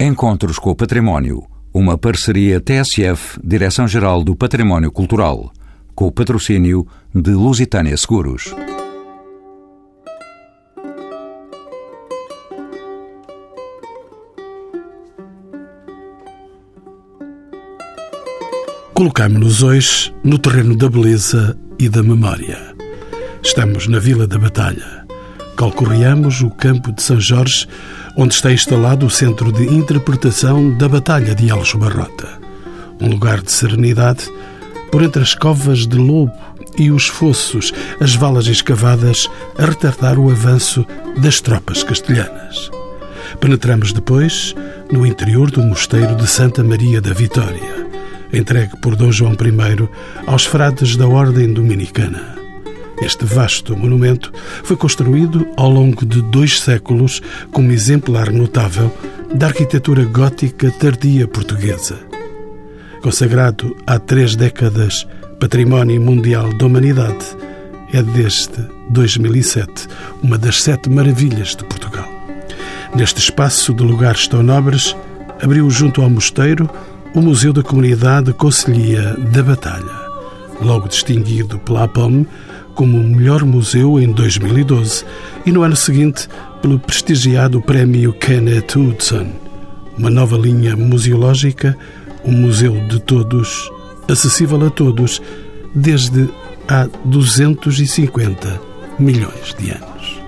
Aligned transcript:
Encontros 0.00 0.60
com 0.60 0.70
o 0.70 0.76
Património, 0.76 1.44
uma 1.74 1.98
parceria 1.98 2.60
TSF, 2.60 3.40
Direção-Geral 3.42 4.22
do 4.22 4.36
Património 4.36 4.92
Cultural, 4.92 5.52
com 5.92 6.06
o 6.06 6.12
patrocínio 6.12 6.86
de 7.12 7.32
Lusitânia 7.32 7.96
Seguros. 7.96 8.54
Colocamos-nos 18.94 19.64
hoje 19.64 20.14
no 20.22 20.38
terreno 20.38 20.76
da 20.76 20.88
beleza 20.88 21.58
e 21.76 21.88
da 21.88 22.04
memória. 22.04 22.56
Estamos 23.42 23.88
na 23.88 23.98
Vila 23.98 24.28
da 24.28 24.38
Batalha. 24.38 25.04
Calcorreamos 25.56 26.40
o 26.40 26.50
campo 26.50 26.92
de 26.92 27.02
São 27.02 27.20
Jorge, 27.20 27.66
onde 28.18 28.34
está 28.34 28.52
instalado 28.52 29.06
o 29.06 29.10
Centro 29.10 29.52
de 29.52 29.64
Interpretação 29.64 30.76
da 30.76 30.88
Batalha 30.88 31.36
de 31.36 31.50
Aljo 31.50 31.78
Barrota. 31.78 32.28
Um 33.00 33.08
lugar 33.08 33.40
de 33.40 33.52
serenidade 33.52 34.28
por 34.90 35.02
entre 35.02 35.22
as 35.22 35.34
covas 35.34 35.86
de 35.86 35.96
lobo 35.96 36.32
e 36.76 36.90
os 36.90 37.06
fossos, 37.06 37.72
as 38.00 38.16
valas 38.16 38.48
escavadas 38.48 39.30
a 39.56 39.64
retardar 39.64 40.18
o 40.18 40.30
avanço 40.30 40.84
das 41.16 41.40
tropas 41.40 41.84
castelhanas. 41.84 42.70
Penetramos 43.38 43.92
depois 43.92 44.52
no 44.92 45.06
interior 45.06 45.48
do 45.48 45.62
mosteiro 45.62 46.16
de 46.16 46.26
Santa 46.26 46.64
Maria 46.64 47.00
da 47.00 47.12
Vitória 47.12 47.88
entregue 48.32 48.76
por 48.76 48.94
Dom 48.94 49.10
João 49.10 49.32
I 49.32 49.88
aos 50.26 50.44
frades 50.44 50.96
da 50.96 51.06
Ordem 51.06 51.52
Dominicana. 51.52 52.37
Este 53.02 53.24
vasto 53.24 53.76
monumento 53.76 54.32
foi 54.64 54.76
construído 54.76 55.46
ao 55.56 55.70
longo 55.70 56.04
de 56.04 56.20
dois 56.20 56.60
séculos 56.60 57.22
como 57.52 57.70
exemplar 57.70 58.32
notável 58.32 58.92
da 59.34 59.46
arquitetura 59.46 60.04
gótica 60.04 60.70
tardia 60.70 61.28
portuguesa. 61.28 61.98
Consagrado 63.02 63.76
há 63.86 63.98
três 63.98 64.34
décadas 64.34 65.06
Património 65.38 66.00
Mundial 66.00 66.52
da 66.54 66.66
Humanidade, 66.66 67.24
é 67.92 68.02
desde 68.02 68.66
2007 68.90 69.86
uma 70.20 70.36
das 70.36 70.60
sete 70.62 70.90
maravilhas 70.90 71.54
de 71.54 71.64
Portugal. 71.64 72.08
Neste 72.94 73.20
espaço 73.20 73.72
de 73.72 73.84
lugares 73.84 74.26
tão 74.26 74.42
nobres, 74.42 74.96
abriu 75.40 75.70
junto 75.70 76.02
ao 76.02 76.10
mosteiro 76.10 76.68
o 77.14 77.20
Museu 77.20 77.52
da 77.52 77.62
Comunidade 77.62 78.32
Conselhia 78.32 79.14
da 79.32 79.42
Batalha, 79.42 80.08
logo 80.60 80.88
distinguido 80.88 81.58
pela 81.60 81.84
APOM 81.84 82.26
como 82.78 83.02
melhor 83.02 83.44
museu 83.44 83.98
em 83.98 84.12
2012 84.12 85.04
e 85.44 85.50
no 85.50 85.64
ano 85.64 85.74
seguinte 85.74 86.28
pelo 86.62 86.78
prestigiado 86.78 87.60
Prémio 87.60 88.12
Kenneth 88.12 88.76
Hudson, 88.76 89.32
uma 89.98 90.08
nova 90.08 90.36
linha 90.36 90.76
museológica, 90.76 91.76
um 92.24 92.30
museu 92.30 92.72
de 92.86 93.00
todos, 93.00 93.68
acessível 94.08 94.64
a 94.64 94.70
todos, 94.70 95.20
desde 95.74 96.28
há 96.68 96.88
250 97.04 98.60
milhões 98.96 99.56
de 99.58 99.72
anos. 99.72 100.20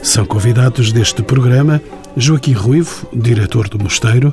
São 0.00 0.24
convidados 0.24 0.92
deste 0.92 1.20
programa 1.24 1.82
Joaquim 2.16 2.52
Ruivo, 2.52 3.08
diretor 3.12 3.68
do 3.68 3.76
Mosteiro, 3.76 4.32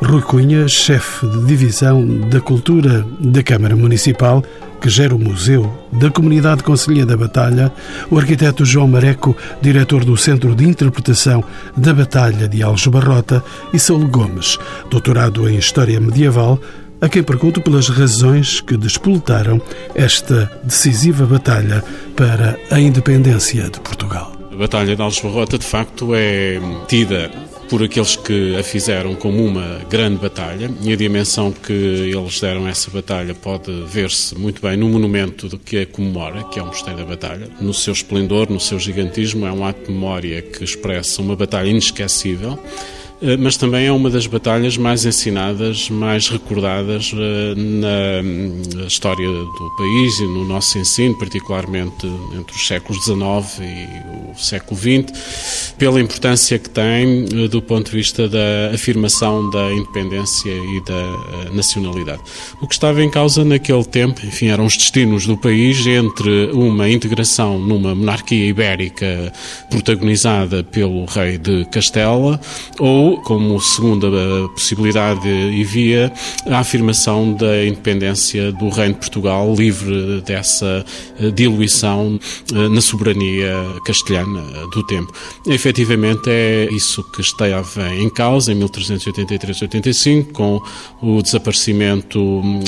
Rui 0.00 0.22
Cunha, 0.22 0.68
chefe 0.68 1.26
de 1.26 1.44
divisão 1.44 2.06
da 2.28 2.40
Cultura 2.40 3.04
da 3.18 3.42
Câmara 3.42 3.74
Municipal, 3.74 4.44
que 4.80 4.88
gera 4.88 5.14
o 5.14 5.18
Museu 5.18 5.70
da 5.92 6.10
Comunidade 6.10 6.62
Conselhia 6.62 7.04
da 7.04 7.16
Batalha, 7.16 7.72
o 8.10 8.18
arquiteto 8.18 8.64
João 8.64 8.88
Mareco, 8.88 9.36
diretor 9.60 10.04
do 10.04 10.16
Centro 10.16 10.54
de 10.54 10.64
Interpretação 10.66 11.44
da 11.76 11.92
Batalha 11.92 12.48
de 12.48 12.62
Aljubarrota, 12.62 13.44
e 13.72 13.78
Saulo 13.78 14.08
Gomes, 14.08 14.58
doutorado 14.90 15.48
em 15.48 15.56
História 15.56 16.00
Medieval, 16.00 16.58
a 17.00 17.08
quem 17.08 17.22
pergunto 17.22 17.60
pelas 17.60 17.88
razões 17.88 18.60
que 18.60 18.76
despoletaram 18.76 19.60
esta 19.94 20.50
decisiva 20.64 21.24
batalha 21.24 21.82
para 22.16 22.58
a 22.70 22.80
independência 22.80 23.70
de 23.70 23.80
Portugal. 23.80 24.32
A 24.52 24.56
Batalha 24.56 24.94
de 24.94 25.00
Aljubarrota, 25.00 25.58
de 25.58 25.64
facto, 25.64 26.14
é 26.14 26.60
tida 26.88 27.30
por 27.70 27.84
aqueles 27.84 28.16
que 28.16 28.56
a 28.56 28.64
fizeram 28.64 29.14
como 29.14 29.44
uma 29.44 29.78
grande 29.88 30.18
batalha 30.18 30.68
e 30.82 30.92
a 30.92 30.96
dimensão 30.96 31.52
que 31.52 31.72
eles 31.72 32.40
deram 32.40 32.66
a 32.66 32.70
essa 32.70 32.90
batalha 32.90 33.32
pode 33.32 33.70
ver-se 33.86 34.36
muito 34.36 34.60
bem 34.60 34.76
no 34.76 34.88
monumento 34.88 35.48
do 35.48 35.56
que 35.56 35.78
a 35.78 35.86
comemora, 35.86 36.42
que 36.42 36.58
é 36.58 36.62
o 36.62 36.66
Mosteiro 36.66 36.98
da 36.98 37.04
Batalha. 37.04 37.48
No 37.60 37.72
seu 37.72 37.92
esplendor, 37.92 38.50
no 38.50 38.58
seu 38.58 38.76
gigantismo, 38.76 39.46
é 39.46 39.52
um 39.52 39.64
ato 39.64 39.84
de 39.86 39.92
memória 39.92 40.42
que 40.42 40.64
expressa 40.64 41.22
uma 41.22 41.36
batalha 41.36 41.68
inesquecível 41.68 42.58
mas 43.38 43.56
também 43.56 43.86
é 43.86 43.92
uma 43.92 44.08
das 44.08 44.26
batalhas 44.26 44.78
mais 44.78 45.04
ensinadas, 45.04 45.90
mais 45.90 46.28
recordadas 46.28 47.12
eh, 47.14 47.54
na 47.54 48.86
história 48.86 49.28
do 49.28 49.76
país 49.76 50.18
e 50.20 50.24
no 50.24 50.44
nosso 50.46 50.78
ensino, 50.78 51.18
particularmente 51.18 52.06
entre 52.38 52.56
os 52.56 52.66
séculos 52.66 53.04
XIX 53.04 53.60
e 53.60 54.32
o 54.32 54.38
século 54.38 54.80
XX, 54.80 55.74
pela 55.76 56.00
importância 56.00 56.58
que 56.58 56.70
tem 56.70 57.24
eh, 57.24 57.48
do 57.48 57.60
ponto 57.60 57.90
de 57.90 57.96
vista 57.96 58.26
da 58.26 58.70
afirmação 58.74 59.50
da 59.50 59.70
independência 59.70 60.50
e 60.50 60.80
da 60.84 61.52
nacionalidade. 61.52 62.22
O 62.62 62.66
que 62.66 62.74
estava 62.74 63.02
em 63.02 63.10
causa 63.10 63.44
naquele 63.44 63.84
tempo, 63.84 64.24
enfim, 64.24 64.46
eram 64.48 64.64
os 64.64 64.76
destinos 64.76 65.26
do 65.26 65.36
país 65.36 65.86
entre 65.86 66.50
uma 66.52 66.88
integração 66.88 67.58
numa 67.58 67.94
monarquia 67.94 68.46
ibérica 68.46 69.30
protagonizada 69.68 70.64
pelo 70.64 71.04
rei 71.04 71.36
de 71.36 71.66
Castela 71.66 72.40
ou 72.78 73.09
como 73.18 73.60
segunda 73.60 74.08
possibilidade 74.54 75.28
e 75.28 75.64
via, 75.64 76.12
a 76.46 76.58
afirmação 76.58 77.32
da 77.34 77.64
independência 77.64 78.52
do 78.52 78.68
Reino 78.68 78.94
de 78.94 79.00
Portugal, 79.00 79.54
livre 79.54 80.20
dessa 80.22 80.84
eh, 81.18 81.30
diluição 81.30 82.18
eh, 82.52 82.68
na 82.68 82.80
soberania 82.80 83.54
castelhana 83.84 84.42
do 84.72 84.84
tempo. 84.86 85.12
Efetivamente 85.46 86.28
é 86.28 86.68
isso 86.70 87.02
que 87.12 87.20
estava 87.20 87.94
em 87.94 88.08
causa 88.10 88.52
em 88.52 88.60
1383-85, 88.60 90.32
com 90.32 90.60
o 91.02 91.22
desaparecimento 91.22 92.18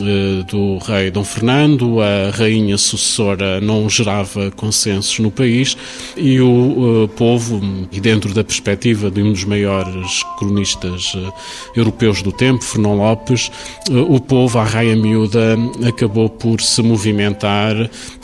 eh, 0.02 0.44
do 0.50 0.78
rei 0.78 1.10
Dom 1.10 1.24
Fernando, 1.24 2.00
a 2.00 2.30
rainha 2.30 2.78
sucessora 2.78 3.60
não 3.60 3.88
gerava 3.88 4.50
consensos 4.50 5.18
no 5.18 5.30
país 5.30 5.76
e 6.16 6.40
o 6.40 7.08
povo, 7.16 7.60
e 7.90 8.00
dentro 8.00 8.32
da 8.34 8.44
perspectiva 8.44 9.10
de 9.10 9.22
um 9.22 9.32
dos 9.32 9.44
maiores 9.44 10.22
cronistas 10.38 11.14
uh, 11.14 11.32
europeus 11.74 12.22
do 12.22 12.32
tempo, 12.32 12.62
Fernão 12.62 12.96
Lopes, 12.96 13.50
uh, 13.90 14.14
o 14.14 14.20
povo, 14.20 14.58
a 14.58 14.64
raia 14.64 14.96
miúda, 14.96 15.56
acabou 15.86 16.28
por 16.28 16.60
se 16.60 16.82
movimentar 16.82 17.74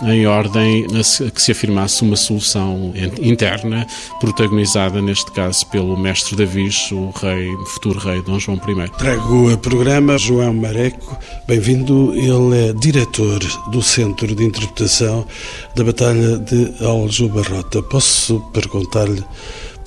em 0.05 0.27
ordem 0.27 0.87
a 0.87 1.31
que 1.31 1.43
se 1.43 1.53
afirmasse 1.53 2.03
uma 2.03 2.17
solução 2.17 2.93
interna, 3.21 3.87
protagonizada 4.21 5.01
neste 5.01 5.31
caso 5.33 5.67
pelo 5.67 5.97
mestre 5.97 6.37
Davis, 6.37 6.91
o 6.93 7.11
rei, 7.11 7.51
futuro 7.67 7.99
rei 7.99 8.23
Dom 8.23 8.39
João 8.39 8.59
I. 8.59 8.89
Trago 8.99 9.53
o 9.53 9.59
programa 9.59 10.19
João 10.19 10.55
Mareco, 10.55 11.17
bem-vindo. 11.47 12.13
Ele 12.15 12.69
é 12.69 12.73
diretor 12.73 13.39
do 13.71 13.83
Centro 13.83 14.35
de 14.35 14.45
Interpretação 14.45 15.27
da 15.75 15.85
Batalha 15.85 16.39
de 16.39 16.73
Aljubarrota. 16.85 17.83
Posso 17.83 18.41
perguntar-lhe 18.53 19.25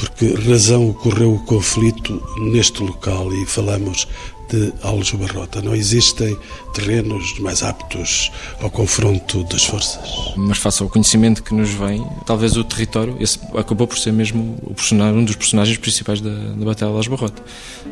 por 0.02 0.10
que 0.10 0.34
razão 0.50 0.90
ocorreu 0.90 1.36
o 1.36 1.40
conflito 1.46 2.20
neste 2.40 2.82
local 2.82 3.32
e 3.32 3.46
falamos 3.46 4.08
de 4.50 4.74
Aljubarrota. 4.82 5.62
Não 5.62 5.76
existem 5.76 6.36
terrenos 6.74 7.38
mais 7.38 7.62
aptos 7.62 8.32
ao 8.60 8.72
confronto 8.72 9.44
das 9.44 9.64
forças. 9.64 10.34
Mas 10.36 10.58
face 10.58 10.82
ao 10.82 10.90
conhecimento 10.90 11.44
que 11.44 11.54
nos 11.54 11.70
vem, 11.70 12.04
talvez 12.26 12.58
o 12.58 12.64
território 12.64 13.16
acabou 13.56 13.86
por 13.86 14.00
ser 14.00 14.12
mesmo 14.12 14.58
um 14.66 15.24
dos 15.24 15.36
personagens 15.36 15.78
principais 15.78 16.20
da, 16.20 16.32
da 16.32 16.66
Batalha 16.66 16.92
de 16.92 16.98
Aljubarrota. 16.98 17.44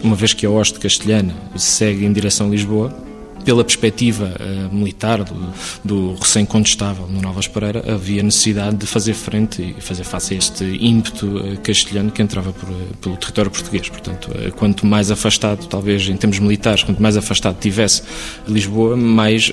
Uma 0.04 0.16
vez 0.16 0.34
que 0.34 0.48
a 0.48 0.50
hoste 0.50 0.80
castelhana 0.80 1.36
segue 1.56 2.06
em 2.06 2.12
direção 2.12 2.48
a 2.48 2.50
Lisboa, 2.50 2.92
pela 3.50 3.64
perspectiva 3.64 4.32
uh, 4.40 4.76
militar 4.76 5.24
do, 5.24 5.52
do 5.84 6.14
recém-contestável 6.14 7.08
no 7.08 7.20
Novas 7.20 7.48
Pereira, 7.48 7.84
havia 7.92 8.22
necessidade 8.22 8.76
de 8.76 8.86
fazer 8.86 9.16
frente 9.16 9.74
e 9.76 9.82
fazer 9.82 10.04
face 10.04 10.36
a 10.36 10.38
este 10.38 10.64
ímpeto 10.64 11.26
uh, 11.26 11.60
castelhano 11.62 12.12
que 12.12 12.22
entrava 12.22 12.54
por, 12.54 12.70
uh, 12.70 12.98
pelo 13.02 13.18
território 13.18 13.50
português. 13.50 13.90
Portanto, 13.90 14.30
quanto 14.56 14.86
mais 14.86 15.10
afastado, 15.10 15.66
talvez 15.66 16.08
em 16.08 16.16
termos 16.16 16.38
militares, 16.38 16.84
quanto 16.84 17.02
mais 17.02 17.18
afastado 17.18 17.58
tivesse 17.60 18.04
Lisboa, 18.48 18.96
mais, 18.96 19.52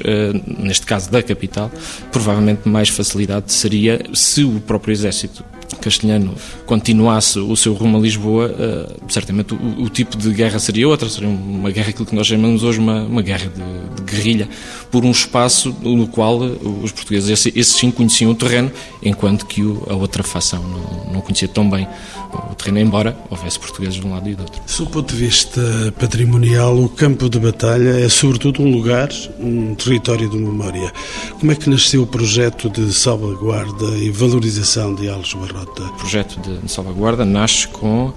neste 0.59 0.85
caso 0.85 1.11
da 1.11 1.23
capital, 1.23 1.71
provavelmente 2.13 2.69
mais 2.69 2.91
facilidade 2.91 3.51
seria 3.51 4.03
se 4.13 4.45
o 4.45 4.61
próprio 4.61 4.93
exército 4.93 5.43
castelhano 5.75 6.35
continuasse 6.65 7.39
o 7.39 7.57
seu 7.57 7.75
rumo 7.75 7.99
a 7.99 8.01
Lisboa, 8.01 8.47
uh, 8.47 9.13
certamente 9.13 9.55
o, 9.55 9.83
o, 9.83 9.89
tipo 9.89 10.17
de 10.17 10.31
guerra 10.31 10.59
seria 10.59 10.89
outra, 10.89 11.09
seria 11.09 11.29
uma 11.29 11.71
guerra, 11.71 11.91
aquilo 11.91 12.07
que 12.07 12.15
nós 12.15 12.27
chamamos 12.27 12.63
hoje 12.63 12.79
uma, 12.79 13.03
uma 13.03 13.23
guerra 13.23 13.51
de, 13.51 14.03
de 14.03 14.13
guerrilha, 14.13 14.49
por 14.91 15.05
um 15.05 15.11
espaço 15.11 15.75
no 15.81 16.07
qual 16.07 16.39
os 16.39 16.93
portugueses, 16.93 17.31
esses 17.31 17.57
esse 17.57 17.79
sim, 17.79 17.91
conheciam 17.91 18.31
o 18.31 18.35
terreno, 18.35 18.71
enquanto 19.03 19.47
que 19.47 19.63
o, 19.63 19.85
a 19.89 19.95
outra 19.95 20.23
facção 20.23 20.63
não, 20.63 21.15
não 21.15 21.21
conhecia 21.21 21.49
tão 21.49 21.69
bem 21.69 21.89
o 22.51 22.55
terreno, 22.55 22.79
embora 22.79 23.17
houvesse 23.31 23.59
portugueses 23.59 23.95
de 23.95 24.07
um 24.07 24.13
lado 24.13 24.29
e 24.29 24.35
do 24.35 24.43
outro. 24.43 24.61
Do 24.79 24.87
ponto 24.87 25.15
de 25.15 25.21
vista 25.21 25.61
patrimonial, 25.99 26.77
o 26.79 26.89
campo 26.89 27.29
de 27.29 27.39
batalha 27.39 28.05
é 28.05 28.09
sobretudo 28.09 28.63
um 28.63 28.71
lugar, 28.71 29.09
um 29.39 29.75
território 29.75 30.29
de 30.29 30.37
memória. 30.37 30.93
Como 31.39 31.53
é 31.53 31.55
que 31.55 31.69
nasceu 31.69 32.03
o 32.03 32.07
projeto 32.07 32.69
de 32.71 32.93
salvaguarda 32.93 33.87
e 33.99 34.11
valorização 34.11 34.95
de 34.95 35.09
Alves 35.09 35.35
Barrota? 35.35 35.83
O 35.83 35.93
projeto 35.95 36.41
de 36.41 36.71
salvaguarda 36.71 37.25
nasce 37.25 37.69
com 37.69 38.13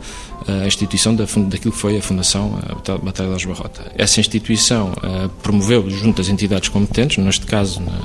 a 0.47 0.65
instituição 0.65 1.15
da, 1.15 1.25
daquilo 1.25 1.71
que 1.71 1.77
foi 1.79 1.97
a 1.97 2.01
Fundação 2.01 2.59
Batalha 3.03 3.29
das 3.29 3.45
Barrota. 3.45 3.91
Essa 3.95 4.19
instituição 4.19 4.91
uh, 4.91 5.29
promoveu, 5.41 5.89
junto 5.89 6.17
das 6.17 6.29
entidades 6.29 6.69
competentes, 6.69 7.17
neste 7.23 7.45
caso, 7.45 7.81
na, 7.81 7.99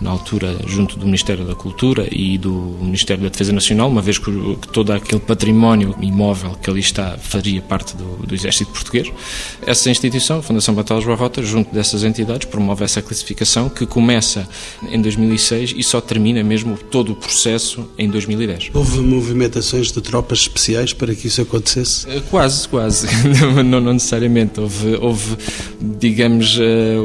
na, 0.00 0.10
altura, 0.10 0.56
junto 0.66 0.98
do 0.98 1.06
Ministério 1.06 1.44
da 1.44 1.54
Cultura 1.54 2.06
e 2.10 2.36
do 2.36 2.76
Ministério 2.80 3.22
da 3.22 3.28
Defesa 3.28 3.52
Nacional, 3.52 3.88
uma 3.88 4.02
vez 4.02 4.18
que, 4.18 4.30
que 4.56 4.68
todo 4.68 4.92
aquele 4.92 5.20
património 5.20 5.94
imóvel 6.00 6.52
que 6.62 6.68
ali 6.68 6.80
está 6.80 7.16
faria 7.18 7.62
parte 7.62 7.96
do, 7.96 8.26
do 8.26 8.34
Exército 8.34 8.70
Português, 8.72 9.10
essa 9.66 9.90
instituição, 9.90 10.38
a 10.38 10.42
Fundação 10.42 10.74
Batalha 10.74 11.00
das 11.00 11.08
Barrota, 11.08 11.42
junto 11.42 11.72
dessas 11.72 12.04
entidades, 12.04 12.46
promove 12.46 12.84
essa 12.84 13.00
classificação 13.00 13.68
que 13.68 13.86
começa 13.86 14.48
em 14.90 15.00
2006 15.00 15.74
e 15.76 15.82
só 15.82 16.00
termina 16.00 16.42
mesmo 16.42 16.76
todo 16.76 17.12
o 17.12 17.16
processo 17.16 17.88
em 17.96 18.08
2010. 18.08 18.70
Houve 18.74 19.00
movimentações 19.00 19.92
de 19.92 20.00
tropas 20.00 20.40
especiais 20.40 20.92
para 20.92 21.14
que 21.14 21.26
isso 21.26 21.40
acontecesse? 21.42 21.69
Acontecesse? 21.70 22.10
Eh, 22.10 22.22
quase, 22.30 22.68
quase. 22.68 23.06
não, 23.64 23.80
não, 23.80 23.92
necessariamente. 23.92 24.60
Houve, 24.60 24.94
houve, 24.96 25.36
digamos, 25.80 26.58
eh, 26.60 26.96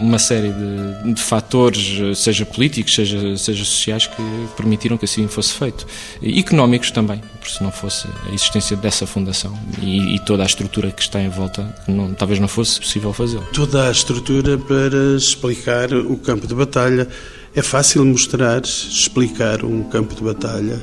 uma 0.00 0.18
série 0.18 0.52
de, 0.52 1.14
de 1.14 1.20
fatores, 1.20 1.98
eh, 2.00 2.14
seja 2.14 2.46
políticos, 2.46 2.94
seja, 2.94 3.36
seja 3.36 3.64
sociais, 3.64 4.06
que 4.06 4.22
permitiram 4.56 4.96
que 4.96 5.04
assim 5.04 5.26
fosse 5.26 5.54
feito. 5.54 5.86
E 6.20 6.38
económicos 6.38 6.90
também, 6.90 7.20
porque 7.38 7.50
se 7.50 7.62
não 7.62 7.72
fosse 7.72 8.06
a 8.28 8.32
existência 8.32 8.76
dessa 8.76 9.06
fundação 9.06 9.58
e, 9.80 10.14
e 10.14 10.18
toda 10.20 10.42
a 10.42 10.46
estrutura 10.46 10.90
que 10.90 11.02
está 11.02 11.20
em 11.20 11.28
volta, 11.28 11.74
não, 11.88 12.14
talvez 12.14 12.38
não 12.38 12.48
fosse 12.48 12.80
possível 12.80 13.12
fazê-lo. 13.12 13.46
Toda 13.52 13.88
a 13.88 13.90
estrutura 13.90 14.58
para 14.58 15.16
explicar 15.16 15.92
o 15.92 16.16
campo 16.16 16.46
de 16.46 16.54
batalha. 16.54 17.08
É 17.54 17.60
fácil 17.60 18.02
mostrar, 18.06 18.62
explicar 18.62 19.62
um 19.62 19.82
campo 19.82 20.14
de 20.14 20.22
batalha 20.22 20.80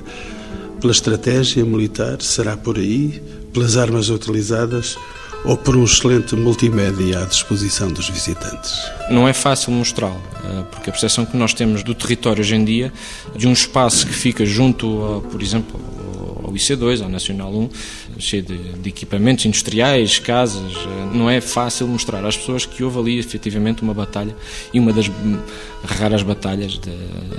pela 0.80 0.92
estratégia 0.92 1.64
militar, 1.66 2.22
será 2.22 2.56
por 2.56 2.78
aí, 2.78 3.22
pelas 3.54 3.78
armas 3.78 4.10
utilizadas 4.10 4.98
ou 5.46 5.56
por 5.56 5.76
um 5.76 5.84
excelente 5.84 6.36
multimédia 6.36 7.22
à 7.22 7.26
disposição 7.26 7.92
dos 7.92 8.10
visitantes? 8.10 8.74
Não 9.10 9.28
é 9.28 9.34
fácil 9.34 9.72
mostrá-lo, 9.72 10.22
eh, 10.44 10.64
porque 10.72 10.90
a 10.90 10.94
percepção 10.94 11.26
que 11.26 11.38
nós 11.38 11.54
temos 11.54 11.84
do 11.84 11.94
território 11.94 12.42
hoje 12.42 12.56
em 12.56 12.64
dia, 12.64 12.94
de 13.36 13.48
um 13.48 13.54
espaço 13.54 14.06
que 14.06 14.14
fica 14.14 14.46
junto, 14.46 15.24
por 15.32 15.42
exemplo, 15.42 15.80
ao 16.44 16.54
IC2, 16.54 17.04
ao 17.04 17.10
Nacional 17.10 17.54
1, 17.54 17.70
cheio 18.18 18.44
de, 18.44 18.58
de, 18.58 18.90
equipamentos 18.90 19.46
industriais, 19.46 20.20
casas. 20.20 20.74
Eh, 21.14 21.18
não 21.18 21.30
é 21.30 21.42
fácil 21.42 21.88
mostrar 21.88 22.26
às 22.26 22.38
pessoas 22.38 22.66
que 22.66 22.84
houve 22.84 23.00
ali 23.00 23.20
efetivamente 23.20 23.82
uma 23.82 23.94
batalha 23.94 24.36
e 24.74 24.80
uma 24.80 24.94
das 24.94 25.10
raras 25.84 26.24
batalhas 26.24 26.74
de, 26.74 26.92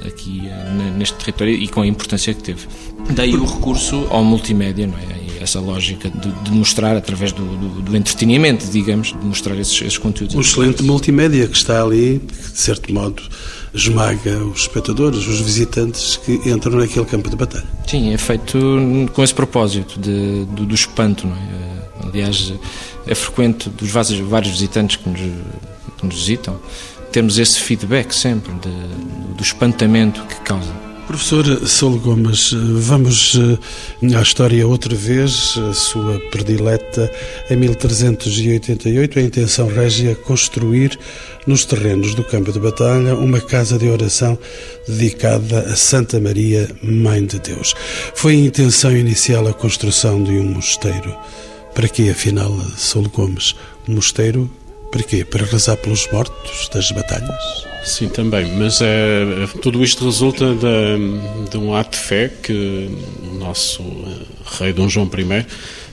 aqui 0.06 0.43
eh, 0.46 0.93
neste 0.96 1.17
território 1.17 1.55
e 1.55 1.69
com 1.69 1.82
a 1.82 1.87
importância 1.87 2.32
que 2.34 2.43
teve. 2.43 2.67
Daí 3.11 3.34
o 3.34 3.44
recurso 3.44 4.06
ao 4.11 4.25
multimédia, 4.25 4.87
não 4.87 4.99
é? 4.99 5.20
essa 5.40 5.58
lógica 5.58 6.11
de, 6.11 6.31
de 6.31 6.50
mostrar 6.50 6.96
através 6.96 7.32
do, 7.32 7.43
do, 7.43 7.82
do, 7.82 7.96
entretenimento, 7.96 8.67
digamos, 8.67 9.08
de 9.08 9.25
mostrar 9.25 9.56
esses, 9.56 9.81
esses 9.81 9.99
conteúdos. 9.99 10.37
Um 10.37 10.40
excelente 10.40 10.82
multimédia 10.82 11.49
que 11.49 11.56
está 11.56 11.82
ali, 11.82 12.20
que 12.20 12.52
de 12.52 12.58
certo 12.58 12.93
modo 12.93 13.23
esmaga 13.73 14.38
os 14.44 14.62
espectadores, 14.62 15.26
os 15.26 15.40
visitantes 15.40 16.19
que 16.25 16.32
entram 16.49 16.78
naquele 16.78 17.06
campo 17.06 17.31
de 17.31 17.37
batalha. 17.37 17.66
Sim, 17.87 18.12
é 18.12 18.19
feito 18.19 18.58
com 19.12 19.25
esse 19.25 19.34
propósito 19.34 19.99
de, 19.99 20.44
do, 20.44 20.66
do 20.66 20.75
espanto, 20.75 21.26
não 21.26 21.37
é? 21.37 21.81
Aliás, 22.05 22.52
é 23.06 23.14
frequente 23.14 23.69
dos 23.70 23.91
vários, 23.91 24.50
visitantes 24.50 24.97
que 24.97 25.08
nos, 25.08 25.20
que 25.99 26.06
nos 26.06 26.14
visitam 26.17 26.61
termos 27.12 27.38
esse 27.38 27.61
feedback 27.61 28.14
sempre 28.14 28.52
de, 28.55 29.35
do 29.35 29.43
espantamento 29.43 30.23
que 30.26 30.41
causa. 30.43 30.91
Professor 31.11 31.67
Saulo 31.67 31.99
Gomes, 31.99 32.52
vamos 32.52 33.37
eh, 34.00 34.17
à 34.17 34.23
história 34.23 34.64
outra 34.64 34.94
vez, 34.94 35.58
a 35.69 35.75
sua 35.75 36.20
predileta. 36.31 37.11
Em 37.50 37.56
1388, 37.56 39.19
a 39.19 39.23
intenção 39.23 39.67
régia 39.67 40.14
construir 40.14 40.97
nos 41.49 41.64
terrenos 41.64 42.14
do 42.14 42.23
campo 42.23 42.52
de 42.52 42.61
batalha 42.61 43.17
uma 43.17 43.41
casa 43.41 43.76
de 43.76 43.88
oração 43.88 44.38
dedicada 44.87 45.62
a 45.62 45.75
Santa 45.75 46.20
Maria, 46.20 46.70
Mãe 46.81 47.26
de 47.26 47.41
Deus. 47.41 47.75
Foi 48.14 48.35
a 48.35 48.38
intenção 48.38 48.97
inicial 48.97 49.49
a 49.49 49.52
construção 49.52 50.23
de 50.23 50.31
um 50.31 50.44
mosteiro. 50.44 51.12
Para 51.75 51.88
que, 51.88 52.11
afinal, 52.11 52.50
Saulo 52.76 53.08
Gomes, 53.08 53.55
um 53.88 53.94
mosteiro 53.94 54.50
para 54.90 55.02
quê? 55.02 55.25
Para 55.25 55.44
rezar 55.44 55.76
pelos 55.76 56.11
mortos 56.11 56.69
das 56.69 56.90
batalhas? 56.90 57.70
Sim, 57.84 58.08
também, 58.08 58.52
mas 58.56 58.81
é, 58.82 59.46
tudo 59.62 59.82
isto 59.82 60.05
resulta 60.05 60.55
de, 60.55 61.49
de 61.49 61.56
um 61.56 61.75
ato 61.75 61.93
de 61.93 62.05
fé 62.05 62.28
que 62.28 62.90
o 63.22 63.34
nosso 63.38 63.82
eh, 63.82 64.26
rei 64.58 64.72
Dom 64.72 64.88
João 64.88 65.06
I 65.06 65.46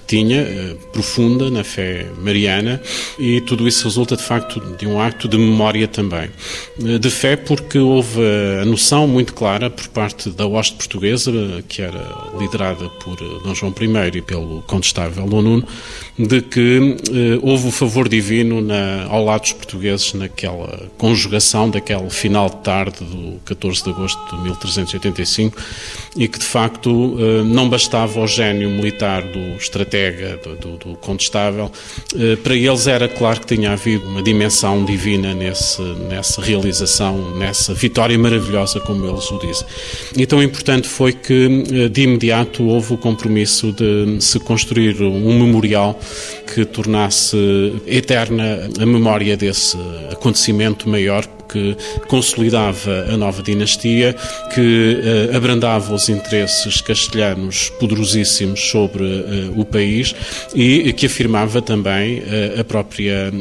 tinha, 0.08 0.40
eh, 0.40 0.76
profunda 0.94 1.52
na 1.52 1.64
fé 1.64 2.08
mariana, 2.18 2.82
e 3.20 3.42
tudo 3.42 3.68
isso 3.68 3.84
resulta 3.84 4.16
de 4.16 4.24
facto 4.24 4.60
de 4.78 4.88
um 4.88 5.00
acto 5.00 5.28
de 5.28 5.38
memória 5.38 5.88
também. 5.88 6.30
Eh, 6.84 6.98
de 6.98 7.10
fé, 7.10 7.36
porque 7.36 7.78
houve 7.78 8.22
a 8.62 8.66
noção 8.66 9.06
muito 9.06 9.34
clara 9.34 9.70
por 9.70 9.88
parte 9.90 10.30
da 10.30 10.48
hoste 10.48 10.76
portuguesa, 10.76 11.32
que 11.68 11.82
era 11.82 12.02
liderada 12.40 12.88
por 12.90 13.18
eh, 13.22 13.44
Dom 13.44 13.54
João 13.54 13.74
I 13.80 14.18
e 14.18 14.22
pelo 14.22 14.62
Condestável 14.62 15.28
Dom 15.28 15.42
Nuno, 15.42 15.68
de 16.18 16.42
que 16.42 16.98
houve 17.44 17.68
o 17.68 17.72
favor 17.72 18.08
divino 18.08 18.62
na, 18.62 19.06
ao 19.10 19.24
lado 19.26 19.42
dos 19.42 19.52
portugueses 19.52 20.14
naquela 20.14 20.90
conjugação 20.98 21.70
daquele 21.70 22.10
final 22.10 22.50
de 22.50 22.58
tarde 22.58 23.04
do 23.04 23.40
14 23.46 23.84
de 23.84 23.90
agosto 23.90 24.36
de 24.36 24.42
1385 24.44 25.62
e 26.16 26.28
que 26.28 26.40
de 26.40 26.46
facto 26.46 27.18
não 27.46 27.70
bastava 27.70 28.20
o 28.20 28.26
gênio 28.26 28.70
militar 28.70 29.22
do 29.22 29.58
estratégico 29.58 29.97
Ortega, 29.98 30.38
do, 30.38 30.56
do, 30.56 30.78
do 30.78 30.96
Condestável, 30.98 31.72
eh, 32.16 32.36
para 32.38 32.56
eles 32.56 32.86
era 32.88 33.08
claro 33.08 33.42
que 33.42 33.56
tinha 33.56 33.72
havido 33.72 34.08
uma 34.08 34.22
dimensão 34.22 34.86
divina 34.86 35.34
nesse, 35.34 35.82
nessa 35.82 36.42
realização, 36.42 37.36
nessa 37.36 37.74
vitória 37.74 38.18
maravilhosa, 38.18 38.80
como 38.80 39.06
eles 39.08 39.30
o 39.32 39.40
dizem. 39.40 39.68
E 40.16 40.26
tão 40.26 40.42
importante 40.42 40.88
foi 40.88 41.14
que, 41.14 41.66
eh, 41.72 41.90
de 41.90 42.02
imediato, 42.04 42.64
houve 42.64 42.94
o 42.94 42.98
compromisso 42.98 43.72
de 43.72 44.22
se 44.22 44.40
construir 44.40 45.02
um 45.02 45.40
memorial 45.40 46.00
que 46.54 46.64
tornasse 46.64 47.38
eterna 47.88 48.70
a 48.80 48.86
memória 48.86 49.36
desse 49.36 49.78
acontecimento 50.12 50.88
maior 50.88 51.28
que 51.58 51.76
consolidava 52.08 53.08
a 53.12 53.18
nova 53.18 53.42
dinastia, 53.42 54.16
que 54.54 55.32
uh, 55.32 55.36
abrandava 55.36 55.94
os 55.94 56.10
interesses 56.10 56.82
castelhanos 56.82 57.70
poderosíssimos 57.80 58.60
sobre 58.70 59.04
uh, 59.04 59.60
o 59.60 59.66
país 59.66 60.14
e 60.54 60.94
que 60.94 61.06
afirmava 61.06 61.62
também 61.62 62.20
uh, 62.20 62.62
a 62.62 62.64
própria 62.64 63.32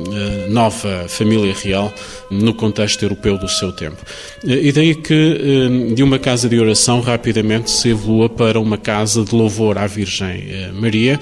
nova 0.48 1.06
família 1.08 1.54
real 1.62 1.92
no 2.30 2.54
contexto 2.54 3.02
europeu 3.02 3.38
do 3.38 3.48
seu 3.48 3.72
tempo. 3.72 3.96
E 4.44 4.72
daí 4.72 4.94
que 4.94 5.94
de 5.94 6.02
uma 6.02 6.18
casa 6.18 6.48
de 6.48 6.58
oração 6.58 7.00
rapidamente 7.00 7.70
se 7.70 7.90
evolua 7.90 8.28
para 8.28 8.58
uma 8.60 8.78
casa 8.78 9.24
de 9.24 9.34
louvor 9.34 9.78
à 9.78 9.86
Virgem 9.86 10.44
Maria, 10.72 11.18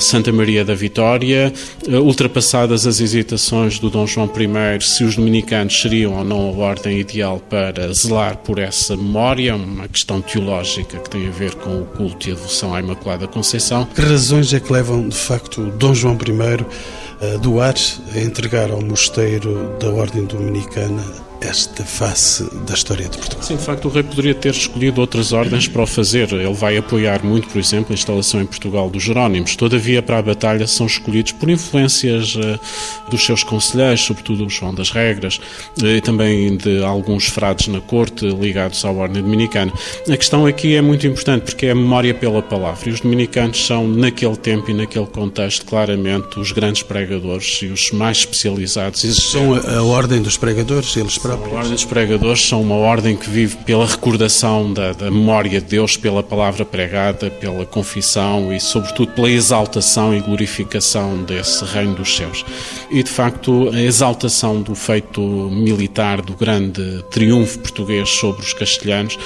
Santa 0.00 0.32
Maria 0.32 0.64
da 0.64 0.74
Vitória, 0.74 1.52
ultrapassadas 1.88 2.86
as 2.86 3.00
hesitações 3.00 3.78
do 3.78 3.90
Dom 3.90 4.06
João 4.06 4.30
I 4.36 4.82
se 4.82 5.04
os 5.04 5.16
dominicanos 5.16 5.80
seriam 5.80 5.97
ou 6.06 6.24
não 6.24 6.48
a 6.48 6.66
ordem 6.66 7.00
ideal 7.00 7.40
para 7.40 7.92
zelar 7.92 8.36
por 8.38 8.58
essa 8.58 8.96
memória, 8.96 9.56
uma 9.56 9.88
questão 9.88 10.20
teológica 10.20 10.98
que 10.98 11.10
tem 11.10 11.28
a 11.28 11.30
ver 11.30 11.54
com 11.54 11.80
o 11.80 11.84
culto 11.84 12.28
e 12.28 12.32
a 12.32 12.34
devoção 12.34 12.74
à 12.74 12.80
Imaculada 12.80 13.26
Conceição. 13.26 13.84
Que 13.84 14.00
razões 14.02 14.52
é 14.52 14.60
que 14.60 14.72
levam, 14.72 15.08
de 15.08 15.16
facto, 15.16 15.62
Dom 15.78 15.94
João 15.94 16.14
I 16.14 17.34
a 17.34 17.36
doar, 17.38 17.74
a 18.14 18.18
entregar 18.20 18.70
ao 18.70 18.80
mosteiro 18.80 19.76
da 19.80 19.90
Ordem 19.90 20.24
Dominicana 20.24 21.27
esta 21.40 21.84
face 21.84 22.44
da 22.66 22.74
história 22.74 23.08
de 23.08 23.16
Portugal. 23.16 23.42
Sim, 23.42 23.56
de 23.56 23.62
facto, 23.62 23.86
o 23.86 23.88
rei 23.88 24.02
poderia 24.02 24.34
ter 24.34 24.50
escolhido 24.50 25.00
outras 25.00 25.32
ordens 25.32 25.68
para 25.68 25.82
o 25.82 25.86
fazer. 25.86 26.32
Ele 26.32 26.54
vai 26.54 26.76
apoiar 26.76 27.24
muito, 27.24 27.48
por 27.48 27.58
exemplo, 27.58 27.92
a 27.92 27.94
instalação 27.94 28.40
em 28.40 28.46
Portugal 28.46 28.90
dos 28.90 29.02
Jerónimos. 29.02 29.56
Todavia, 29.56 30.02
para 30.02 30.18
a 30.18 30.22
batalha 30.22 30.66
são 30.66 30.86
escolhidos 30.86 31.32
por 31.32 31.48
influências 31.48 32.34
uh, 32.34 32.58
dos 33.10 33.24
seus 33.24 33.42
conselheiros, 33.42 34.00
sobretudo 34.02 34.46
o 34.46 34.50
João 34.50 34.74
das 34.74 34.90
Regras, 34.90 35.40
uh, 35.80 35.86
e 35.86 36.00
também 36.00 36.56
de 36.56 36.82
alguns 36.82 37.26
frades 37.26 37.68
na 37.68 37.80
corte 37.80 38.26
ligados 38.26 38.84
à 38.84 38.90
ordem 38.90 39.22
dominicana. 39.22 39.72
A 40.10 40.16
questão 40.16 40.46
aqui 40.46 40.74
é 40.74 40.82
muito 40.82 41.06
importante 41.06 41.42
porque 41.42 41.66
é 41.66 41.70
a 41.70 41.74
memória 41.74 42.14
pela 42.14 42.42
palavra. 42.42 42.88
E 42.88 42.92
os 42.92 43.00
dominicanos 43.00 43.64
são, 43.64 43.86
naquele 43.86 44.36
tempo 44.36 44.70
e 44.70 44.74
naquele 44.74 45.06
contexto, 45.06 45.64
claramente 45.66 46.38
os 46.38 46.52
grandes 46.52 46.82
pregadores 46.82 47.60
e 47.62 47.66
os 47.66 47.90
mais 47.90 48.18
especializados. 48.18 49.00
São 49.30 49.54
a, 49.54 49.78
a 49.78 49.82
ordem 49.82 50.20
dos 50.22 50.36
pregadores, 50.36 50.96
eles 50.96 51.16
próprios? 51.28 51.52
A 51.52 51.56
ordem 51.58 51.72
dos 51.72 51.84
pregadores 51.84 52.48
são 52.48 52.62
uma 52.62 52.76
ordem 52.76 53.16
que 53.16 53.28
vive 53.28 53.56
pela 53.56 53.86
recordação 53.86 54.72
da, 54.72 54.92
da 54.92 55.10
memória 55.10 55.60
de 55.60 55.66
Deus, 55.66 55.96
pela 55.96 56.22
palavra 56.22 56.64
pregada, 56.64 57.30
pela 57.30 57.66
confissão 57.66 58.52
e, 58.52 58.60
sobretudo, 58.60 59.12
pela 59.12 59.30
exaltação 59.30 60.14
e 60.14 60.20
glorificação 60.20 61.22
desse 61.24 61.64
reino 61.64 61.94
dos 61.94 62.16
céus. 62.16 62.44
E, 62.90 63.02
de 63.02 63.10
facto, 63.10 63.70
a 63.72 63.80
exaltação 63.80 64.62
do 64.62 64.74
feito 64.74 65.20
militar, 65.20 66.22
do 66.22 66.34
grande 66.34 67.04
triunfo 67.10 67.58
português 67.58 68.08
sobre 68.08 68.42
os 68.42 68.52
castelhanos, 68.52 69.18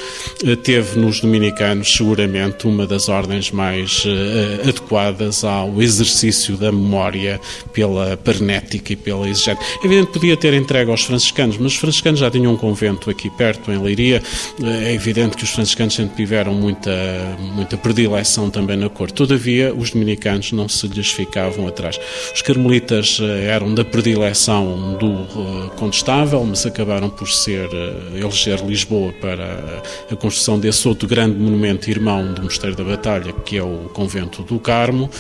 eh, 0.44 0.56
teve 0.56 0.98
nos 0.98 1.20
dominicanos, 1.20 1.92
seguramente, 1.92 2.66
uma 2.66 2.86
das 2.86 3.08
ordens 3.08 3.50
mais 3.50 4.04
uh, 4.04 4.68
adequadas 4.68 5.44
ao 5.44 5.80
exercício 5.80 6.56
da 6.56 6.72
memória 6.72 7.40
pela 7.72 8.16
pernética 8.16 8.92
e 8.92 8.96
pela 8.96 9.28
exigência. 9.28 9.58
Evidente 9.84 10.12
podia 10.12 10.36
ter 10.36 10.54
entregue 10.54 10.90
aos 10.90 11.02
franciscanos, 11.02 11.58
mas 11.58 11.72
os 11.72 11.78
franciscanos 11.92 12.20
já 12.20 12.30
tinham 12.30 12.52
um 12.52 12.56
convento 12.56 13.10
aqui 13.10 13.28
perto, 13.28 13.70
em 13.70 13.78
Leiria. 13.78 14.22
É 14.82 14.94
evidente 14.94 15.36
que 15.36 15.44
os 15.44 15.50
franciscanos 15.50 15.94
sempre 15.94 16.16
tiveram 16.16 16.54
muita, 16.54 16.90
muita 17.54 17.76
predileção 17.76 18.48
também 18.50 18.76
na 18.76 18.88
cor. 18.88 19.10
Todavia, 19.10 19.74
os 19.74 19.90
dominicanos 19.90 20.52
não 20.52 20.68
se 20.68 20.86
lhes 20.88 21.10
ficavam 21.10 21.66
atrás. 21.66 22.00
Os 22.34 22.40
carmelitas 22.40 23.18
eh, 23.20 23.46
eram 23.46 23.74
da 23.74 23.84
predileção 23.84 24.96
do 24.98 25.06
uh, 25.06 25.70
condestável, 25.76 26.42
mas 26.44 26.64
acabaram 26.64 27.10
por 27.10 27.28
ser, 27.28 27.68
eleger 28.14 28.64
Lisboa 28.64 29.12
para 29.20 29.82
a 30.10 30.16
construção 30.16 30.58
desse 30.58 30.86
outro 30.88 31.06
grande 31.06 31.38
monumento 31.38 31.90
irmão 31.90 32.32
do 32.32 32.42
Mosteiro 32.42 32.76
da 32.76 32.84
Batalha, 32.84 33.32
que 33.44 33.56
é 33.56 33.62
o 33.62 33.90
convento 33.92 34.42
do 34.42 34.58
Carmo, 34.58 35.10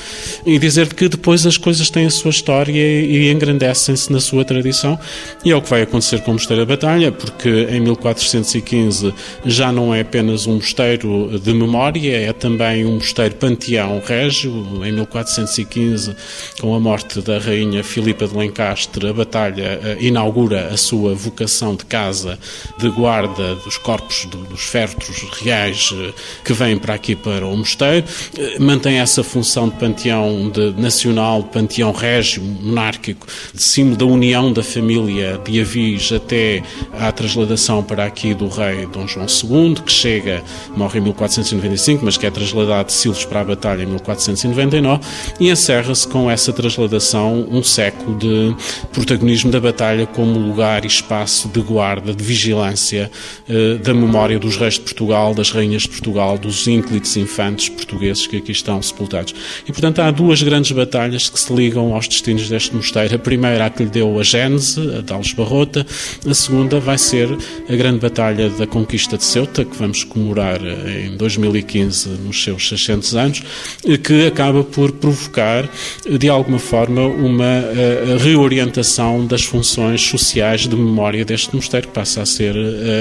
e 0.46 0.58
dizer 0.58 0.94
que 0.94 1.08
depois 1.08 1.44
as 1.46 1.56
coisas 1.56 1.90
têm 1.90 2.06
a 2.06 2.10
sua 2.10 2.30
história 2.30 2.72
e 2.72 3.30
engrandecem-se 3.30 4.10
na 4.12 4.20
sua 4.20 4.44
tradição, 4.44 4.98
e 5.44 5.50
é 5.50 5.56
o 5.56 5.60
que 5.60 5.68
vai 5.68 5.82
acontecer 5.82 6.20
com 6.22 6.30
o 6.30 6.34
Mosteiro 6.34 6.61
Batalha, 6.64 7.12
porque 7.12 7.66
em 7.70 7.80
1415 7.80 9.14
já 9.44 9.72
não 9.72 9.94
é 9.94 10.00
apenas 10.00 10.46
um 10.46 10.54
mosteiro 10.54 11.38
de 11.38 11.52
memória, 11.52 12.16
é 12.16 12.32
também 12.32 12.84
um 12.84 12.94
mosteiro 12.94 13.34
panteão 13.36 14.00
régio. 14.04 14.52
Em 14.84 14.92
1415, 14.92 16.14
com 16.60 16.74
a 16.74 16.80
morte 16.80 17.20
da 17.20 17.38
rainha 17.38 17.82
Filipa 17.82 18.26
de 18.26 18.36
Lencastre, 18.36 19.08
a 19.08 19.12
Batalha 19.12 19.80
eh, 19.82 19.96
inaugura 20.00 20.68
a 20.68 20.76
sua 20.76 21.14
vocação 21.14 21.74
de 21.74 21.84
casa 21.84 22.38
de 22.78 22.88
guarda 22.88 23.54
dos 23.56 23.78
corpos 23.78 24.26
dos 24.26 24.62
fertos 24.62 25.22
reais 25.42 25.90
eh, 25.92 26.12
que 26.44 26.52
vêm 26.52 26.78
para 26.78 26.94
aqui 26.94 27.14
para 27.14 27.46
o 27.46 27.56
mosteiro. 27.56 28.06
Eh, 28.38 28.58
mantém 28.58 28.98
essa 28.98 29.22
função 29.22 29.68
de 29.68 29.76
panteão 29.76 30.50
de 30.50 30.72
nacional, 30.80 31.42
de 31.42 31.48
panteão 31.48 31.92
régio, 31.92 32.42
monárquico, 32.42 33.26
de 33.52 33.62
símbolo 33.62 33.96
da 33.96 34.04
união 34.06 34.52
da 34.52 34.62
família 34.62 35.40
de 35.44 35.60
Avis 35.60 36.12
até 36.12 36.51
à 36.98 37.12
trasladação 37.12 37.82
para 37.82 38.04
aqui 38.04 38.34
do 38.34 38.48
rei 38.48 38.86
Dom 38.86 39.06
João 39.06 39.26
II, 39.26 39.74
que 39.76 39.92
chega, 39.92 40.42
morre 40.76 40.98
em 40.98 41.02
1495, 41.02 42.04
mas 42.04 42.16
que 42.16 42.26
é 42.26 42.30
trasladado 42.30 42.88
de 42.88 42.94
Silves 42.94 43.24
para 43.24 43.40
a 43.40 43.44
Batalha 43.44 43.82
em 43.82 43.86
1499, 43.86 45.00
e 45.38 45.50
encerra-se 45.50 46.08
com 46.08 46.30
essa 46.30 46.52
trasladação 46.52 47.46
um 47.50 47.62
século 47.62 48.18
de 48.18 48.54
protagonismo 48.92 49.50
da 49.50 49.60
Batalha 49.60 50.06
como 50.06 50.38
lugar 50.38 50.84
e 50.84 50.88
espaço 50.88 51.48
de 51.48 51.60
guarda, 51.60 52.12
de 52.14 52.24
vigilância 52.24 53.10
eh, 53.48 53.78
da 53.78 53.94
memória 53.94 54.38
dos 54.38 54.56
reis 54.56 54.74
de 54.74 54.80
Portugal, 54.80 55.34
das 55.34 55.50
rainhas 55.50 55.82
de 55.82 55.88
Portugal, 55.88 56.38
dos 56.38 56.66
ínclites 56.66 57.16
infantes 57.16 57.68
portugueses 57.68 58.26
que 58.26 58.36
aqui 58.36 58.52
estão 58.52 58.80
sepultados. 58.82 59.34
E, 59.66 59.72
portanto, 59.72 60.00
há 60.00 60.10
duas 60.10 60.42
grandes 60.42 60.72
batalhas 60.72 61.28
que 61.28 61.38
se 61.38 61.52
ligam 61.52 61.94
aos 61.94 62.08
destinos 62.08 62.48
deste 62.48 62.74
mosteiro. 62.74 63.14
A 63.14 63.18
primeira, 63.18 63.66
a 63.66 63.70
que 63.70 63.84
lhe 63.84 63.90
deu 63.90 64.18
a 64.18 64.22
gênese, 64.22 64.80
a 64.96 65.00
de 65.00 65.12
Alves 65.12 65.32
Barrota, 65.32 65.86
a 66.26 66.34
segunda 66.42 66.80
vai 66.80 66.98
ser 66.98 67.28
a 67.68 67.76
grande 67.76 68.00
batalha 68.00 68.50
da 68.50 68.66
conquista 68.66 69.16
de 69.16 69.24
Ceuta, 69.24 69.64
que 69.64 69.76
vamos 69.76 70.02
comemorar 70.02 70.60
eh, 70.64 71.06
em 71.06 71.16
2015 71.16 72.08
nos 72.24 72.42
seus 72.42 72.68
600 72.68 73.14
anos, 73.14 73.42
eh, 73.86 73.96
que 73.96 74.26
acaba 74.26 74.64
por 74.64 74.90
provocar, 74.92 75.68
de 76.04 76.28
alguma 76.28 76.58
forma, 76.58 77.02
uma 77.02 77.44
eh, 77.44 78.16
reorientação 78.18 79.24
das 79.24 79.44
funções 79.44 80.02
sociais 80.02 80.62
de 80.62 80.74
memória 80.74 81.24
deste 81.24 81.54
mosteiro, 81.54 81.86
que 81.88 81.94
passa 81.94 82.22
a 82.22 82.26
ser 82.26 82.54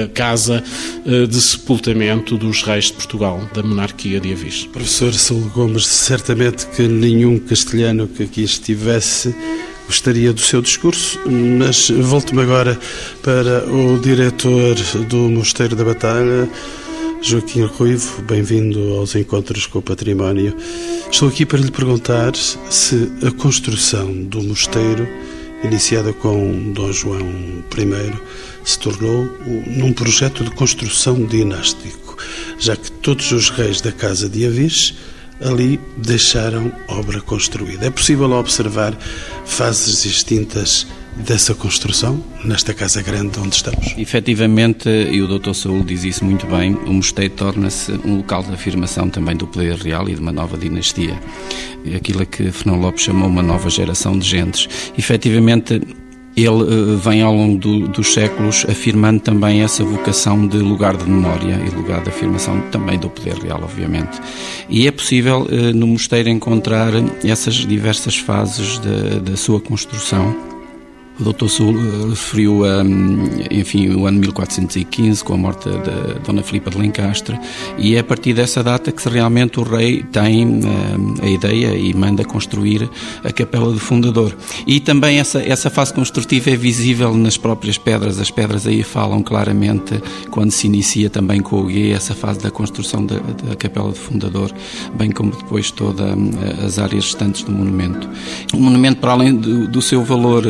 a 0.04 0.08
casa 0.08 0.62
de 1.04 1.40
sepultamento 1.40 2.36
dos 2.36 2.62
reis 2.62 2.86
de 2.86 2.92
Portugal, 2.94 3.40
da 3.54 3.62
monarquia 3.62 4.20
de 4.20 4.32
Avis. 4.32 4.66
Professor 4.66 5.12
Saúl 5.12 5.50
Gomes, 5.54 5.86
certamente 5.86 6.66
que 6.66 6.82
nenhum 6.82 7.38
castelhano 7.38 8.06
que 8.06 8.22
aqui 8.22 8.42
estivesse 8.42 9.34
gostaria 9.92 10.32
do 10.32 10.40
seu 10.40 10.62
discurso, 10.62 11.20
mas 11.28 11.90
volto-me 11.90 12.40
agora 12.40 12.80
para 13.22 13.70
o 13.70 13.98
diretor 13.98 14.74
do 15.06 15.28
Mosteiro 15.28 15.76
da 15.76 15.84
Batalha, 15.84 16.48
Joaquim 17.20 17.66
Ruivo, 17.66 18.22
bem-vindo 18.22 18.94
aos 18.94 19.14
Encontros 19.14 19.66
com 19.66 19.80
o 19.80 19.82
Património. 19.82 20.56
Estou 21.10 21.28
aqui 21.28 21.44
para 21.44 21.58
lhe 21.58 21.70
perguntar 21.70 22.34
se 22.34 23.12
a 23.22 23.30
construção 23.32 24.10
do 24.14 24.42
mosteiro, 24.42 25.06
iniciada 25.62 26.14
com 26.14 26.72
Dom 26.72 26.90
João 26.90 27.20
I, 27.20 28.12
se 28.64 28.78
tornou 28.78 29.28
num 29.66 29.92
projeto 29.92 30.42
de 30.42 30.52
construção 30.52 31.22
dinástico, 31.22 32.16
já 32.58 32.74
que 32.76 32.90
todos 32.90 33.30
os 33.30 33.50
reis 33.50 33.82
da 33.82 33.92
Casa 33.92 34.26
de 34.26 34.46
Avis 34.46 34.94
ali 35.44 35.78
deixaram 35.96 36.72
obra 36.88 37.20
construída. 37.20 37.86
É 37.86 37.90
possível 37.90 38.30
observar 38.32 38.96
fases 39.44 40.02
distintas 40.02 40.86
dessa 41.16 41.54
construção, 41.54 42.22
nesta 42.44 42.72
casa 42.72 43.02
grande 43.02 43.38
onde 43.38 43.56
estamos? 43.56 43.94
Efetivamente, 43.98 44.88
e 44.88 45.20
o 45.20 45.38
Dr. 45.38 45.52
Saúl 45.52 45.84
diz 45.84 46.04
isso 46.04 46.24
muito 46.24 46.46
bem, 46.46 46.74
o 46.74 46.92
mosteiro 46.92 47.34
torna-se 47.34 47.92
um 48.04 48.16
local 48.16 48.42
de 48.42 48.52
afirmação 48.52 49.08
também 49.08 49.36
do 49.36 49.46
poder 49.46 49.76
real 49.76 50.08
e 50.08 50.14
de 50.14 50.20
uma 50.20 50.32
nova 50.32 50.56
dinastia. 50.56 51.18
Aquilo 51.94 52.24
que 52.24 52.50
Fernão 52.50 52.80
Lopes 52.80 53.04
chamou 53.04 53.28
uma 53.28 53.42
nova 53.42 53.68
geração 53.68 54.18
de 54.18 54.26
gentes. 54.26 54.68
Efetivamente, 54.96 55.82
ele 56.36 56.62
eh, 56.62 56.96
vem 56.96 57.22
ao 57.22 57.34
longo 57.34 57.58
do, 57.58 57.88
dos 57.88 58.12
séculos 58.12 58.64
afirmando 58.68 59.20
também 59.20 59.62
essa 59.62 59.84
vocação 59.84 60.46
de 60.46 60.58
lugar 60.58 60.96
de 60.96 61.04
memória 61.04 61.60
e 61.66 61.70
lugar 61.74 62.02
de 62.02 62.08
afirmação 62.08 62.60
também 62.70 62.98
do 62.98 63.10
poder 63.10 63.34
real, 63.34 63.60
obviamente. 63.62 64.20
E 64.68 64.86
é 64.86 64.90
possível 64.90 65.46
eh, 65.50 65.72
no 65.72 65.86
mosteiro 65.86 66.28
encontrar 66.28 66.92
essas 67.24 67.54
diversas 67.54 68.16
fases 68.16 68.80
da 69.24 69.36
sua 69.36 69.60
construção 69.60 70.51
o 71.20 71.32
Dr. 71.32 71.48
Sul 71.48 71.74
eh, 71.76 72.08
referiu, 72.10 72.64
um, 72.64 73.24
enfim, 73.50 73.90
o 73.90 74.06
ano 74.06 74.18
1415, 74.20 75.22
com 75.22 75.34
a 75.34 75.36
morte 75.36 75.68
da 75.68 76.18
Dona 76.24 76.42
Filipa 76.42 76.70
de 76.70 76.78
Lencastre, 76.78 77.38
e 77.78 77.94
é 77.96 77.98
a 77.98 78.04
partir 78.04 78.32
dessa 78.32 78.62
data 78.62 78.90
que 78.90 79.08
realmente 79.08 79.60
o 79.60 79.62
rei 79.62 80.02
tem 80.02 80.46
um, 80.46 81.14
a 81.22 81.28
ideia 81.28 81.76
e 81.76 81.92
manda 81.94 82.24
construir 82.24 82.88
a 83.22 83.32
capela 83.32 83.72
do 83.72 83.78
fundador. 83.78 84.34
E 84.66 84.80
também 84.80 85.18
essa, 85.18 85.40
essa 85.42 85.70
fase 85.70 85.92
construtiva 85.92 86.50
é 86.50 86.56
visível 86.56 87.14
nas 87.14 87.36
próprias 87.36 87.76
pedras, 87.76 88.18
as 88.18 88.30
pedras 88.30 88.66
aí 88.66 88.82
falam 88.82 89.22
claramente, 89.22 90.02
quando 90.30 90.50
se 90.50 90.66
inicia 90.66 91.10
também 91.10 91.40
com 91.40 91.60
o 91.60 91.66
guia, 91.66 91.94
essa 91.94 92.14
fase 92.14 92.40
da 92.40 92.50
construção 92.50 93.04
da, 93.04 93.16
da 93.16 93.54
capela 93.56 93.90
do 93.90 93.96
fundador, 93.96 94.50
bem 94.94 95.10
como 95.10 95.30
depois 95.32 95.70
todas 95.70 96.10
hum, 96.16 96.30
as 96.64 96.78
áreas 96.78 97.04
restantes 97.04 97.42
do 97.42 97.52
monumento. 97.52 98.08
O 98.54 98.56
monumento, 98.58 99.00
para 99.00 99.12
além 99.12 99.34
do, 99.34 99.68
do 99.68 99.82
seu 99.82 100.02
valor 100.02 100.44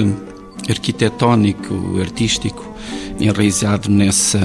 arquitetónico, 0.68 1.98
artístico, 2.00 2.64
enraizado 3.18 3.90
nessa, 3.90 4.40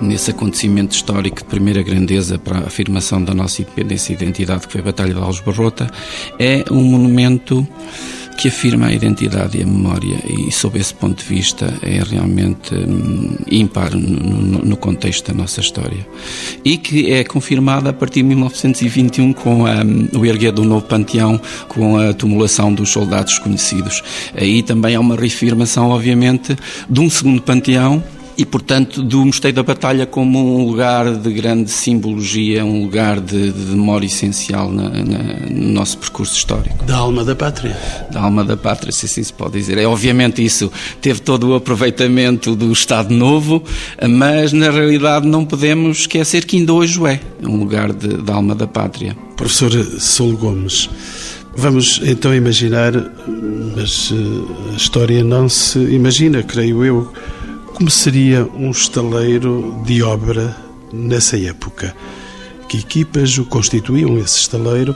nesse 0.00 0.30
acontecimento 0.30 0.92
histórico 0.92 1.38
de 1.38 1.44
primeira 1.44 1.82
grandeza 1.82 2.38
para 2.38 2.58
a 2.58 2.66
afirmação 2.66 3.22
da 3.22 3.34
nossa 3.34 3.62
independência 3.62 4.12
e 4.12 4.16
identidade, 4.16 4.66
que 4.66 4.72
foi 4.72 4.80
a 4.80 4.84
Batalha 4.84 5.14
de 5.14 5.20
Alves 5.20 5.40
Barrota, 5.40 5.90
é 6.38 6.64
um 6.70 6.82
monumento 6.82 7.66
que 8.36 8.48
afirma 8.48 8.86
a 8.86 8.92
identidade 8.92 9.58
e 9.58 9.62
a 9.62 9.66
memória 9.66 10.18
e, 10.26 10.50
sob 10.50 10.78
esse 10.78 10.92
ponto 10.94 11.22
de 11.22 11.28
vista, 11.28 11.72
é 11.82 12.02
realmente 12.02 12.74
hum, 12.74 13.36
ímpar 13.50 13.94
no, 13.94 14.64
no, 14.64 14.76
contexto 14.76 15.28
da 15.28 15.34
nossa 15.34 15.60
história. 15.60 16.06
E 16.64 16.76
que 16.76 17.12
é 17.12 17.24
confirmada 17.24 17.90
a 17.90 17.92
partir 17.92 18.22
de 18.22 18.28
1921 18.28 19.32
com 19.32 19.66
a, 19.66 19.82
hum, 19.82 20.08
o 20.14 20.26
erguer 20.26 20.52
do 20.52 20.64
novo 20.64 20.84
panteão, 20.86 21.40
com 21.68 21.96
a 21.96 22.12
tumulação 22.12 22.72
dos 22.72 22.90
soldados 22.90 23.38
conhecidos. 23.38 24.02
Aí 24.34 24.62
também 24.62 24.94
há 24.96 25.00
uma 25.00 25.16
reafirmação, 25.16 25.90
obviamente, 25.90 26.56
de 26.88 27.00
um 27.00 27.08
segundo 27.08 27.42
panteão 27.42 28.02
e, 28.36 28.44
portanto, 28.44 29.02
do 29.02 29.24
Mosteiro 29.24 29.56
da 29.56 29.62
Batalha 29.62 30.06
como 30.06 30.58
um 30.58 30.66
lugar 30.66 31.14
de 31.14 31.32
grande 31.32 31.70
simbologia, 31.70 32.64
um 32.64 32.82
lugar 32.82 33.20
de, 33.20 33.52
de 33.52 33.70
memória 33.72 34.06
essencial 34.06 34.70
na, 34.70 34.88
na, 34.88 35.18
no 35.50 35.68
nosso 35.68 35.98
percurso 35.98 36.34
histórico. 36.34 36.84
Da 36.84 36.96
alma 36.96 37.24
da 37.24 37.34
pátria. 37.34 37.76
Da 38.10 38.22
alma 38.22 38.44
da 38.44 38.56
pátria, 38.56 38.92
se 38.92 39.06
assim 39.06 39.22
se 39.22 39.32
pode 39.32 39.52
dizer. 39.52 39.78
É, 39.78 39.86
obviamente 39.86 40.42
isso 40.42 40.72
teve 41.00 41.20
todo 41.20 41.48
o 41.50 41.54
aproveitamento 41.54 42.56
do 42.56 42.72
Estado 42.72 43.12
Novo, 43.14 43.62
mas 44.08 44.52
na 44.52 44.70
realidade 44.70 45.26
não 45.26 45.44
podemos 45.44 46.00
esquecer 46.00 46.44
que 46.44 46.56
ainda 46.56 46.72
hoje 46.72 47.00
é 47.06 47.20
um 47.46 47.56
lugar 47.58 47.92
de, 47.92 48.08
da 48.18 48.34
alma 48.34 48.54
da 48.54 48.66
pátria. 48.66 49.16
Professor 49.36 49.72
Sol 50.00 50.36
Gomes, 50.36 50.88
Vamos 51.54 52.00
então 52.02 52.34
imaginar, 52.34 52.92
mas 53.76 54.10
eh, 54.10 54.72
a 54.72 54.76
história 54.76 55.22
não 55.22 55.50
se 55.50 55.78
imagina, 55.78 56.42
creio 56.42 56.82
eu, 56.82 57.12
como 57.82 57.90
seria 57.90 58.44
um 58.44 58.70
estaleiro 58.70 59.82
de 59.84 60.04
obra 60.04 60.56
nessa 60.92 61.36
época? 61.36 61.92
Que 62.68 62.78
equipas 62.78 63.36
o 63.38 63.44
constituíam 63.44 64.16
esse 64.18 64.38
estaleiro? 64.38 64.94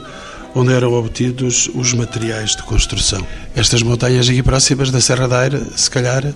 Onde 0.55 0.71
eram 0.71 0.93
obtidos 0.93 1.69
os 1.75 1.91
materiais 1.91 2.55
de 2.55 2.63
construção? 2.63 3.27
Estas 3.53 3.83
montanhas 3.83 4.29
aqui 4.29 4.41
próximas 4.41 4.89
da 4.89 5.01
Serra 5.01 5.27
da 5.27 5.39
Aire, 5.41 5.61
se 5.75 5.91
calhar, 5.91 6.33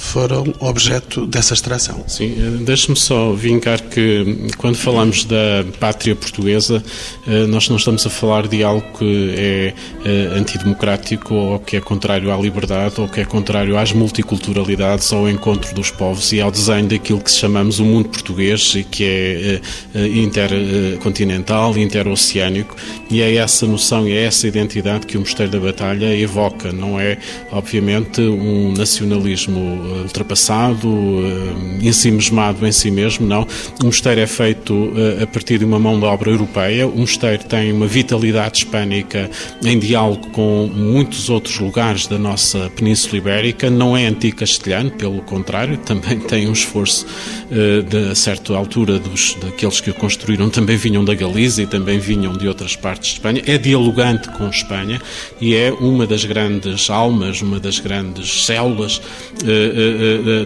foram 0.00 0.52
objeto 0.58 1.26
dessa 1.26 1.52
extração. 1.52 2.02
Sim, 2.08 2.34
eh, 2.36 2.64
deixe-me 2.64 2.96
só 2.96 3.32
vincar 3.32 3.82
que 3.82 4.48
quando 4.56 4.76
falamos 4.76 5.24
da 5.24 5.64
pátria 5.78 6.16
portuguesa, 6.16 6.82
eh, 7.28 7.46
nós 7.46 7.68
não 7.68 7.76
estamos 7.76 8.04
a 8.06 8.10
falar 8.10 8.48
de 8.48 8.64
algo 8.64 8.82
que 8.98 9.34
é 9.36 9.74
eh, 10.04 10.38
antidemocrático 10.38 11.34
ou 11.34 11.58
que 11.60 11.76
é 11.76 11.80
contrário 11.80 12.32
à 12.32 12.36
liberdade 12.36 12.98
ou 12.98 13.08
que 13.08 13.20
é 13.20 13.24
contrário 13.26 13.76
às 13.76 13.92
multiculturalidades, 13.92 15.12
ao 15.12 15.28
encontro 15.28 15.74
dos 15.74 15.90
povos 15.90 16.32
e 16.32 16.40
ao 16.40 16.50
desenho 16.50 16.88
daquilo 16.88 17.20
que 17.20 17.30
chamamos 17.30 17.78
o 17.78 17.84
mundo 17.84 18.08
português 18.08 18.74
e 18.74 18.82
que 18.82 19.04
é 19.04 19.60
intercontinental, 19.94 21.76
interoceânico 21.76 22.74
e 23.10 23.20
é 23.20 23.34
essa 23.34 23.66
noção 23.66 24.08
e 24.08 24.12
é 24.12 24.24
essa 24.24 24.48
identidade 24.48 25.06
que 25.06 25.18
o 25.18 25.20
Mosteiro 25.20 25.52
da 25.52 25.60
Batalha 25.60 26.16
evoca, 26.16 26.72
não 26.72 26.98
é 26.98 27.18
obviamente 27.52 28.22
um 28.22 28.72
nacionalismo 28.72 29.89
ultrapassado, 30.02 30.88
eh, 30.90 31.86
ensimismado 31.86 32.66
em 32.66 32.72
si 32.72 32.90
mesmo, 32.90 33.26
não. 33.26 33.46
O 33.82 33.86
mosteiro 33.86 34.20
é 34.20 34.26
feito 34.26 34.92
eh, 34.96 35.22
a 35.22 35.26
partir 35.26 35.58
de 35.58 35.64
uma 35.64 35.78
mão 35.78 35.98
de 35.98 36.04
obra 36.04 36.30
europeia, 36.30 36.86
o 36.86 36.98
mosteiro 36.98 37.44
tem 37.44 37.72
uma 37.72 37.86
vitalidade 37.86 38.58
hispânica 38.58 39.30
em 39.64 39.78
diálogo 39.78 40.28
com 40.28 40.70
muitos 40.72 41.28
outros 41.30 41.58
lugares 41.58 42.06
da 42.06 42.18
nossa 42.18 42.70
Península 42.76 43.18
Ibérica, 43.18 43.70
não 43.70 43.96
é 43.96 44.06
anti-castelhano, 44.06 44.90
pelo 44.92 45.20
contrário, 45.22 45.76
também 45.84 46.18
tem 46.18 46.48
um 46.48 46.52
esforço 46.52 47.06
eh, 47.50 47.82
de, 47.82 48.14
certa 48.14 48.54
altura 48.56 48.98
dos, 48.98 49.34
daqueles 49.34 49.80
que 49.80 49.90
o 49.90 49.94
construíram, 49.94 50.48
também 50.48 50.76
vinham 50.76 51.04
da 51.04 51.14
Galiza 51.14 51.62
e 51.62 51.66
também 51.66 51.98
vinham 51.98 52.32
de 52.32 52.46
outras 52.46 52.76
partes 52.76 53.10
de 53.10 53.14
Espanha, 53.16 53.42
é 53.46 53.58
dialogante 53.58 54.28
com 54.30 54.48
Espanha 54.48 55.00
e 55.40 55.54
é 55.54 55.72
uma 55.72 56.06
das 56.06 56.24
grandes 56.24 56.90
almas, 56.90 57.42
uma 57.42 57.58
das 57.58 57.78
grandes 57.78 58.44
células 58.44 59.00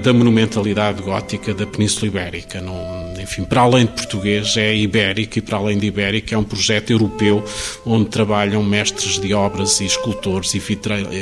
da 0.03 0.13
monumentalidade 0.13 1.03
gótica 1.03 1.53
da 1.55 1.67
Península 1.67 2.07
Ibérica. 2.07 2.61
Não, 2.61 3.04
enfim, 3.25 3.43
para 3.43 3.63
além 3.63 3.87
de 3.87 3.93
português, 3.93 4.57
é 4.57 4.75
ibérico 4.77 5.39
e 5.39 5.43
para 5.43 5.57
além 5.57 5.79
de 5.79 5.87
ibérico 5.87 6.35
é 6.35 6.39
um 6.39 6.45
projeto 6.45 6.91
europeu 6.91 7.43
onde 7.85 8.11
trabalham 8.11 8.63
mestres 8.63 9.19
de 9.19 9.33
obras 9.33 9.81
e 9.81 9.87
escultores 9.87 10.55
e 10.55 10.59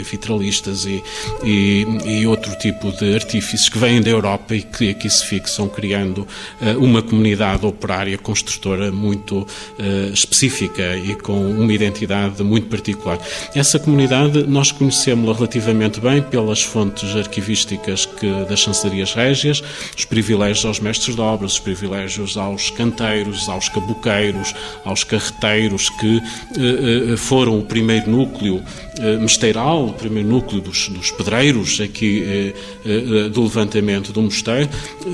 vitralistas 0.02 0.84
e, 0.84 1.02
e, 1.44 1.86
e 2.04 2.26
outro 2.26 2.56
tipo 2.58 2.90
de 2.92 3.14
artífices 3.14 3.68
que 3.68 3.78
vêm 3.78 4.02
da 4.02 4.10
Europa 4.10 4.54
e 4.54 4.62
que 4.62 4.90
aqui 4.90 5.08
se 5.08 5.24
fixam 5.24 5.68
criando 5.68 6.26
uh, 6.60 6.84
uma 6.84 7.02
comunidade 7.02 7.64
operária 7.64 8.18
construtora 8.18 8.90
muito 8.90 9.38
uh, 9.38 10.12
específica 10.12 10.96
e 10.96 11.14
com 11.14 11.40
uma 11.50 11.72
identidade 11.72 12.42
muito 12.42 12.66
particular. 12.66 13.18
Essa 13.54 13.78
comunidade 13.78 14.42
nós 14.42 14.72
conhecemos-la 14.72 15.34
relativamente 15.34 16.00
bem 16.00 16.20
pelas 16.20 16.62
fontes 16.62 17.14
arquivísticas 17.14 18.06
que, 18.06 18.28
das 18.48 18.58
chancelarias 18.58 19.14
régias, 19.14 19.62
os 19.96 20.04
privilégios 20.04 20.64
aos 20.64 20.80
mestres 20.80 21.14
de 21.14 21.20
obras, 21.20 21.52
os 21.52 21.60
privilégios 21.60 21.91
aos 22.36 22.70
canteiros, 22.70 23.48
aos 23.48 23.68
caboqueiros, 23.68 24.54
aos 24.84 25.04
carreteiros, 25.04 25.88
que 25.90 26.16
eh, 26.18 27.12
eh 27.12 27.16
foram 27.16 27.58
o 27.58 27.62
primeiro 27.62 28.10
núcleo 28.10 28.62
eh, 28.98 29.16
mesteiral, 29.16 29.86
o 29.86 29.92
primeiro 29.94 30.28
núcleo 30.28 30.60
dos, 30.60 30.88
dos 30.88 31.10
pedreiros 31.10 31.80
aqui 31.80 32.22
eh, 32.24 32.54
eh, 32.84 33.28
do 33.30 33.42
levantamento 33.42 34.12
do 34.12 34.20
mosteiro. 34.20 34.68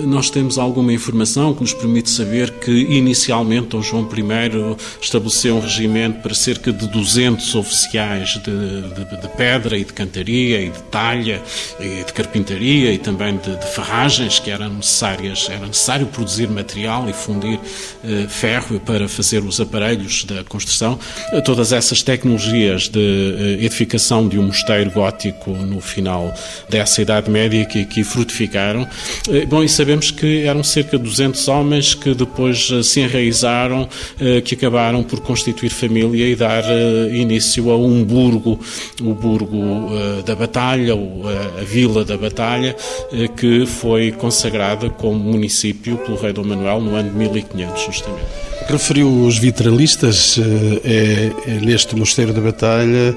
Nós 0.05 0.31
temos 0.31 0.59
alguma 0.59 0.93
informação 0.93 1.55
que 1.55 1.61
nos 1.61 1.73
permite 1.73 2.11
saber 2.11 2.51
que 2.59 2.71
inicialmente 2.71 3.69
Dom 3.69 3.81
João 3.81 4.03
I 4.03 4.77
estabeleceu 5.01 5.57
um 5.57 5.61
regimento 5.61 6.21
para 6.21 6.35
cerca 6.35 6.73
de 6.73 6.89
200 6.89 7.55
oficiais 7.55 8.31
de, 8.31 8.83
de, 8.95 9.21
de 9.23 9.29
pedra 9.37 9.79
e 9.79 9.85
de 9.85 9.93
cantaria 9.93 10.61
e 10.61 10.71
de 10.71 10.83
talha 10.91 11.41
e 11.79 12.05
de 12.05 12.13
carpintaria 12.13 12.93
e 12.93 12.99
também 12.99 13.37
de, 13.37 13.57
de, 13.57 13.67
ferragens 13.75 14.41
que 14.41 14.51
eram 14.51 14.71
necessárias, 14.71 15.49
era 15.49 15.67
necessário 15.67 16.07
produzir 16.09 16.49
material 16.49 16.68
e 16.77 17.13
fundir 17.13 17.59
eh, 18.05 18.27
ferro 18.29 18.81
para 18.81 19.09
fazer 19.09 19.43
os 19.43 19.61
aparelhos 19.61 20.25
da 20.25 20.45
construção. 20.45 20.99
Todas 21.45 21.73
essas 21.73 22.03
tecnologias 22.03 22.89
de 22.89 22.99
eh, 23.01 23.65
edificação 23.65 24.29
de 24.29 24.39
um 24.39 24.43
mosteiro 24.43 24.91
gótico 24.91 25.51
no 25.51 25.81
final 25.81 26.35
dessa 26.69 27.01
Idade 27.01 27.31
Média 27.31 27.65
que 27.65 27.83
aqui 27.83 28.05
frutificaram. 28.05 28.87
Eh, 29.29 29.47
bom, 29.47 29.63
e 29.63 29.69
sabemos 29.69 30.11
que 30.11 30.45
eram 30.45 30.63
cerca 30.63 30.99
de 30.99 31.05
200 31.05 31.49
homens 31.49 31.95
que 31.95 32.15
depois 32.15 32.71
eh, 32.73 32.83
se 32.83 33.01
enraizaram, 33.01 33.89
eh, 34.21 34.41
que 34.41 34.55
acabaram 34.55 35.03
por 35.03 35.21
constituir 35.21 35.71
família 35.71 36.29
e 36.29 36.37
dar 36.37 36.65
eh, 36.65 37.11
início 37.13 37.71
a 37.71 37.77
um 37.77 38.05
burgo, 38.05 38.59
o 39.01 39.15
burgo 39.15 39.89
da 40.25 40.35
Batalha, 40.35 40.95
a 40.95 41.65
vila 41.65 42.05
da 42.05 42.17
Batalha, 42.17 42.77
eh, 43.13 43.29
que 43.29 43.67
foi 43.67 44.13
consagrada 44.13 44.91
como 44.91 45.19
município 45.19 45.97
pelo 45.99 46.17
rei 46.17 46.33
Dom 46.33 46.45
Manuel 46.45 46.58
no 46.59 46.95
ano 46.95 47.11
de 47.11 47.17
1500, 47.17 47.83
justamente. 47.83 48.27
Referiu 48.67 49.09
os 49.25 49.39
vitralistas, 49.39 50.39
eh, 50.39 51.33
é, 51.47 51.53
é 51.53 51.61
neste 51.61 51.97
Mosteiro 51.97 52.33
da 52.33 52.41
Batalha 52.41 53.17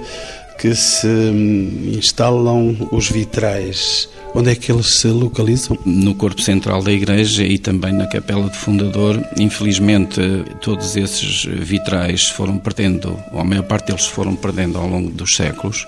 que 0.61 0.75
se 0.75 1.07
hum, 1.07 1.93
instalam 1.97 2.87
os 2.91 3.09
vitrais. 3.09 4.07
Onde 4.33 4.51
é 4.51 4.55
que 4.55 4.71
eles 4.71 4.93
se 4.93 5.07
localizam? 5.07 5.75
No 5.83 6.13
corpo 6.13 6.39
central 6.39 6.83
da 6.83 6.91
igreja 6.91 7.43
e 7.43 7.57
também 7.57 7.91
na 7.91 8.05
capela 8.05 8.47
de 8.47 8.55
fundador. 8.55 9.19
Infelizmente, 9.37 10.21
todos 10.61 10.95
esses 10.95 11.45
vitrais 11.45 12.29
foram 12.29 12.59
perdendo, 12.59 13.19
ou 13.33 13.39
a 13.39 13.43
maior 13.43 13.63
parte 13.63 13.87
deles 13.87 14.05
foram 14.05 14.35
perdendo 14.35 14.77
ao 14.77 14.87
longo 14.87 15.09
dos 15.09 15.35
séculos. 15.35 15.87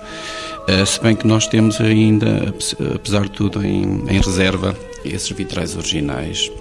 Eh, 0.68 0.84
se 0.86 1.00
bem 1.00 1.16
que 1.16 1.28
nós 1.28 1.46
temos 1.46 1.80
ainda, 1.80 2.54
apesar 2.96 3.24
de 3.26 3.32
tudo, 3.32 3.64
em, 3.64 4.04
em 4.10 4.20
reserva 4.20 4.76
esses 5.06 5.30
vitrais 5.30 5.78
originais 5.78 6.52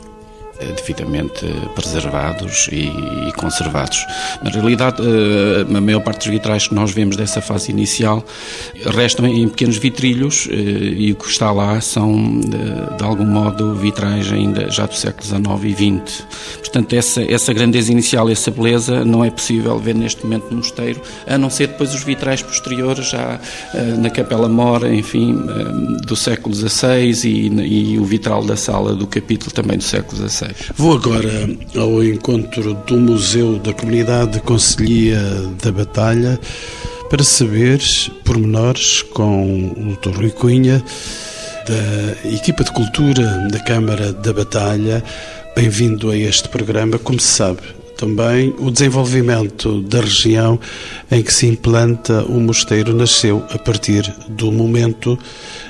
devidamente 0.77 1.47
preservados 1.75 2.69
e, 2.71 3.33
conservados. 3.37 4.05
Na 4.43 4.51
realidade, 4.51 5.03
eh, 5.03 5.77
a 5.77 5.81
maior 5.81 6.01
parte 6.01 6.19
dos 6.19 6.29
vitrais 6.29 6.69
que 6.69 6.75
nós 6.75 6.93
vemos 6.93 7.17
dessa 7.17 7.41
fase 7.41 7.71
inicial 7.71 8.25
restam 8.87 9.27
em 9.27 9.49
pequenos 9.49 9.77
vitrilhos 9.79 10.49
e 10.51 11.11
o 11.13 11.17
que 11.17 11.29
está 11.29 11.51
lá 11.51 11.81
são, 11.81 12.41
de 12.41 13.03
algum 13.03 13.25
modo, 13.25 13.75
vitrais 13.75 14.31
ainda 14.31 14.71
já 14.71 14.87
do 14.87 14.95
século 14.95 15.25
XIX 15.25 15.65
e 15.65 16.05
XX. 16.07 16.27
Portanto, 16.59 16.93
essa, 16.95 17.23
essa 17.23 17.53
grandeza 17.53 17.91
inicial, 17.93 18.29
essa 18.29 18.51
beleza, 18.51 19.05
não 19.05 19.25
é 19.25 19.31
possível 19.31 19.79
ver 19.79 19.95
neste 19.95 20.25
momento 20.25 20.47
no 20.51 20.59
mosteiro, 20.59 21.01
a 21.27 21.37
não 21.37 21.51
ser 21.51 21.69
depois 21.69 21.95
os 21.95 22.03
vitrais 22.03 22.43
posteriores, 22.43 23.11
já 23.11 23.39
uh, 23.75 24.01
na 24.01 24.11
Capela 24.11 24.49
Mora, 24.49 24.93
enfim, 24.93 25.39
do 26.07 26.17
século 26.17 26.55
XVI 26.55 27.11
e, 27.25 27.93
e, 27.93 27.99
o 27.99 28.05
vitral 28.05 28.45
da 28.45 28.57
sala 28.57 28.95
do 28.95 29.07
capítulo 29.07 29.53
também 29.53 29.79
do 29.79 29.85
século 29.85 30.29
XVI. 30.29 30.42
Vou 30.77 30.95
agora 30.95 31.49
ao 31.77 32.03
encontro 32.03 32.75
do 32.87 32.97
Museu 32.97 33.59
da 33.59 33.73
Comunidade 33.73 34.33
de 34.33 34.41
Conselhia 34.41 35.21
da 35.63 35.73
Batalha 35.73 36.39
para 37.09 37.23
saber 37.25 37.81
pormenores 38.25 39.03
com 39.03 39.69
o 39.77 39.97
Dr. 39.97 40.17
Rui 40.17 40.31
Cunha 40.31 40.83
da 41.67 42.29
equipa 42.29 42.65
de 42.65 42.73
cultura 42.73 43.49
da 43.51 43.61
Câmara 43.61 44.13
da 44.13 44.33
Batalha 44.33 45.03
Bem-vindo 45.55 46.11
a 46.11 46.17
este 46.17 46.49
programa. 46.49 46.99
Como 46.99 47.21
se 47.21 47.29
sabe, 47.29 47.61
também 47.99 48.55
o 48.59 48.71
desenvolvimento 48.71 49.83
da 49.83 50.01
região 50.01 50.59
em 51.11 51.23
que 51.23 51.33
se 51.33 51.47
implanta 51.47 52.25
o 52.25 52.41
mosteiro 52.41 52.95
nasceu 52.95 53.45
a 53.51 53.59
partir 53.59 54.03
do 54.29 54.51
momento 54.51 55.19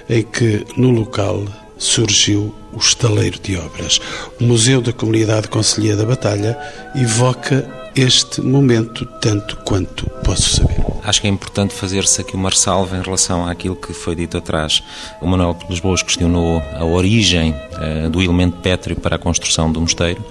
em 0.09 0.23
que 0.23 0.65
no 0.77 0.91
local 0.91 1.45
surgiu 1.77 2.55
o 2.73 2.79
estaleiro 2.79 3.39
de 3.39 3.57
obras. 3.57 4.01
O 4.41 4.45
Museu 4.45 4.81
da 4.81 4.93
Comunidade 4.93 5.49
Conselhia 5.49 5.97
da 5.97 6.05
Batalha 6.05 6.59
evoca 6.95 7.82
este 7.95 8.41
momento 8.41 9.05
tanto 9.21 9.57
quanto 9.59 10.09
posso 10.25 10.57
saber. 10.57 10.83
Acho 11.05 11.21
que 11.21 11.27
é 11.27 11.31
importante 11.31 11.75
fazer-se 11.75 12.21
aqui 12.21 12.35
uma 12.35 12.49
ressalva 12.49 12.97
em 12.97 13.03
relação 13.03 13.47
àquilo 13.47 13.75
que 13.75 13.93
foi 13.93 14.15
dito 14.15 14.39
atrás. 14.39 14.83
O 15.21 15.27
Manuel 15.27 15.59
Lisboa 15.69 15.97
questionou 15.97 16.63
a 16.75 16.85
origem 16.85 17.51
uh, 17.53 18.09
do 18.09 18.23
elemento 18.23 18.59
pétreo 18.59 18.97
para 18.97 19.17
a 19.17 19.19
construção 19.19 19.71
do 19.71 19.81
mosteiro. 19.81 20.25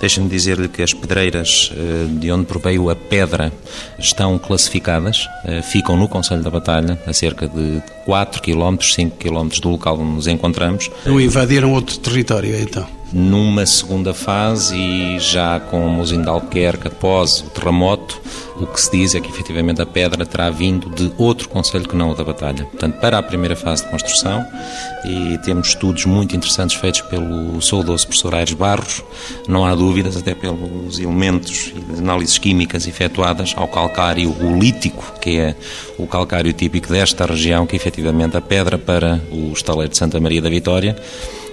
Deixa-me 0.00 0.28
dizer-lhe 0.28 0.68
que 0.68 0.82
as 0.82 0.92
pedreiras 0.92 1.70
uh, 1.72 2.08
de 2.18 2.30
onde 2.30 2.44
proveio 2.44 2.90
a 2.90 2.96
pedra 2.96 3.52
estão 3.98 4.36
classificadas, 4.36 5.26
uh, 5.44 5.62
ficam 5.62 5.96
no 5.96 6.08
Conselho 6.08 6.42
da 6.42 6.50
Batalha, 6.50 7.00
a 7.06 7.12
cerca 7.12 7.48
de 7.48 7.80
4 8.04 8.42
km, 8.42 8.78
5 8.80 9.16
km 9.16 9.48
do 9.60 9.70
local 9.70 9.98
onde 10.00 10.12
nos 10.12 10.26
encontramos. 10.26 10.90
Não 11.04 11.20
invadiram 11.20 11.72
outro 11.72 11.98
território, 11.98 12.60
então? 12.60 12.95
Numa 13.12 13.64
segunda 13.64 14.12
fase 14.12 14.76
e 14.76 15.18
já 15.18 15.60
com 15.60 15.86
o 15.86 15.90
Museu 15.90 16.20
de 16.20 16.28
Albuquerque 16.28 16.88
após 16.88 17.40
o 17.40 17.50
terremoto, 17.50 18.20
o 18.56 18.66
que 18.66 18.80
se 18.80 18.90
diz 18.90 19.14
é 19.14 19.20
que 19.20 19.28
efetivamente 19.28 19.82
a 19.82 19.86
pedra 19.86 20.24
terá 20.24 20.50
vindo 20.50 20.88
de 20.88 21.12
outro 21.18 21.48
conselho 21.48 21.86
que 21.86 21.94
não 21.94 22.10
o 22.10 22.14
da 22.14 22.24
Batalha. 22.24 22.64
Portanto, 22.64 22.98
para 23.00 23.18
a 23.18 23.22
primeira 23.22 23.54
fase 23.54 23.84
de 23.84 23.90
construção, 23.90 24.44
e 25.04 25.38
temos 25.38 25.68
estudos 25.68 26.06
muito 26.06 26.34
interessantes 26.34 26.76
feitos 26.76 27.02
pelo 27.02 27.60
saudoso 27.60 28.06
professor 28.06 28.34
Aires 28.34 28.54
Barros, 28.54 29.02
não 29.46 29.64
há 29.64 29.74
dúvidas, 29.74 30.16
até 30.16 30.34
pelos 30.34 30.98
elementos 30.98 31.72
e 31.74 31.98
análises 31.98 32.38
químicas 32.38 32.86
efetuadas 32.86 33.54
ao 33.56 33.68
calcário 33.68 34.34
lítico, 34.58 35.04
que 35.20 35.38
é 35.38 35.54
o 35.98 36.06
calcário 36.06 36.52
típico 36.52 36.88
desta 36.88 37.26
região, 37.26 37.66
que 37.66 37.76
efetivamente 37.76 38.36
a 38.36 38.40
pedra 38.40 38.78
para 38.78 39.20
o 39.30 39.52
estaleiro 39.52 39.90
de 39.90 39.98
Santa 39.98 40.18
Maria 40.18 40.40
da 40.40 40.48
Vitória 40.48 40.96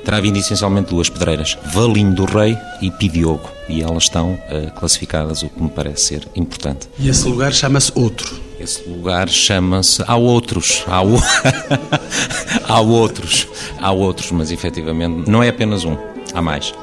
terá 0.03 0.19
vindo 0.19 0.37
essencialmente 0.37 0.89
duas 0.89 1.09
pedreiras, 1.09 1.57
Valinho 1.73 2.13
do 2.13 2.25
Rei 2.25 2.57
e 2.81 2.91
Pidiogo, 2.91 3.49
e 3.67 3.81
elas 3.81 4.03
estão 4.03 4.33
uh, 4.33 4.71
classificadas, 4.77 5.43
o 5.43 5.49
que 5.49 5.61
me 5.61 5.69
parece 5.69 6.05
ser 6.05 6.27
importante. 6.35 6.87
E 6.99 7.09
esse 7.09 7.27
lugar 7.27 7.53
chama-se 7.53 7.91
Outro? 7.95 8.41
Esse 8.59 8.87
lugar 8.87 9.27
chama-se... 9.27 10.03
Há 10.05 10.15
outros, 10.15 10.83
há, 10.87 11.03
o... 11.03 11.15
há 12.67 12.79
outros, 12.79 13.47
há 13.79 13.91
outros, 13.91 14.31
mas 14.31 14.51
efetivamente 14.51 15.29
não 15.29 15.43
é 15.43 15.49
apenas 15.49 15.83
um, 15.83 15.97
há 16.33 16.41
mais. 16.41 16.73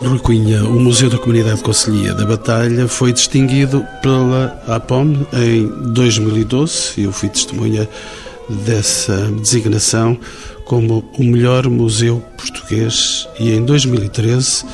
Rui 0.00 0.18
Cunha, 0.20 0.64
o 0.64 0.78
Museu 0.78 1.10
da 1.10 1.18
Comunidade 1.18 1.60
Conselhia 1.60 2.14
da 2.14 2.24
Batalha 2.24 2.86
foi 2.86 3.12
distinguido 3.12 3.84
pela 4.00 4.62
APOM 4.68 5.26
em 5.32 5.66
2012, 5.92 7.02
eu 7.02 7.12
fui 7.12 7.28
testemunha 7.28 7.88
dessa 8.48 9.16
designação 9.32 10.16
como 10.68 11.02
o 11.18 11.24
melhor 11.24 11.66
museu 11.66 12.22
português 12.36 13.26
e 13.40 13.52
em 13.52 13.64
2013 13.64 14.66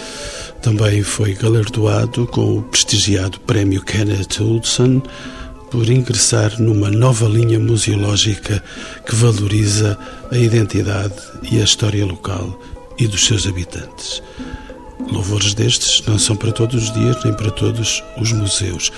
também 0.61 1.04
foi 1.04 1.35
galardoado 1.35 2.26
com 2.26 2.59
o 2.59 2.62
prestigiado 2.62 3.38
Prémio 3.40 3.80
Kenneth 3.80 4.40
Hudson 4.40 5.00
por 5.70 5.88
ingressar 5.88 6.61
numa 6.61 6.90
nova 6.90 7.28
linha 7.28 7.61
museológica 7.61 8.62
que 9.07 9.14
valoriza 9.14 9.96
a 10.33 10.37
identidade 10.37 11.14
e 11.50 11.61
a 11.61 11.64
história 11.64 12.04
local 12.04 12.61
e 12.98 13.07
dos 13.07 13.24
seus 13.24 13.46
habitantes. 13.46 14.20
Louvores 15.12 15.54
destes 15.54 16.04
não 16.07 16.18
são 16.18 16.35
para 16.35 16.50
todos 16.50 16.88
os 16.88 16.92
dias 16.92 17.22
nem 17.24 17.35
para 17.35 17.52
todos 17.52 18.02
os 18.20 18.33
museus. 18.33 18.90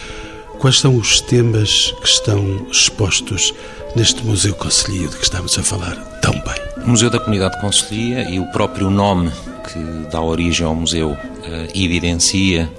Quais 0.59 0.78
são 0.78 0.96
os 0.96 1.20
temas 1.20 1.94
que 2.00 2.09
estão 2.09 2.66
expostos 2.70 3.52
neste 3.94 4.24
Museu 4.24 4.54
Conselhio 4.54 5.11
de 5.11 5.16
que 5.16 5.24
estamos 5.24 5.59
a 5.59 5.62
falar 5.62 5.94
tão 6.22 6.32
bem? 6.32 6.65
O 6.87 6.90
Museu 6.90 7.11
da 7.11 7.18
Comunidade 7.18 7.57
de 7.57 7.61
Conselhia 7.61 8.31
e 8.31 8.38
o 8.38 8.46
próprio 8.53 8.88
nome 8.88 9.33
que 9.68 10.09
dá 10.09 10.20
origem 10.20 10.64
ao 10.64 10.72
museu 10.72 11.11
uh, 11.11 11.18
evidencia, 11.75 12.70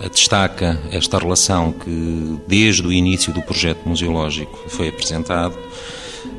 uh, 0.00 0.08
destaca 0.08 0.80
esta 0.92 1.18
relação 1.18 1.72
que 1.72 2.38
desde 2.46 2.86
o 2.86 2.92
início 2.92 3.32
do 3.32 3.42
projeto 3.42 3.80
museológico 3.84 4.56
foi 4.68 4.90
apresentado, 4.90 5.58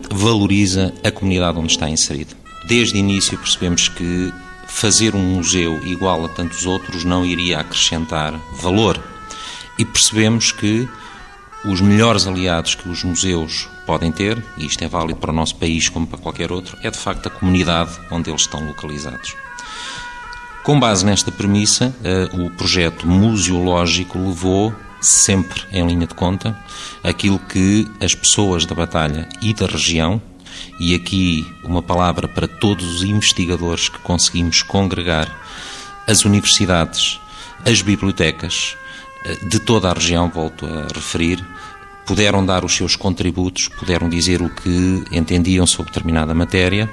valoriza 0.09 0.93
a 1.03 1.11
comunidade 1.11 1.59
onde 1.59 1.73
está 1.73 1.89
inserido. 1.89 2.33
Desde 2.69 2.95
o 2.95 2.97
início 2.97 3.37
percebemos 3.37 3.89
que 3.89 4.33
fazer 4.69 5.13
um 5.13 5.35
museu 5.35 5.77
igual 5.85 6.23
a 6.23 6.29
tantos 6.29 6.65
outros 6.65 7.03
não 7.03 7.25
iria 7.25 7.59
acrescentar 7.59 8.33
valor 8.61 8.97
e 9.77 9.83
percebemos 9.83 10.53
que 10.53 10.87
os 11.65 11.81
melhores 11.81 12.25
aliados 12.25 12.75
que 12.75 12.87
os 12.87 13.03
museus 13.03 13.67
podem 13.89 14.11
ter, 14.11 14.37
e 14.55 14.67
isto 14.67 14.83
é 14.83 14.87
válido 14.87 15.19
para 15.19 15.31
o 15.31 15.33
nosso 15.33 15.55
país 15.55 15.89
como 15.89 16.05
para 16.05 16.19
qualquer 16.19 16.51
outro, 16.51 16.77
é 16.83 16.91
de 16.91 16.97
facto 16.99 17.25
a 17.25 17.29
comunidade 17.31 17.89
onde 18.11 18.29
eles 18.29 18.41
estão 18.41 18.63
localizados. 18.67 19.35
Com 20.61 20.79
base 20.79 21.03
nesta 21.03 21.31
premissa, 21.31 21.91
eh, 22.03 22.29
o 22.33 22.51
projeto 22.51 23.07
museológico 23.07 24.19
levou 24.19 24.71
sempre 25.01 25.63
em 25.71 25.87
linha 25.87 26.05
de 26.05 26.13
conta 26.13 26.55
aquilo 27.03 27.39
que 27.39 27.87
as 27.99 28.13
pessoas 28.13 28.63
da 28.63 28.75
batalha 28.75 29.27
e 29.41 29.55
da 29.55 29.65
região, 29.65 30.21
e 30.79 30.93
aqui 30.93 31.51
uma 31.63 31.81
palavra 31.81 32.27
para 32.27 32.47
todos 32.47 32.85
os 32.93 33.01
investigadores 33.01 33.89
que 33.89 33.97
conseguimos 33.97 34.61
congregar, 34.61 35.35
as 36.05 36.25
universidades, 36.25 37.19
as 37.65 37.81
bibliotecas, 37.81 38.77
de 39.47 39.59
toda 39.59 39.89
a 39.89 39.93
região, 39.93 40.29
volto 40.29 40.65
a 40.65 40.93
referir, 40.93 41.43
puderam 42.09 42.43
dar 42.43 42.65
os 42.65 42.75
seus 42.75 42.95
contributos, 42.95 43.67
puderam 43.67 44.09
dizer 44.09 44.41
o 44.41 44.49
que 44.49 45.03
entendiam 45.11 45.67
sobre 45.67 45.91
determinada 45.91 46.33
matéria, 46.33 46.91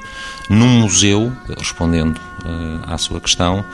num 0.51 0.81
museu, 0.81 1.33
respondendo 1.57 2.19
uh, 2.19 2.93
à 2.93 2.99
sua 2.99 3.19
questão, 3.19 3.65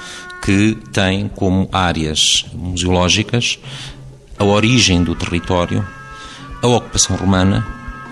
que 0.40 0.78
tem 0.92 1.26
como 1.26 1.68
áreas 1.72 2.46
museológicas 2.54 3.58
a 4.38 4.44
origem 4.44 5.02
do 5.02 5.16
território, 5.16 5.84
a 6.62 6.68
ocupação 6.68 7.16
romana, 7.16 7.66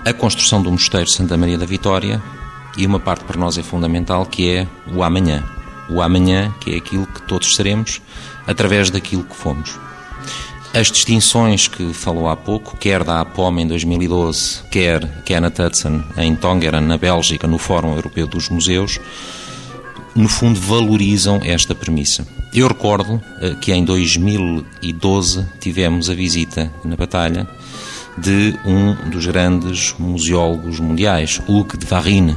a 0.05 0.13
construção 0.13 0.61
do 0.61 0.73
Mosteiro 0.73 1.09
Santa 1.09 1.37
Maria 1.37 1.57
da 1.57 1.67
Vitória 1.67 2.21
e 2.77 2.85
uma 2.85 2.99
parte 2.99 3.23
para 3.23 3.39
nós 3.39 3.57
é 3.57 3.63
fundamental 3.63 4.27
que 4.27 4.51
é 4.51 4.67
o 4.93 5.05
amanhã. 5.05 5.45
O 5.89 6.03
amanhã, 6.03 6.53
que 6.61 6.75
é 6.75 6.79
aquilo 6.79 7.07
que 7.07 7.23
todos 7.23 7.55
seremos 7.55 8.03
através 8.45 8.91
daquilo 8.91 9.23
que 9.23 9.37
fomos. 9.37 9.79
As 10.73 10.91
distinções 10.91 11.67
que 11.67 11.93
falou 11.93 12.29
há 12.29 12.37
pouco, 12.37 12.77
quer 12.77 13.03
da 13.03 13.21
APOM 13.21 13.59
em 13.59 13.67
2012, 13.67 14.63
quer 14.71 15.05
Kenneth 15.25 15.59
Hudson 15.59 16.01
em 16.17 16.37
Tongeren, 16.37 16.83
na 16.83 16.97
Bélgica, 16.97 17.49
no 17.49 17.59
Fórum 17.59 17.97
Europeu 17.97 18.25
dos 18.29 18.49
Museus, 18.49 19.01
no 20.15 20.29
fundo 20.29 20.61
valorizam 20.61 21.41
esta 21.45 21.75
premissa. 21.75 22.25
Eu 22.55 22.69
recordo 22.69 23.21
eh, 23.41 23.57
que 23.61 23.73
em 23.73 23.85
2012 23.85 25.45
tivemos 25.59 26.09
a 26.09 26.15
visita 26.15 26.73
na 26.85 26.95
Batalha 26.95 27.49
de 28.17 28.57
um 28.65 29.11
dos 29.11 29.27
grandes 29.27 29.95
museólogos 29.99 30.79
mundiais, 30.79 31.41
Hugues 31.49 31.81
de 31.81 31.87
Varine, 31.87 32.37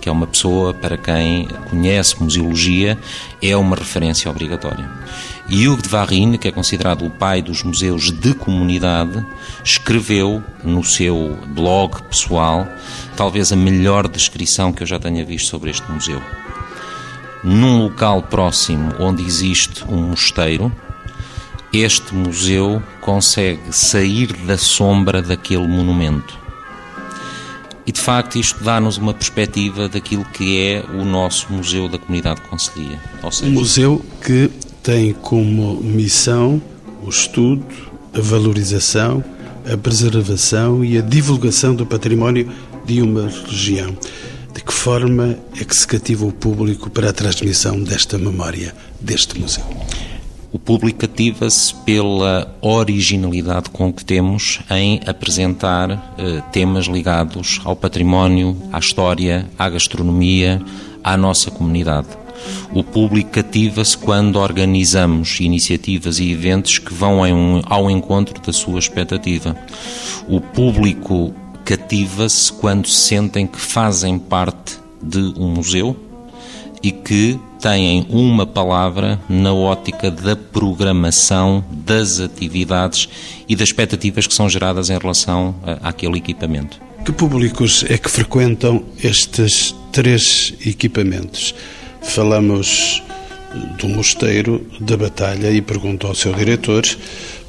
que 0.00 0.08
é 0.08 0.12
uma 0.12 0.26
pessoa 0.26 0.72
para 0.74 0.96
quem 0.96 1.48
conhece 1.70 2.20
museologia, 2.22 2.98
é 3.40 3.56
uma 3.56 3.76
referência 3.76 4.30
obrigatória. 4.30 4.88
Hugues 5.52 5.82
de 5.82 5.88
Varine, 5.90 6.38
que 6.38 6.48
é 6.48 6.50
considerado 6.50 7.04
o 7.04 7.10
pai 7.10 7.42
dos 7.42 7.62
museus 7.62 8.10
de 8.10 8.32
comunidade, 8.32 9.22
escreveu 9.62 10.42
no 10.64 10.82
seu 10.82 11.38
blog 11.48 12.02
pessoal 12.04 12.66
talvez 13.14 13.52
a 13.52 13.56
melhor 13.56 14.08
descrição 14.08 14.72
que 14.72 14.82
eu 14.82 14.86
já 14.86 14.98
tenha 14.98 15.22
visto 15.24 15.48
sobre 15.48 15.70
este 15.70 15.90
museu. 15.92 16.22
Num 17.44 17.82
local 17.82 18.22
próximo 18.22 18.94
onde 18.98 19.22
existe 19.22 19.84
um 19.86 20.08
mosteiro, 20.08 20.72
este 21.70 22.14
museu 22.14 22.82
consegue 23.02 23.72
sair 23.72 24.32
da 24.46 24.56
sombra 24.56 25.20
daquele 25.20 25.66
monumento 25.66 26.42
e 27.86 27.92
de 27.92 28.00
facto 28.00 28.36
isto 28.36 28.62
dá-nos 28.62 28.96
uma 28.96 29.12
perspectiva 29.12 29.88
daquilo 29.88 30.24
que 30.24 30.58
é 30.58 30.84
o 30.94 31.04
nosso 31.04 31.52
Museu 31.52 31.88
da 31.88 31.98
Comunidade 31.98 32.40
de 32.40 32.48
Conselhia. 32.48 33.00
Seja... 33.30 33.50
Um 33.50 33.54
museu 33.54 34.04
que 34.24 34.50
tem 34.82 35.12
como 35.12 35.80
missão 35.80 36.60
o 37.04 37.08
estudo, 37.08 37.64
a 38.12 38.20
valorização, 38.20 39.22
a 39.70 39.76
preservação 39.76 40.84
e 40.84 40.98
a 40.98 41.00
divulgação 41.00 41.74
do 41.74 41.86
património 41.86 42.50
de 42.84 43.00
uma 43.00 43.28
região. 43.28 43.96
De 44.52 44.62
que 44.62 44.72
forma 44.72 45.38
é 45.58 45.64
que 45.64 45.74
se 45.74 45.86
cativa 45.86 46.26
o 46.26 46.32
público 46.32 46.90
para 46.90 47.10
a 47.10 47.12
transmissão 47.12 47.80
desta 47.82 48.18
memória, 48.18 48.74
deste 49.00 49.38
museu? 49.40 49.64
O 50.52 50.58
público 50.58 50.98
cativa-se 50.98 51.74
pela 51.76 52.54
originalidade 52.60 53.70
com 53.70 53.90
que 53.90 54.04
temos 54.04 54.60
em 54.70 55.00
apresentar 55.06 56.14
eh, 56.18 56.42
temas 56.52 56.84
ligados 56.84 57.58
ao 57.64 57.74
património, 57.74 58.54
à 58.70 58.78
história, 58.78 59.48
à 59.58 59.70
gastronomia, 59.70 60.60
à 61.02 61.16
nossa 61.16 61.50
comunidade. 61.50 62.21
O 62.72 62.82
público 62.82 63.30
cativa-se 63.30 63.96
quando 63.98 64.36
organizamos 64.36 65.40
iniciativas 65.40 66.18
e 66.18 66.30
eventos 66.30 66.78
que 66.78 66.92
vão 66.92 67.20
ao 67.66 67.90
encontro 67.90 68.40
da 68.40 68.52
sua 68.52 68.78
expectativa. 68.78 69.56
O 70.28 70.40
público 70.40 71.34
cativa-se 71.64 72.52
quando 72.52 72.88
sentem 72.88 73.46
que 73.46 73.60
fazem 73.60 74.18
parte 74.18 74.78
de 75.02 75.18
um 75.36 75.48
museu 75.48 75.96
e 76.82 76.90
que 76.90 77.38
têm 77.60 78.06
uma 78.08 78.44
palavra 78.44 79.20
na 79.28 79.52
ótica 79.52 80.10
da 80.10 80.34
programação 80.34 81.64
das 81.70 82.18
atividades 82.18 83.08
e 83.48 83.54
das 83.54 83.68
expectativas 83.68 84.26
que 84.26 84.34
são 84.34 84.48
geradas 84.48 84.90
em 84.90 84.98
relação 84.98 85.54
àquele 85.80 86.18
equipamento. 86.18 86.80
Que 87.04 87.12
públicos 87.12 87.84
é 87.88 87.96
que 87.98 88.10
frequentam 88.10 88.84
estes 89.02 89.74
três 89.92 90.54
equipamentos? 90.64 91.54
Falamos 92.02 93.02
do 93.78 93.88
Mosteiro 93.88 94.66
da 94.80 94.96
Batalha 94.96 95.50
e 95.50 95.60
pergunto 95.60 96.06
ao 96.06 96.14
seu 96.14 96.34
diretor, 96.34 96.82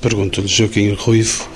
pergunto-lhe 0.01 0.47
Joaquim 0.47 0.93
Ruivo, 0.93 1.49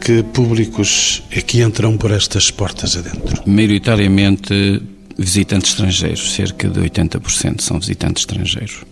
que 0.00 0.22
públicos 0.22 1.22
é 1.30 1.40
que 1.40 1.62
entram 1.62 1.96
por 1.96 2.10
estas 2.10 2.50
portas 2.50 2.96
adentro? 2.96 3.42
Maioritariamente 3.46 4.82
visitantes 5.16 5.70
estrangeiros, 5.70 6.32
cerca 6.34 6.68
de 6.68 6.80
80% 6.80 7.60
são 7.60 7.78
visitantes 7.78 8.22
estrangeiros 8.22 8.84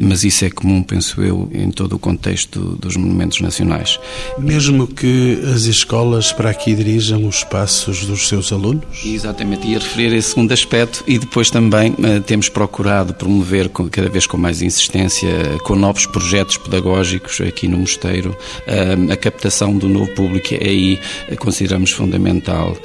mas 0.00 0.24
isso 0.24 0.44
é 0.44 0.50
comum, 0.50 0.82
penso 0.82 1.22
eu, 1.22 1.48
em 1.52 1.70
todo 1.70 1.94
o 1.94 1.98
contexto 1.98 2.58
dos 2.80 2.96
monumentos 2.96 3.40
nacionais. 3.40 4.00
Mesmo 4.38 4.86
que 4.86 5.38
as 5.54 5.62
escolas 5.64 6.32
para 6.32 6.50
aqui 6.50 6.74
dirijam 6.74 7.26
os 7.26 7.44
passos 7.44 8.06
dos 8.06 8.26
seus 8.28 8.50
alunos? 8.50 8.84
Exatamente, 9.04 9.66
ia 9.66 9.78
referir 9.78 10.14
esse 10.14 10.30
segundo 10.30 10.52
aspecto 10.52 11.04
e 11.06 11.18
depois 11.18 11.50
também 11.50 11.92
uh, 11.92 12.20
temos 12.26 12.48
procurado 12.48 13.12
promover 13.12 13.68
cada 13.68 14.08
vez 14.08 14.26
com 14.26 14.36
mais 14.36 14.62
insistência, 14.62 15.28
com 15.64 15.76
novos 15.76 16.06
projetos 16.06 16.56
pedagógicos 16.56 17.40
aqui 17.42 17.68
no 17.68 17.78
mosteiro, 17.78 18.30
uh, 18.30 19.12
a 19.12 19.16
captação 19.16 19.76
do 19.76 19.88
novo 19.88 20.10
público. 20.12 20.54
Aí 20.54 20.98
uh, 21.30 21.36
consideramos 21.36 21.90
fundamental 21.90 22.76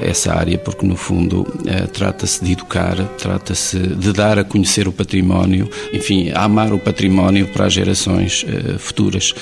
essa 0.00 0.32
área, 0.34 0.56
porque 0.58 0.86
no 0.86 0.96
fundo 0.96 1.46
trata-se 1.92 2.44
de 2.44 2.52
educar, 2.52 2.96
trata-se 3.18 3.78
de 3.78 4.12
dar 4.12 4.38
a 4.38 4.44
conhecer 4.44 4.86
o 4.86 4.92
património, 4.92 5.68
enfim, 5.92 6.30
há 6.34 6.43
amar 6.44 6.72
o 6.72 6.78
património 6.78 7.46
para 7.48 7.66
as 7.66 7.72
gerações 7.72 8.44
uh, 8.44 8.78
futuras, 8.78 9.32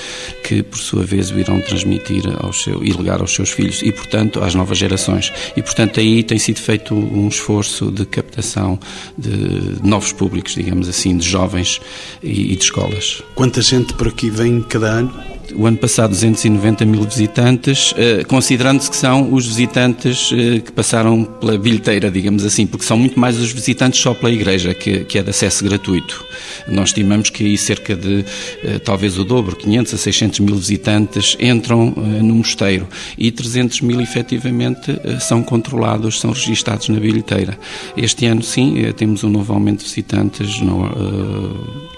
que 0.42 0.62
por 0.62 0.78
sua 0.78 1.04
vez 1.04 1.30
o 1.30 1.38
irão 1.38 1.60
transmitir 1.60 2.22
aos 2.40 2.62
seu, 2.62 2.84
e 2.84 2.92
legar 2.92 3.20
aos 3.20 3.34
seus 3.34 3.50
filhos 3.50 3.82
e, 3.82 3.92
portanto, 3.92 4.42
às 4.42 4.54
novas 4.54 4.78
gerações. 4.78 5.32
E, 5.56 5.62
portanto, 5.62 6.00
aí 6.00 6.22
tem 6.22 6.38
sido 6.38 6.60
feito 6.60 6.94
um 6.94 7.28
esforço 7.28 7.90
de 7.90 8.04
captação 8.06 8.78
de 9.16 9.82
novos 9.82 10.12
públicos, 10.12 10.54
digamos 10.54 10.88
assim, 10.88 11.16
de 11.16 11.28
jovens 11.28 11.80
e, 12.22 12.52
e 12.52 12.56
de 12.56 12.64
escolas. 12.64 13.22
Quanta 13.34 13.60
gente 13.60 13.92
por 13.94 14.08
aqui 14.08 14.30
vem 14.30 14.62
cada 14.62 14.88
ano? 14.88 15.12
O 15.54 15.66
ano 15.66 15.76
passado 15.76 16.10
290 16.10 16.84
mil 16.84 17.02
visitantes, 17.02 17.94
eh, 17.96 18.24
considerando-se 18.24 18.90
que 18.90 18.96
são 18.96 19.32
os 19.32 19.46
visitantes 19.46 20.30
eh, 20.32 20.60
que 20.60 20.72
passaram 20.72 21.24
pela 21.24 21.58
bilheteira, 21.58 22.10
digamos 22.10 22.44
assim, 22.44 22.66
porque 22.66 22.84
são 22.84 22.98
muito 22.98 23.18
mais 23.18 23.38
os 23.38 23.52
visitantes 23.52 24.00
só 24.00 24.14
pela 24.14 24.30
igreja, 24.30 24.74
que, 24.74 25.04
que 25.04 25.18
é 25.18 25.22
de 25.22 25.30
acesso 25.30 25.64
gratuito. 25.64 26.24
Nós 26.68 26.88
estimamos 26.90 27.30
que 27.30 27.44
aí 27.44 27.58
cerca 27.58 27.94
de, 27.94 28.24
eh, 28.64 28.78
talvez 28.78 29.18
o 29.18 29.24
dobro, 29.24 29.56
500 29.56 29.94
a 29.94 29.96
600 29.96 30.40
mil 30.40 30.56
visitantes 30.56 31.36
entram 31.40 31.90
no 31.90 32.34
mosteiro 32.34 32.88
e 33.18 33.30
300 33.30 33.80
mil 33.80 34.00
efetivamente 34.00 34.98
são 35.20 35.42
controlados, 35.42 36.20
são 36.20 36.32
registados 36.32 36.88
na 36.88 36.98
bilheteira. 36.98 37.58
Este 37.96 38.26
ano, 38.26 38.42
sim, 38.42 38.74
temos 38.96 39.24
um 39.24 39.28
novo 39.28 39.52
aumento 39.52 39.80
de 39.80 39.84
visitantes, 39.84 40.60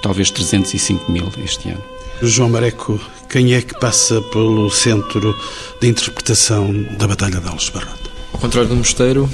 talvez 0.02 0.30
305 0.30 1.10
mil 1.10 1.30
este 1.44 1.68
ano. 1.68 1.93
João 2.28 2.48
Mareco, 2.48 3.00
quem 3.28 3.54
é 3.54 3.60
que 3.60 3.78
passa 3.78 4.20
pelo 4.32 4.70
centro 4.70 5.36
de 5.80 5.88
interpretação 5.88 6.72
da 6.98 7.06
Batalha 7.06 7.40
de 7.40 7.48
Alves 7.48 7.68
Barrota? 7.68 8.10
Ao 8.32 8.38
contrário 8.40 8.68
do 8.68 8.76
mosteiro, 8.76 9.28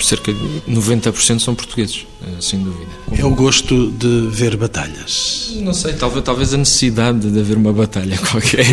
cerca 0.00 0.32
de 0.32 0.40
90% 0.68 1.40
são 1.40 1.54
portugueses, 1.54 2.06
eh, 2.22 2.40
sem 2.40 2.62
dúvida. 2.62 2.90
É 3.16 3.24
o 3.24 3.30
gosto 3.30 3.90
de 3.90 4.28
ver 4.30 4.56
batalhas? 4.56 5.52
Não 5.56 5.74
sei, 5.74 5.94
talvez, 5.94 6.24
talvez 6.24 6.54
a 6.54 6.56
necessidade 6.56 7.30
de 7.30 7.38
haver 7.38 7.56
uma 7.56 7.72
batalha 7.72 8.18
qualquer. 8.30 8.66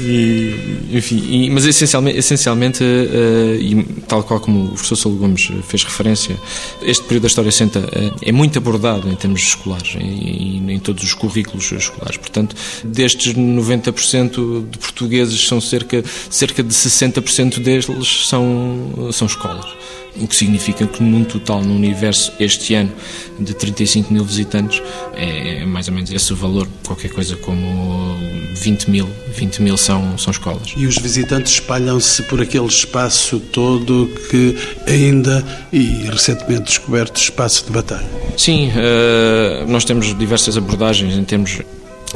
e, 0.00 0.78
enfim, 0.92 1.24
e, 1.28 1.50
mas 1.50 1.64
essencialmente, 1.64 2.18
essencialmente 2.18 2.84
uh, 2.84 3.56
e 3.60 3.82
tal 4.06 4.22
qual 4.22 4.40
como 4.40 4.66
o 4.66 4.68
professor 4.68 4.96
Saulo 4.96 5.18
Gomes 5.18 5.50
fez 5.66 5.84
referência, 5.84 6.36
este 6.82 7.04
período 7.04 7.22
da 7.22 7.28
História 7.28 7.50
Senta 7.50 7.80
uh, 7.80 8.16
é 8.22 8.32
muito 8.32 8.58
abordado 8.58 9.08
em 9.08 9.14
termos 9.14 9.42
escolares, 9.42 9.96
e 10.00 10.62
em 10.68 10.78
todos 10.78 11.02
os 11.02 11.14
currículos 11.14 11.70
escolares. 11.72 12.16
Portanto, 12.16 12.54
destes 12.84 13.34
90% 13.34 14.68
de 14.70 14.78
portugueses, 14.78 15.46
são 15.46 15.60
cerca, 15.60 16.02
cerca 16.30 16.62
de 16.62 16.74
60% 16.74 17.58
deles 17.60 17.86
são, 18.26 18.73
são 19.12 19.26
escolas 19.26 19.74
o 20.16 20.28
que 20.28 20.36
significa 20.36 20.86
que 20.86 21.02
num 21.02 21.24
total, 21.24 21.62
no 21.62 21.74
universo 21.74 22.32
este 22.38 22.74
ano 22.74 22.92
de 23.38 23.54
35 23.54 24.12
mil 24.12 24.24
visitantes, 24.24 24.82
é, 25.14 25.62
é 25.62 25.66
mais 25.66 25.88
ou 25.88 25.94
menos 25.94 26.10
esse 26.10 26.32
o 26.32 26.36
valor, 26.36 26.68
qualquer 26.86 27.10
coisa 27.10 27.36
como 27.36 28.16
20 28.62 28.90
mil, 28.90 29.08
20 29.34 29.62
mil 29.62 29.76
são, 29.76 30.16
são 30.16 30.30
escolas. 30.30 30.72
E 30.76 30.86
os 30.86 30.96
visitantes 30.98 31.54
espalham-se 31.54 32.22
por 32.24 32.40
aquele 32.40 32.66
espaço 32.66 33.40
todo 33.40 34.08
que 34.30 34.56
ainda, 34.86 35.44
e 35.72 36.08
recentemente 36.08 36.64
descoberto, 36.64 37.16
espaço 37.16 37.66
de 37.66 37.72
batalha? 37.72 38.08
Sim, 38.36 38.68
uh, 38.68 39.68
nós 39.68 39.84
temos 39.84 40.16
diversas 40.16 40.56
abordagens 40.56 41.14
em 41.14 41.24
termos 41.24 41.60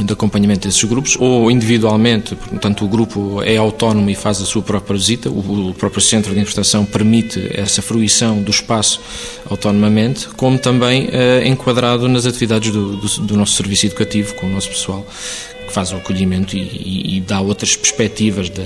de 0.04 0.12
acompanhamento 0.12 0.66
desses 0.66 0.82
grupos, 0.84 1.16
ou 1.18 1.50
individualmente, 1.50 2.34
portanto 2.34 2.84
o 2.84 2.88
grupo 2.88 3.42
é 3.42 3.56
autónomo 3.56 4.08
e 4.11 4.14
faz 4.14 4.40
a 4.40 4.44
sua 4.44 4.62
própria 4.62 4.96
visita, 4.96 5.28
o, 5.28 5.74
próprio 5.74 6.00
centro 6.00 6.32
de 6.32 6.40
interpretação 6.40 6.84
permite 6.84 7.50
essa 7.52 7.82
fruição 7.82 8.40
do 8.42 8.50
espaço 8.50 9.00
autonomamente, 9.48 10.28
como 10.28 10.58
também 10.58 11.08
eh, 11.12 11.46
enquadrado 11.46 12.08
nas 12.08 12.26
atividades 12.26 12.72
do, 12.72 12.96
do, 12.96 13.20
do, 13.22 13.37
nosso 13.37 13.54
serviço 13.54 13.87
educativo 13.87 14.34
com 14.34 14.46
o 14.46 14.50
nosso 14.50 14.68
pessoal, 14.68 15.06
que 15.66 15.72
faz 15.72 15.92
o 15.92 15.96
acolhimento 15.96 16.56
e, 16.56 16.61
e, 16.61 17.16
e 17.16 17.20
dá 17.20 17.40
outras 17.40 17.76
perspectivas 17.76 18.48
da, 18.48 18.64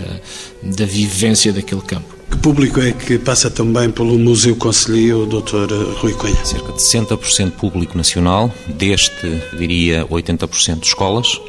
da 0.62 0.84
vivência 0.84 1.52
daquele 1.52 1.82
campo. 1.82 2.21
Público 2.42 2.80
é 2.80 2.90
que 2.90 3.20
passa 3.20 3.48
também 3.48 3.88
pelo 3.88 4.18
Museu 4.18 4.56
Conselheiro, 4.56 5.26
Dr. 5.26 5.72
Rui 6.00 6.12
Cunha? 6.12 6.44
Cerca 6.44 6.72
de 6.72 6.80
60% 6.80 7.52
público 7.52 7.96
nacional, 7.96 8.52
deste, 8.66 9.40
diria, 9.56 10.04
80% 10.06 10.80
de 10.80 10.86
escolas 10.88 11.40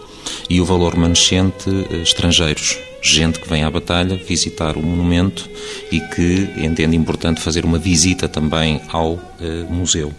e 0.47 0.62
o 0.62 0.65
valor 0.65 0.93
remanescente 0.93 1.67
eh, 1.67 2.03
estrangeiros. 2.03 2.77
Gente 3.01 3.39
que 3.39 3.49
vem 3.49 3.63
à 3.63 3.71
batalha 3.71 4.15
visitar 4.17 4.77
o 4.77 4.84
monumento 4.84 5.49
e 5.91 5.99
que 5.99 6.47
entende 6.63 6.95
importante 6.95 7.41
fazer 7.41 7.65
uma 7.65 7.79
visita 7.79 8.29
também 8.29 8.79
ao 8.89 9.19
eh, 9.41 9.65
museu. 9.67 10.13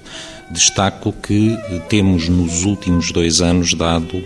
Destaco 0.51 1.13
que 1.13 1.53
eh, 1.53 1.79
temos 1.89 2.29
nos 2.29 2.65
últimos 2.65 3.13
dois 3.13 3.41
anos 3.41 3.75
dado 3.75 4.25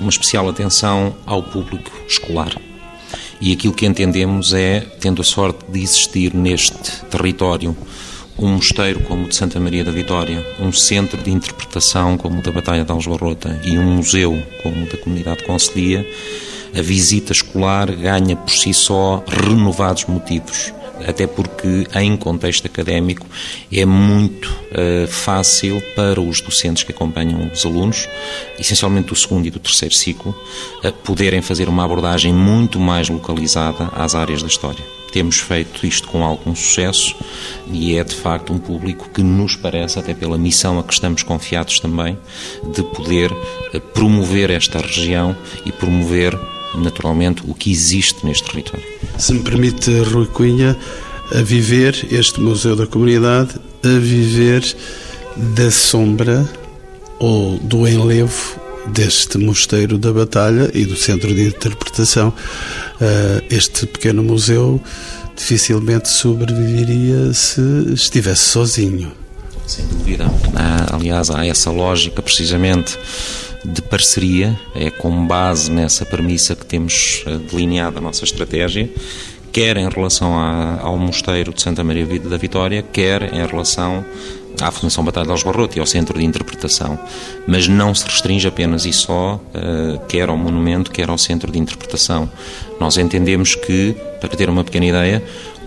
uma 0.00 0.10
especial 0.10 0.48
atenção 0.48 1.14
ao 1.24 1.44
público 1.44 1.92
escolar 2.08 2.52
e 3.40 3.52
aquilo 3.52 3.74
que 3.74 3.86
entendemos 3.86 4.52
é, 4.52 4.80
tendo 5.00 5.20
a 5.20 5.24
sorte 5.24 5.64
de 5.70 5.82
existir 5.82 6.34
neste 6.34 7.04
território 7.10 7.76
um 8.38 8.48
mosteiro 8.48 9.00
como 9.00 9.24
o 9.24 9.28
de 9.28 9.34
Santa 9.34 9.58
Maria 9.58 9.82
da 9.82 9.90
Vitória, 9.90 10.46
um 10.60 10.70
centro 10.70 11.22
de 11.22 11.30
interpretação 11.30 12.18
como 12.18 12.40
o 12.40 12.42
da 12.42 12.52
Batalha 12.52 12.84
de 12.84 12.92
Aljubarrota 12.92 13.60
e 13.64 13.78
um 13.78 13.96
museu 13.96 14.42
como 14.62 14.84
o 14.84 14.86
da 14.86 14.98
Comunidade 14.98 15.44
Concelia, 15.44 16.06
a 16.76 16.82
visita 16.82 17.32
escolar 17.32 17.90
ganha 17.90 18.36
por 18.36 18.50
si 18.50 18.74
só 18.74 19.24
renovados 19.26 20.04
motivos 20.04 20.72
até 21.04 21.26
porque 21.26 21.86
em 21.94 22.16
contexto 22.16 22.66
académico 22.66 23.26
é 23.72 23.84
muito 23.84 24.46
uh, 24.46 25.06
fácil 25.06 25.82
para 25.94 26.20
os 26.20 26.40
docentes 26.40 26.82
que 26.82 26.92
acompanham 26.92 27.50
os 27.52 27.64
alunos, 27.66 28.08
essencialmente 28.58 29.08
do 29.08 29.16
segundo 29.16 29.46
e 29.46 29.50
do 29.50 29.58
terceiro 29.58 29.94
ciclo, 29.94 30.34
uh, 30.84 30.92
poderem 31.04 31.42
fazer 31.42 31.68
uma 31.68 31.84
abordagem 31.84 32.32
muito 32.32 32.78
mais 32.78 33.08
localizada 33.08 33.90
às 33.94 34.14
áreas 34.14 34.42
da 34.42 34.48
história. 34.48 34.84
Temos 35.12 35.38
feito 35.38 35.86
isto 35.86 36.08
com 36.08 36.24
algum 36.24 36.54
sucesso 36.54 37.14
e 37.72 37.96
é 37.96 38.04
de 38.04 38.14
facto 38.14 38.52
um 38.52 38.58
público 38.58 39.08
que 39.10 39.22
nos 39.22 39.56
parece, 39.56 39.98
até 39.98 40.12
pela 40.12 40.36
missão 40.36 40.78
a 40.78 40.82
que 40.84 40.92
estamos 40.92 41.22
confiados 41.22 41.80
também, 41.80 42.18
de 42.74 42.82
poder 42.82 43.32
uh, 43.32 43.80
promover 43.92 44.50
esta 44.50 44.78
região 44.78 45.36
e 45.64 45.72
promover 45.72 46.38
naturalmente 46.78 47.42
o 47.46 47.54
que 47.54 47.70
existe 47.70 48.24
neste 48.24 48.48
território. 48.48 48.84
Se 49.18 49.32
me 49.32 49.40
permite, 49.40 49.90
Rui 50.00 50.26
Cunha, 50.26 50.76
a 51.32 51.42
viver 51.42 52.06
este 52.10 52.40
Museu 52.40 52.76
da 52.76 52.86
Comunidade, 52.86 53.50
a 53.82 53.98
viver 53.98 54.64
da 55.36 55.70
sombra 55.70 56.48
ou 57.18 57.58
do 57.58 57.86
enlevo 57.86 58.60
deste 58.88 59.38
Mosteiro 59.38 59.98
da 59.98 60.12
Batalha 60.12 60.70
e 60.72 60.84
do 60.84 60.96
Centro 60.96 61.34
de 61.34 61.48
Interpretação. 61.48 62.32
Ah, 63.00 63.42
este 63.50 63.86
pequeno 63.86 64.22
museu 64.22 64.80
dificilmente 65.36 66.08
sobreviveria 66.08 67.32
se 67.32 67.60
estivesse 67.92 68.42
sozinho. 68.42 69.12
Sem 69.66 69.84
dúvida. 69.86 70.30
Há, 70.54 70.94
aliás, 70.94 71.28
há 71.30 71.44
essa 71.44 71.70
lógica 71.70 72.22
precisamente 72.22 72.96
de 73.66 73.82
parceria, 73.82 74.58
é 74.74 74.90
com 74.90 75.26
base 75.26 75.70
nessa 75.70 76.04
premissa 76.04 76.54
que 76.54 76.64
temos 76.64 77.24
eh, 77.26 77.38
delineado 77.50 77.98
a 77.98 78.00
nossa 78.00 78.24
estratégia, 78.24 78.88
quer 79.52 79.76
em 79.76 79.88
relação 79.88 80.38
à, 80.38 80.80
ao 80.82 80.96
Mosteiro 80.96 81.52
de 81.52 81.62
Santa 81.62 81.82
Maria 81.82 82.06
da 82.20 82.36
Vitória, 82.36 82.82
quer 82.82 83.34
em 83.34 83.46
relação 83.46 84.04
à 84.60 84.70
Fundação 84.70 85.04
Batalha 85.04 85.26
de 85.26 85.32
Alsbarrote 85.32 85.78
e 85.78 85.80
ao 85.80 85.86
Centro 85.86 86.18
de 86.18 86.24
Interpretação, 86.24 86.98
mas 87.46 87.66
não 87.66 87.94
se 87.94 88.04
restringe 88.04 88.46
apenas 88.46 88.84
e 88.86 88.92
só, 88.92 89.34
uh, 89.34 89.98
quer 90.06 90.28
ao 90.28 90.36
monumento, 90.36 90.90
quer 90.90 91.08
ao 91.08 91.18
Centro 91.18 91.50
de 91.50 91.58
Interpretação. 91.58 92.30
Nós 92.80 92.96
entendemos 92.96 93.54
que, 93.54 93.94
para 94.20 94.28
ter 94.30 94.48
uma 94.48 94.64
pequena 94.64 94.86
ideia, 94.86 95.22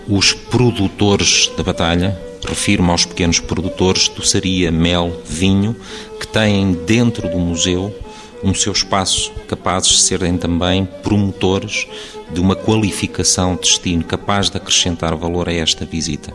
os 0.08 0.32
produtores 0.32 1.50
da 1.56 1.62
batalha, 1.62 2.29
refiro-me 2.46 2.90
aos 2.90 3.04
pequenos 3.04 3.38
produtores 3.40 4.02
de 4.04 4.14
doçaria, 4.16 4.70
mel, 4.70 5.20
vinho, 5.24 5.76
que 6.18 6.26
têm 6.26 6.72
dentro 6.72 7.28
do 7.28 7.38
museu 7.38 7.94
um 8.42 8.54
seu 8.54 8.72
espaço, 8.72 9.32
capazes 9.48 9.90
de 9.90 9.98
serem 9.98 10.36
também 10.36 10.88
promotores 11.02 11.86
de 12.32 12.40
uma 12.40 12.56
qualificação 12.56 13.54
de 13.54 13.62
destino 13.62 14.04
capaz 14.04 14.48
de 14.48 14.56
acrescentar 14.56 15.14
valor 15.14 15.48
a 15.48 15.52
esta 15.52 15.84
visita. 15.84 16.32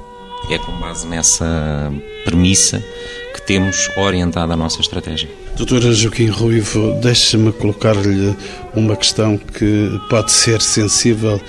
É 0.49 0.59
com 0.59 0.71
base 0.73 1.07
nessa 1.07 1.91
premissa 2.23 2.83
que 3.33 3.41
temos 3.41 3.89
orientado 3.97 4.53
a 4.53 4.55
nossa 4.55 4.79
estratégia. 4.79 5.27
Doutora 5.57 5.91
Joaquim 5.91 6.27
Ruivo, 6.27 6.99
deixe-me 7.01 7.51
colocar-lhe 7.51 8.35
uma 8.75 8.95
questão 8.95 9.37
que 9.37 9.99
pode 10.09 10.31
ser 10.31 10.61
sensível 10.61 11.41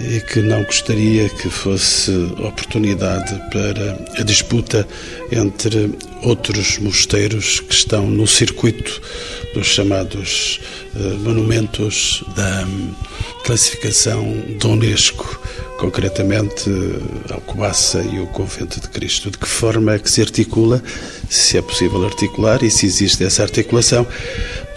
e 0.00 0.20
que 0.20 0.40
não 0.40 0.62
gostaria 0.64 1.28
que 1.28 1.50
fosse 1.50 2.10
oportunidade 2.38 3.34
para 3.50 3.98
a 4.18 4.22
disputa 4.24 4.86
entre 5.30 5.92
outros 6.22 6.78
mosteiros 6.78 7.60
que 7.60 7.74
estão 7.74 8.06
no 8.06 8.26
circuito 8.26 9.00
dos 9.54 9.66
chamados 9.66 10.60
eh, 10.96 10.98
monumentos 11.18 12.24
da 12.34 12.64
hum, 12.64 12.94
classificação 13.44 14.24
da 14.58 14.68
Unesco, 14.68 15.40
concretamente 15.78 16.70
eh, 16.70 17.34
Alcobaça 17.34 18.02
e 18.02 18.20
o 18.20 18.26
Convento 18.28 18.80
de 18.80 18.88
Cristo. 18.88 19.30
De 19.30 19.38
que 19.38 19.48
forma 19.48 19.94
é 19.94 19.98
que 19.98 20.10
se 20.10 20.20
articula, 20.20 20.82
se 21.28 21.58
é 21.58 21.62
possível 21.62 22.04
articular 22.04 22.62
e 22.62 22.70
se 22.70 22.86
existe 22.86 23.24
essa 23.24 23.42
articulação 23.42 24.06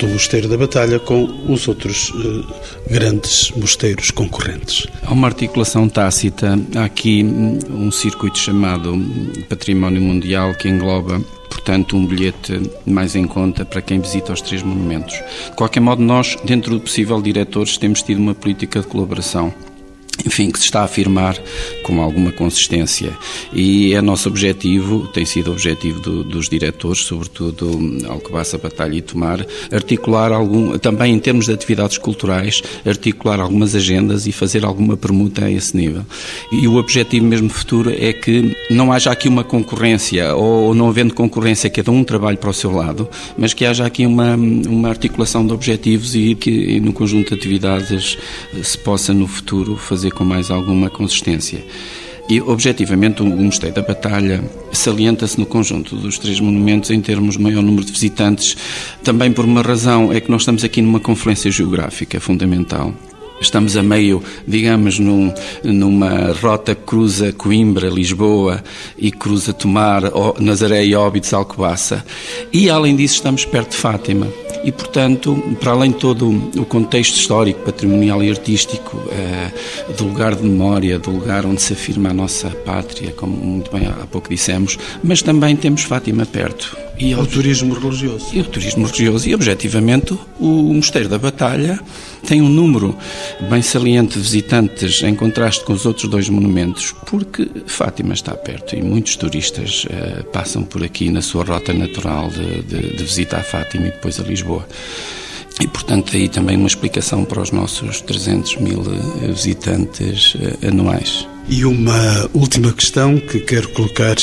do 0.04 0.10
Mosteiro 0.10 0.50
da 0.50 0.58
Batalha 0.58 1.00
com 1.00 1.24
os 1.48 1.66
outros 1.66 2.10
uh, 2.10 2.46
grandes 2.90 3.52
mosteiros 3.52 4.12
concorrentes? 4.12 4.86
Há 5.02 5.14
uma 5.14 5.28
articulação 5.28 5.88
tácita. 5.88 6.60
Há 6.76 6.84
aqui 6.84 7.24
hum, 7.24 7.58
um 7.70 7.92
circuito 7.92 8.38
chamado 8.38 8.94
Património 9.48 10.02
Mundial 10.02 10.54
que 10.56 10.68
engloba 10.68 11.22
portanto, 11.50 11.96
um 11.96 12.06
bilhete 12.06 12.70
mais 12.86 13.16
em 13.16 13.26
conta 13.26 13.64
para 13.64 13.82
quem 13.82 14.02
visita 14.02 14.34
os 14.34 14.42
três 14.42 14.62
monumentos. 14.62 15.14
De 15.14 15.56
qualquer 15.56 15.80
modo, 15.80 16.02
nós, 16.02 16.36
dentro 16.44 16.72
do 16.72 16.82
possível 16.82 17.22
diretores, 17.22 17.78
temos 17.78 18.02
tido 18.02 18.18
uma 18.18 18.36
política 18.36 18.82
de 18.82 18.88
colaboração 18.88 19.54
enfim, 20.26 20.52
que 20.52 20.60
se 20.60 20.66
está 20.66 20.82
a 20.82 20.86
afirmar 20.86 21.38
com 21.84 22.02
alguma 22.02 22.32
consistência. 22.32 23.12
E 23.52 23.94
é 23.94 24.02
nosso 24.02 24.30
objetivo, 24.30 25.08
tem 25.08 25.26
sido 25.26 25.52
objetivo 25.52 26.00
do, 26.00 26.24
dos 26.24 26.50
diretores, 26.50 27.02
sobretudo 27.02 27.80
Alcobaça, 28.08 28.58
Batalha 28.58 28.96
e 28.96 29.02
Tomar, 29.02 29.46
articular 29.72 30.32
algum, 30.32 30.78
também 30.78 31.14
em 31.14 31.20
termos 31.20 31.46
de 31.46 31.54
atividades 31.54 31.98
culturais, 31.98 32.62
articular 32.86 33.40
algumas 33.40 33.76
agendas 33.76 34.26
e 34.28 34.32
fazer 34.32 34.66
alguma 34.66 34.96
permuta 34.96 35.46
a 35.46 35.52
esse 35.52 35.76
nível. 35.76 36.06
E 36.52 36.68
o 36.68 36.76
objetivo 36.76 37.26
mesmo 37.26 37.50
futuro 37.50 37.92
é 37.92 38.14
que 38.14 38.56
não 38.70 38.92
haja 38.92 39.12
aqui 39.12 39.28
uma 39.28 39.44
concorrência, 39.44 40.36
ou 40.36 40.74
não 40.74 40.88
havendo 40.88 41.14
concorrência, 41.14 41.70
cada 41.70 41.92
um 41.92 42.04
trabalhe 42.04 42.38
para 42.38 42.50
o 42.50 42.54
seu 42.54 42.72
lado, 42.72 43.08
mas 43.38 43.54
que 43.54 43.66
haja 43.66 43.86
aqui 43.86 44.06
uma, 44.06 44.36
uma 44.36 44.90
articulação 44.90 45.46
de 45.46 45.54
objetivos 45.54 46.16
e 46.16 46.36
que 46.36 46.80
no 46.80 46.94
conjunto 46.94 47.30
de 47.30 47.36
atividades 47.36 48.18
se 48.62 48.78
possa 48.78 49.14
no 49.14 49.28
futuro 49.28 49.76
fazer 49.76 50.13
com 50.14 50.24
mais 50.24 50.50
alguma 50.50 50.90
consistência. 50.90 51.64
E, 52.30 52.40
objetivamente, 52.40 53.22
o 53.22 53.26
Mosteiro 53.26 53.76
da 53.76 53.82
Batalha 53.82 54.44
salienta-se 54.72 55.38
no 55.38 55.46
conjunto 55.46 55.96
dos 55.96 56.18
três 56.18 56.40
monumentos 56.40 56.90
em 56.90 57.02
termos 57.02 57.36
de 57.38 57.44
maior 57.44 57.62
número 57.62 57.86
de 57.86 57.92
visitantes, 57.92 58.56
também 59.04 59.32
por 59.32 59.44
uma 59.44 59.62
razão, 59.62 60.12
é 60.12 60.22
que 60.22 60.32
nós 60.32 60.42
estamos 60.42 60.64
aqui 60.64 60.82
numa 60.82 61.00
confluência 61.00 61.52
geográfica 61.52 62.20
fundamental. 62.22 62.94
Estamos 63.42 63.76
a 63.76 63.84
meio, 63.84 64.24
digamos, 64.48 65.00
num, 65.00 65.34
numa 65.64 66.32
rota 66.34 66.74
que 66.74 66.84
cruza 66.84 67.34
Coimbra, 67.34 67.90
Lisboa 67.90 68.64
e 68.98 69.12
cruza 69.12 69.54
Tomar, 69.54 70.04
Nazaré 70.40 70.86
e 70.86 70.96
Óbidos, 70.96 71.34
Alcobaça. 71.34 72.06
E, 72.52 72.70
além 72.70 72.96
disso, 72.96 73.16
estamos 73.16 73.46
perto 73.46 73.72
de 73.72 73.78
Fátima 73.78 74.28
e, 74.64 74.72
portanto, 74.72 75.36
para 75.60 75.72
além 75.74 75.92
de 75.92 75.98
todo 75.98 76.30
o 76.58 76.66
contexto 76.66 77.18
histórico, 77.18 77.60
patrimonial 77.62 78.24
e 78.24 78.30
artístico, 78.30 78.98
eh, 79.12 79.52
do 79.98 80.06
lugar 80.06 80.36
de 80.36 80.44
memória, 80.44 80.98
do 80.98 81.12
lugar 81.12 81.46
onde 81.46 81.62
se 81.62 81.74
afirma 81.74 82.10
a 82.10 82.14
nossa 82.14 82.50
pátria, 82.50 83.12
como 83.12 83.36
muito 83.36 83.70
bem 83.72 83.88
há 83.88 84.08
pouco 84.08 84.30
dissemos, 84.30 84.78
mas 85.04 85.22
também 85.22 85.56
temos 85.56 85.84
Fátima 85.84 86.26
perto. 86.26 86.78
E 86.98 87.16
o 87.16 87.26
turismo 87.26 87.74
religioso. 87.74 88.28
E 88.34 88.42
o 88.42 88.44
turismo 88.44 88.86
religioso. 88.86 89.28
E, 89.28 89.34
objetivamente, 89.34 90.18
o 90.40 90.74
Mosteiro 90.74 91.10
da 91.10 91.18
Batalha 91.18 91.80
tem 92.26 92.42
um 92.42 92.48
número 92.48 92.96
bem 93.50 93.62
saliente 93.62 94.14
de 94.14 94.20
visitantes 94.20 95.02
em 95.02 95.16
contraste 95.16 95.64
com 95.66 95.74
os 95.74 95.86
outros 95.86 96.10
dois 96.10 96.30
monumentos, 96.30 96.94
porque 97.08 97.50
Fátima 97.66 98.14
está 98.14 98.36
perto 98.36 98.76
e 98.76 98.82
muitos 98.82 99.16
turistas 99.16 99.86
uh, 99.86 100.24
passam 100.26 100.64
por 100.64 100.84
aqui 100.84 101.10
na 101.10 101.22
sua 101.22 101.44
rota 101.44 101.74
natural 101.74 102.30
de, 102.30 102.62
de, 102.62 102.96
de 102.96 103.04
visita 103.04 103.38
a 103.38 103.44
Fátima 103.44 103.88
e 103.88 103.92
depois 103.92 104.20
a 104.20 104.24
Lisboa. 104.24 104.66
E, 105.60 105.68
portanto, 105.68 106.16
aí 106.16 106.28
também 106.30 106.58
uma 106.58 106.68
explicação 106.68 107.26
para 107.26 107.42
os 107.42 107.52
nossos 107.52 108.02
300 108.02 108.58
mil 108.58 108.82
eh, 108.82 109.28
visitantes 109.28 110.36
uh, 110.36 110.68
anuais. 110.68 111.28
E 111.48 111.66
uma 111.66 112.30
última 112.34 112.72
questão 112.74 113.18
que 113.18 113.40
quero 113.40 113.70
colocar 113.70 114.16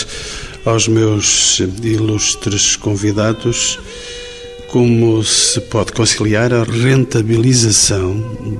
aos 0.64 0.88
meus 0.88 1.60
ilustres 1.82 2.76
convidados 2.76 3.78
como 4.68 5.22
se 5.24 5.60
pode 5.62 5.92
conciliar 5.92 6.52
a 6.54 6.62
rentabilização 6.62 8.14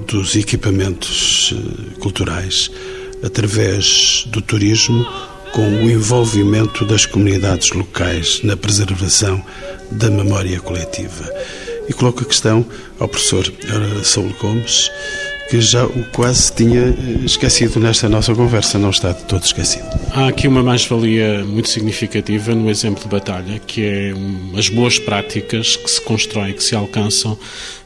dos 0.08 0.34
equipamentos 0.34 1.54
eh, 1.54 1.98
culturais 2.00 2.68
através 3.22 4.24
do 4.26 4.42
turismo 4.42 5.06
com 5.52 5.62
o 5.62 5.90
envolvimento 5.90 6.84
das 6.84 7.06
comunidades 7.06 7.70
locais 7.70 8.40
na 8.42 8.56
preservação 8.56 9.44
da 9.90 10.10
memória 10.10 10.60
coletiva. 10.60 11.32
E 11.88 11.92
coloco 11.92 12.22
a 12.22 12.26
questão 12.26 12.66
ao 12.98 13.06
professor 13.06 13.46
eh, 13.46 14.02
Saúl 14.02 14.34
Gomes, 14.40 14.90
que 15.50 15.60
já 15.60 15.84
o 15.84 16.04
quase 16.12 16.52
tinha 16.52 16.80
eh, 16.80 17.24
esquecido 17.24 17.80
nesta 17.80 18.08
nossa 18.08 18.32
conversa, 18.32 18.78
não 18.78 18.90
está 18.90 19.10
de 19.10 19.24
todo 19.24 19.42
esquecido. 19.42 19.84
Há 20.14 20.28
aqui 20.28 20.46
uma 20.46 20.62
mais-valia 20.62 21.44
muito 21.44 21.68
significativa 21.68 22.54
no 22.54 22.70
exemplo 22.70 23.02
de 23.02 23.08
batalha, 23.08 23.58
que 23.66 23.82
é 23.82 24.14
as 24.56 24.68
boas 24.68 25.00
práticas 25.00 25.74
que 25.74 25.90
se 25.90 26.00
constroem, 26.02 26.52
que 26.54 26.62
se 26.62 26.76
alcançam 26.76 27.36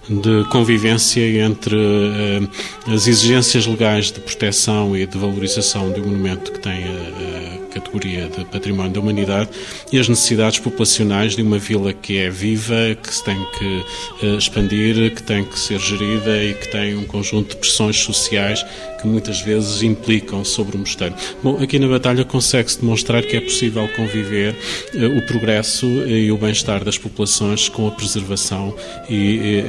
de 0.06 0.44
convivência 0.50 1.22
entre 1.42 1.74
uh, 1.74 2.48
as 2.92 3.06
exigências 3.06 3.66
legais 3.66 4.12
de 4.12 4.20
proteção 4.20 4.94
e 4.94 5.06
de 5.06 5.16
valorização 5.16 5.90
de 5.90 6.00
um 6.00 6.04
monumento 6.04 6.52
que 6.52 6.58
tem 6.58 6.84
a, 6.84 7.33
a 7.33 7.33
categoria 7.74 8.28
de 8.28 8.44
património 8.44 8.92
da 8.92 9.00
humanidade 9.00 9.50
e 9.92 9.98
as 9.98 10.08
necessidades 10.08 10.58
populacionais 10.58 11.34
de 11.34 11.42
uma 11.42 11.58
vila 11.58 11.92
que 11.92 12.18
é 12.18 12.30
viva, 12.30 12.96
que 13.02 13.12
se 13.12 13.24
tem 13.24 13.36
que 13.58 14.26
uh, 14.26 14.38
expandir, 14.38 15.14
que 15.14 15.22
tem 15.22 15.44
que 15.44 15.58
ser 15.58 15.78
gerida 15.78 16.42
e 16.42 16.54
que 16.54 16.68
tem 16.68 16.96
um 16.96 17.04
conjunto 17.04 17.50
de 17.50 17.56
pressões 17.56 17.98
sociais 17.98 18.64
que 19.00 19.08
muitas 19.08 19.40
vezes 19.40 19.82
implicam 19.82 20.44
sobre 20.44 20.76
o 20.76 20.78
mosteiro. 20.78 21.14
Bom, 21.42 21.62
aqui 21.62 21.78
na 21.78 21.88
Batalha 21.88 22.24
consegue-se 22.24 22.80
demonstrar 22.80 23.22
que 23.22 23.36
é 23.36 23.40
possível 23.40 23.88
conviver 23.96 24.54
uh, 24.94 25.18
o 25.18 25.26
progresso 25.26 25.86
e 25.86 26.30
o 26.30 26.36
bem-estar 26.36 26.84
das 26.84 26.96
populações 26.96 27.68
com 27.68 27.88
a 27.88 27.90
preservação 27.90 28.74
e, 29.08 29.62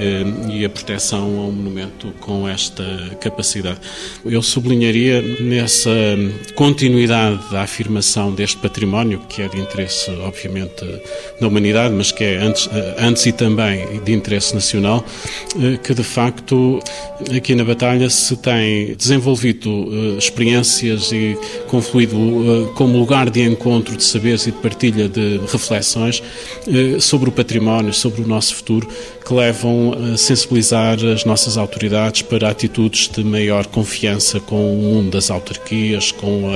e, 0.49 0.59
e 0.59 0.65
a 0.65 0.69
proteção 0.69 1.39
a 1.39 1.45
um 1.47 1.51
monumento 1.51 2.13
com 2.19 2.47
esta 2.47 2.83
capacidade. 3.19 3.79
Eu 4.23 4.41
sublinharia 4.41 5.21
nessa 5.21 5.89
continuidade 6.55 7.39
da 7.51 7.63
afirmação 7.63 7.94
deste 8.35 8.57
património, 8.57 9.19
que 9.29 9.41
é 9.41 9.47
de 9.47 9.59
interesse, 9.59 10.09
obviamente, 10.11 10.85
da 11.39 11.47
humanidade, 11.47 11.93
mas 11.93 12.11
que 12.11 12.23
é 12.23 12.37
antes, 12.37 12.69
eh, 12.71 12.95
antes 12.99 13.25
e 13.25 13.31
também 13.31 14.01
de 14.01 14.13
interesse 14.13 14.53
nacional, 14.53 15.03
eh, 15.59 15.77
que 15.77 15.93
de 15.93 16.03
facto 16.03 16.79
aqui 17.35 17.55
na 17.55 17.63
Batalha 17.63 18.09
se 18.09 18.35
tem 18.37 18.95
desenvolvido 18.95 19.69
uh, 19.69 20.17
experiências 20.17 21.11
e 21.11 21.37
confluído 21.67 22.71
como 22.75 22.97
lugar 22.97 23.29
de 23.29 23.41
encontro 23.41 23.95
de 23.95 24.03
saberes 24.03 24.47
e 24.47 24.51
de 24.51 24.57
partilha 24.57 25.07
de 25.07 25.39
reflexões 25.51 26.21
sobre 26.99 27.29
o 27.29 27.31
património, 27.31 27.93
sobre 27.93 28.21
o 28.21 28.27
nosso 28.27 28.55
futuro, 28.55 28.87
que 29.25 29.33
levam 29.33 29.93
a 30.13 30.17
sensibilizar 30.17 31.03
as 31.03 31.25
nossas 31.25 31.57
autoridades 31.57 32.21
para 32.21 32.49
atitudes 32.49 33.09
de 33.09 33.23
maior 33.23 33.65
confiança 33.65 34.39
com 34.39 34.73
o 34.73 34.77
mundo 34.77 35.11
das 35.11 35.31
autarquias, 35.31 36.11
com 36.11 36.51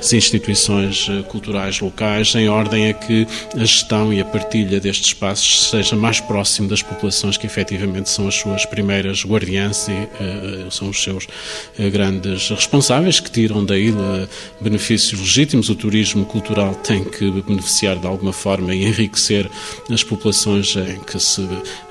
as 0.00 0.12
instituições 0.12 0.81
instituições 0.82 1.26
culturais 1.28 1.80
locais, 1.80 2.34
em 2.34 2.48
ordem 2.48 2.88
a 2.88 2.92
que 2.92 3.26
a 3.54 3.60
gestão 3.60 4.12
e 4.12 4.20
a 4.20 4.24
partilha 4.24 4.80
destes 4.80 5.08
espaços 5.08 5.70
seja 5.70 5.96
mais 5.96 6.20
próximo 6.20 6.68
das 6.68 6.82
populações 6.82 7.36
que 7.36 7.46
efetivamente 7.46 8.10
são 8.10 8.28
as 8.28 8.34
suas 8.34 8.64
primeiras 8.66 9.24
guardiãs 9.24 9.88
e 9.88 9.92
uh, 9.92 10.70
são 10.70 10.88
os 10.88 11.02
seus 11.02 11.24
uh, 11.24 11.90
grandes 11.90 12.48
responsáveis, 12.50 13.20
que 13.20 13.30
tiram 13.30 13.64
da 13.64 13.78
ilha 13.78 14.28
benefícios 14.60 15.20
legítimos. 15.20 15.68
O 15.68 15.74
turismo 15.74 16.24
cultural 16.24 16.74
tem 16.74 17.04
que 17.04 17.30
beneficiar 17.42 17.96
de 17.96 18.06
alguma 18.06 18.32
forma 18.32 18.74
e 18.74 18.84
enriquecer 18.84 19.48
as 19.90 20.02
populações 20.02 20.74
em 20.76 21.00
que 21.00 21.18
se 21.18 21.46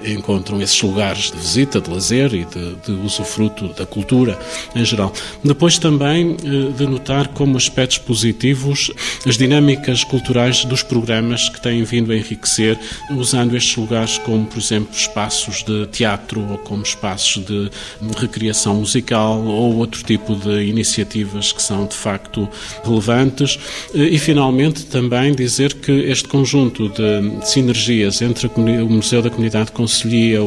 encontram 0.05 0.61
esses 0.61 0.81
lugares 0.81 1.31
de 1.31 1.37
visita, 1.37 1.79
de 1.79 1.89
lazer 1.89 2.33
e 2.33 2.45
de, 2.45 2.75
de 2.85 2.91
usufruto 2.91 3.67
da 3.69 3.85
cultura 3.85 4.37
em 4.75 4.83
geral. 4.83 5.13
Depois 5.43 5.77
também 5.77 6.35
de 6.35 6.85
notar 6.85 7.29
como 7.29 7.57
aspectos 7.57 7.97
positivos 7.97 8.80
as 9.25 9.37
dinâmicas 9.37 10.03
culturais 10.03 10.65
dos 10.65 10.81
programas 10.81 11.49
que 11.49 11.61
têm 11.61 11.83
vindo 11.83 12.11
a 12.11 12.15
enriquecer, 12.15 12.79
usando 13.11 13.55
estes 13.55 13.75
lugares 13.75 14.17
como, 14.19 14.45
por 14.45 14.59
exemplo, 14.59 14.95
espaços 14.95 15.63
de 15.63 15.85
teatro 15.87 16.41
ou 16.49 16.57
como 16.57 16.83
espaços 16.83 17.43
de 17.43 17.69
recriação 18.17 18.75
musical 18.75 19.41
ou 19.43 19.75
outro 19.75 20.03
tipo 20.03 20.35
de 20.35 20.63
iniciativas 20.63 21.51
que 21.51 21.61
são 21.61 21.85
de 21.85 21.95
facto 21.95 22.47
relevantes. 22.83 23.59
E, 23.93 24.17
finalmente, 24.17 24.85
também 24.85 25.33
dizer 25.33 25.73
que 25.73 25.91
este 25.91 26.27
conjunto 26.27 26.89
de 26.89 27.45
sinergias 27.45 28.21
entre 28.21 28.47
o 28.47 28.89
Museu 28.89 29.21
da 29.21 29.29
Comunidade 29.29 29.71
Conselhia, 29.71 30.39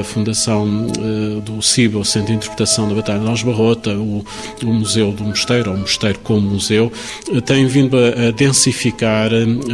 a 0.00 0.04
Fundação 0.04 0.86
eh, 0.98 1.40
do 1.40 1.62
CIBA, 1.62 1.98
o 1.98 2.04
Centro 2.04 2.28
de 2.28 2.34
Interpretação 2.34 2.88
da 2.88 2.94
Batalha 2.94 3.20
de 3.20 3.28
Algebarrota, 3.28 3.90
o, 3.94 4.24
o 4.62 4.66
Museu 4.66 5.12
do 5.12 5.24
Mosteiro, 5.24 5.70
ou 5.70 5.76
o 5.76 5.80
Mosteiro 5.80 6.18
como 6.20 6.40
Museu, 6.40 6.92
têm 7.40 7.66
vindo 7.66 7.96
a, 7.96 8.30
densificar 8.30 9.30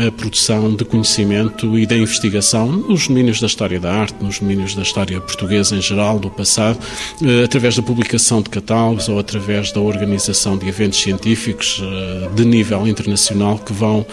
a 0.06 0.12
produção 0.12 0.74
de 0.74 0.84
conhecimento 0.84 1.78
e 1.78 1.86
da 1.86 1.96
investigação 1.96 2.70
nos 2.70 3.08
domínios 3.08 3.40
da 3.40 3.46
história 3.46 3.80
da 3.80 3.92
arte, 3.92 4.14
nos 4.22 4.38
domínios 4.38 4.74
da 4.74 4.82
história 4.82 5.20
portuguesa 5.20 5.76
em 5.76 5.82
geral, 5.82 6.18
do 6.18 6.30
passado, 6.30 6.78
eh, 7.22 7.44
através 7.44 7.76
da 7.76 7.82
publicação 7.82 8.42
de 8.42 8.50
catálogos 8.50 9.08
ou 9.08 9.18
através 9.18 9.72
da 9.72 9.80
organização 9.80 10.56
de 10.56 10.68
eventos 10.68 11.00
científicos 11.00 11.82
eh, 11.82 12.28
de 12.34 12.44
nível 12.44 12.86
internacional 12.86 13.58
que 13.58 13.72
vão 13.72 14.06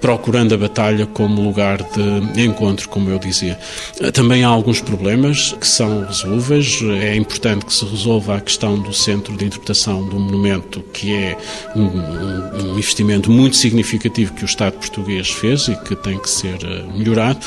procurando 0.00 0.54
a 0.54 0.58
batalha 0.58 1.06
como 1.06 1.42
lugar 1.42 1.78
de 2.34 2.44
encontro, 2.44 2.88
como 2.88 3.10
eu 3.10 3.18
dizia. 3.18 3.58
Eh, 4.00 4.10
também 4.10 4.44
há 4.44 4.48
alguns 4.48 4.80
problemas 4.80 5.54
que 5.58 5.66
são 5.66 6.04
resolúveis. 6.04 6.80
É 7.00 7.14
importante 7.16 7.64
que 7.64 7.72
se 7.72 7.84
resolva 7.84 8.36
a 8.36 8.40
questão 8.40 8.78
do 8.78 8.92
centro 8.92 9.36
de 9.36 9.44
interpretação 9.44 10.04
do 10.06 10.18
monumento, 10.18 10.82
que 10.92 11.14
é 11.14 11.36
um, 11.76 12.74
um 12.74 12.78
investimento 12.80 13.30
muito 13.30 13.56
significativo 13.56 14.32
que 14.34 14.42
o 14.42 14.46
Estado 14.46 14.74
português 14.74 15.30
fez 15.30 15.68
e 15.68 15.76
que 15.76 15.94
tem 15.96 16.18
que 16.18 16.28
ser 16.28 16.58
melhorado. 16.94 17.38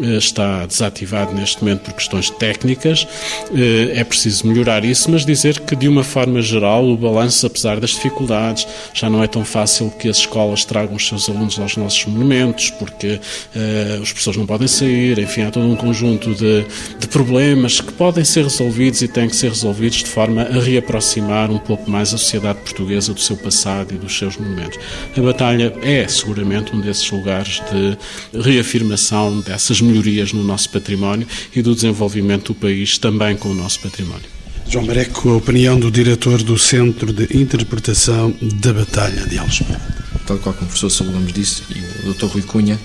Está 0.00 0.66
desativado 0.66 1.32
neste 1.34 1.62
momento 1.62 1.82
por 1.82 1.94
questões 1.94 2.30
técnicas. 2.30 3.06
Eh, 3.54 3.92
é 3.94 4.04
preciso 4.04 4.46
melhorar 4.46 4.84
isso, 4.84 5.10
mas 5.10 5.24
dizer 5.24 5.60
que, 5.60 5.74
de 5.76 5.88
uma 5.88 6.04
forma 6.04 6.40
geral, 6.42 6.88
o 6.88 6.96
balanço, 6.96 7.46
apesar 7.46 7.80
das 7.80 7.90
dificuldades, 7.90 8.66
já 8.94 9.08
não 9.08 9.22
é 9.22 9.26
tão 9.26 9.44
fácil 9.44 9.90
que 9.90 10.08
as 10.08 10.18
escolas 10.18 10.64
tragam 10.64 10.96
os 10.96 11.06
seus 11.06 11.28
alunos 11.28 11.58
aos 11.58 11.76
nossos 11.76 12.04
monumentos, 12.06 12.70
porque 12.70 13.14
uh, 13.14 14.02
os 14.02 14.10
professores 14.10 14.38
não 14.38 14.46
podem 14.46 14.68
sair, 14.68 15.18
enfim, 15.18 15.42
há 15.42 15.50
todo 15.50 15.66
um 15.66 15.76
conjunto 15.76 16.34
de, 16.34 16.64
de 16.98 17.08
problemas 17.08 17.80
que 17.80 17.92
podem 17.92 18.24
ser 18.24 18.44
resolvidos 18.44 19.02
e 19.02 19.08
têm 19.08 19.28
que 19.28 19.36
ser 19.36 19.48
resolvidos 19.48 19.98
de 19.98 20.06
forma 20.06 20.42
a 20.42 20.60
reaproximar 20.60 21.50
um 21.50 21.58
pouco 21.58 21.90
mais 21.90 22.12
a 22.14 22.18
sociedade 22.18 22.60
portuguesa 22.60 23.12
do 23.12 23.20
seu 23.20 23.36
passado 23.36 23.94
e 23.94 23.98
dos 23.98 24.16
seus 24.16 24.36
monumentos. 24.36 24.71
A 25.16 25.20
Batalha 25.20 25.72
é, 25.82 26.06
seguramente, 26.08 26.74
um 26.74 26.80
desses 26.80 27.10
lugares 27.10 27.60
de 27.70 28.40
reafirmação 28.40 29.40
dessas 29.40 29.80
melhorias 29.80 30.32
no 30.32 30.42
nosso 30.42 30.70
património 30.70 31.26
e 31.54 31.62
do 31.62 31.74
desenvolvimento 31.74 32.52
do 32.52 32.54
país 32.54 32.98
também 32.98 33.36
com 33.36 33.50
o 33.50 33.54
nosso 33.54 33.80
património. 33.80 34.32
João 34.68 34.86
Mareco, 34.86 35.28
a 35.28 35.36
opinião 35.36 35.78
do 35.78 35.90
diretor 35.90 36.42
do 36.42 36.58
Centro 36.58 37.12
de 37.12 37.36
Interpretação 37.36 38.34
da 38.40 38.72
Batalha 38.72 39.26
de 39.26 39.38
Algesburgo. 39.38 39.80
Tal 40.26 40.38
qual 40.38 40.54
como 40.54 40.64
o 40.64 40.68
professor 40.68 40.88
Saúl 40.88 41.12
Lamos 41.12 41.32
disse 41.32 41.62
e 41.70 42.08
o 42.08 42.14
Dr. 42.14 42.26
Rui 42.26 42.42
Cunha, 42.42 42.80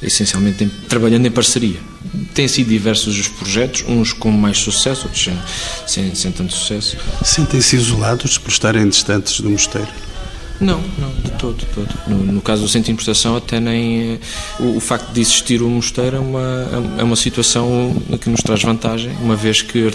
essencialmente 0.00 0.62
em, 0.62 0.68
trabalhando 0.68 1.26
em 1.26 1.30
parceria. 1.30 1.80
Têm 2.34 2.46
sido 2.46 2.68
diversos 2.68 3.18
os 3.18 3.28
projetos, 3.28 3.84
uns 3.88 4.12
com 4.12 4.30
mais 4.30 4.58
sucesso, 4.58 5.06
outros 5.06 5.24
sem, 5.24 5.36
sem, 5.86 6.14
sem 6.14 6.32
tanto 6.32 6.52
sucesso. 6.52 6.96
Sentem-se 7.24 7.76
isolados 7.76 8.38
por 8.38 8.50
estarem 8.50 8.88
distantes 8.88 9.40
do 9.40 9.50
mosteiro? 9.50 9.88
Não, 10.60 10.80
não, 10.98 11.10
de 11.22 11.30
todo, 11.32 11.56
de 11.56 11.66
todo. 11.66 11.88
No, 12.06 12.32
no, 12.32 12.40
caso 12.40 12.62
do 12.62 12.68
centro 12.68 12.86
de 12.86 12.92
importação, 12.92 13.36
até 13.36 13.60
nem. 13.60 14.14
Eh, 14.14 14.18
o, 14.58 14.76
o, 14.76 14.80
facto 14.80 15.12
de 15.12 15.20
existir 15.20 15.60
o 15.60 15.68
mosteiro 15.68 16.16
é 16.16 16.20
uma, 16.20 16.68
é 16.98 17.02
uma 17.02 17.16
situação 17.16 17.94
que 18.20 18.30
nos 18.30 18.40
traz 18.40 18.62
vantagem, 18.62 19.12
uma 19.20 19.36
vez 19.36 19.60
que 19.60 19.90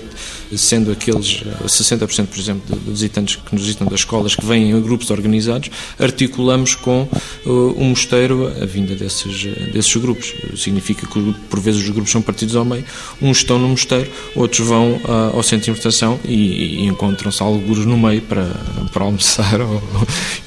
sendo 0.57 0.91
aqueles 0.91 1.43
60%, 1.65 2.23
eh, 2.23 2.25
por 2.25 2.39
exemplo, 2.39 2.79
de 2.79 2.91
visitantes 2.91 3.35
que 3.35 3.53
nos 3.53 3.63
visitam 3.63 3.87
das 3.87 4.01
escolas 4.01 4.35
que 4.35 4.45
vêm 4.45 4.71
em 4.71 4.81
grupos 4.81 5.09
organizados, 5.09 5.69
articulamos 5.99 6.75
com 6.75 7.07
uh, 7.45 7.71
o 7.71 7.83
mosteiro 7.83 8.51
a 8.61 8.65
vinda 8.65 8.95
desses, 8.95 9.43
desses 9.71 9.95
grupos. 9.95 10.33
Significa 10.55 11.07
que, 11.07 11.33
por 11.49 11.59
vezes, 11.59 11.81
os 11.81 11.89
grupos 11.89 12.11
são 12.11 12.21
partidos 12.21 12.55
ao 12.55 12.65
meio, 12.65 12.83
uns 13.21 13.37
estão 13.37 13.57
no 13.57 13.69
mosteiro, 13.69 14.09
outros 14.35 14.67
vão 14.67 14.93
uh, 14.93 15.35
ao 15.35 15.43
centro 15.43 15.65
de 15.65 15.71
importação 15.71 16.19
e, 16.25 16.83
e 16.83 16.85
encontram-se 16.85 17.41
alguns 17.41 17.85
no 17.85 17.97
meio 17.97 18.21
para, 18.21 18.45
para 18.91 19.03
almoçar, 19.03 19.59
ou, 19.61 19.81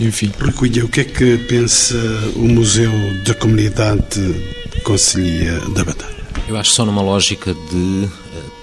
enfim. 0.01 0.31
Rui 0.57 0.71
o 0.83 0.89
que 0.89 1.01
é 1.01 1.05
que 1.05 1.39
pensa 1.39 1.97
o 2.37 2.49
Museu 2.49 2.93
da 3.25 3.35
Comunidade 3.35 4.35
Conselhia 4.83 5.61
da 5.75 5.85
Batalha? 5.85 6.15
Eu 6.47 6.57
acho 6.57 6.71
que 6.71 6.77
só 6.77 6.85
numa 6.85 7.03
lógica 7.03 7.55
de 7.55 8.09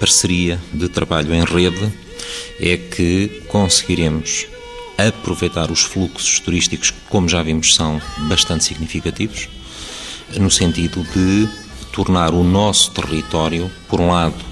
parceria, 0.02 0.60
de 0.74 0.90
trabalho 0.90 1.32
em 1.32 1.46
rede, 1.46 1.94
é 2.60 2.76
que 2.76 3.44
conseguiremos 3.48 4.48
aproveitar 4.98 5.70
os 5.70 5.84
fluxos 5.84 6.40
turísticos 6.40 6.92
como 7.08 7.30
já 7.30 7.44
vimos, 7.44 7.76
são 7.76 8.02
bastante 8.28 8.64
significativos, 8.64 9.48
no 10.36 10.50
sentido 10.50 11.06
de 11.14 11.48
tornar 11.94 12.34
o 12.34 12.44
nosso 12.44 12.90
território, 12.90 13.70
por 13.88 14.02
um 14.02 14.10
lado, 14.10 14.44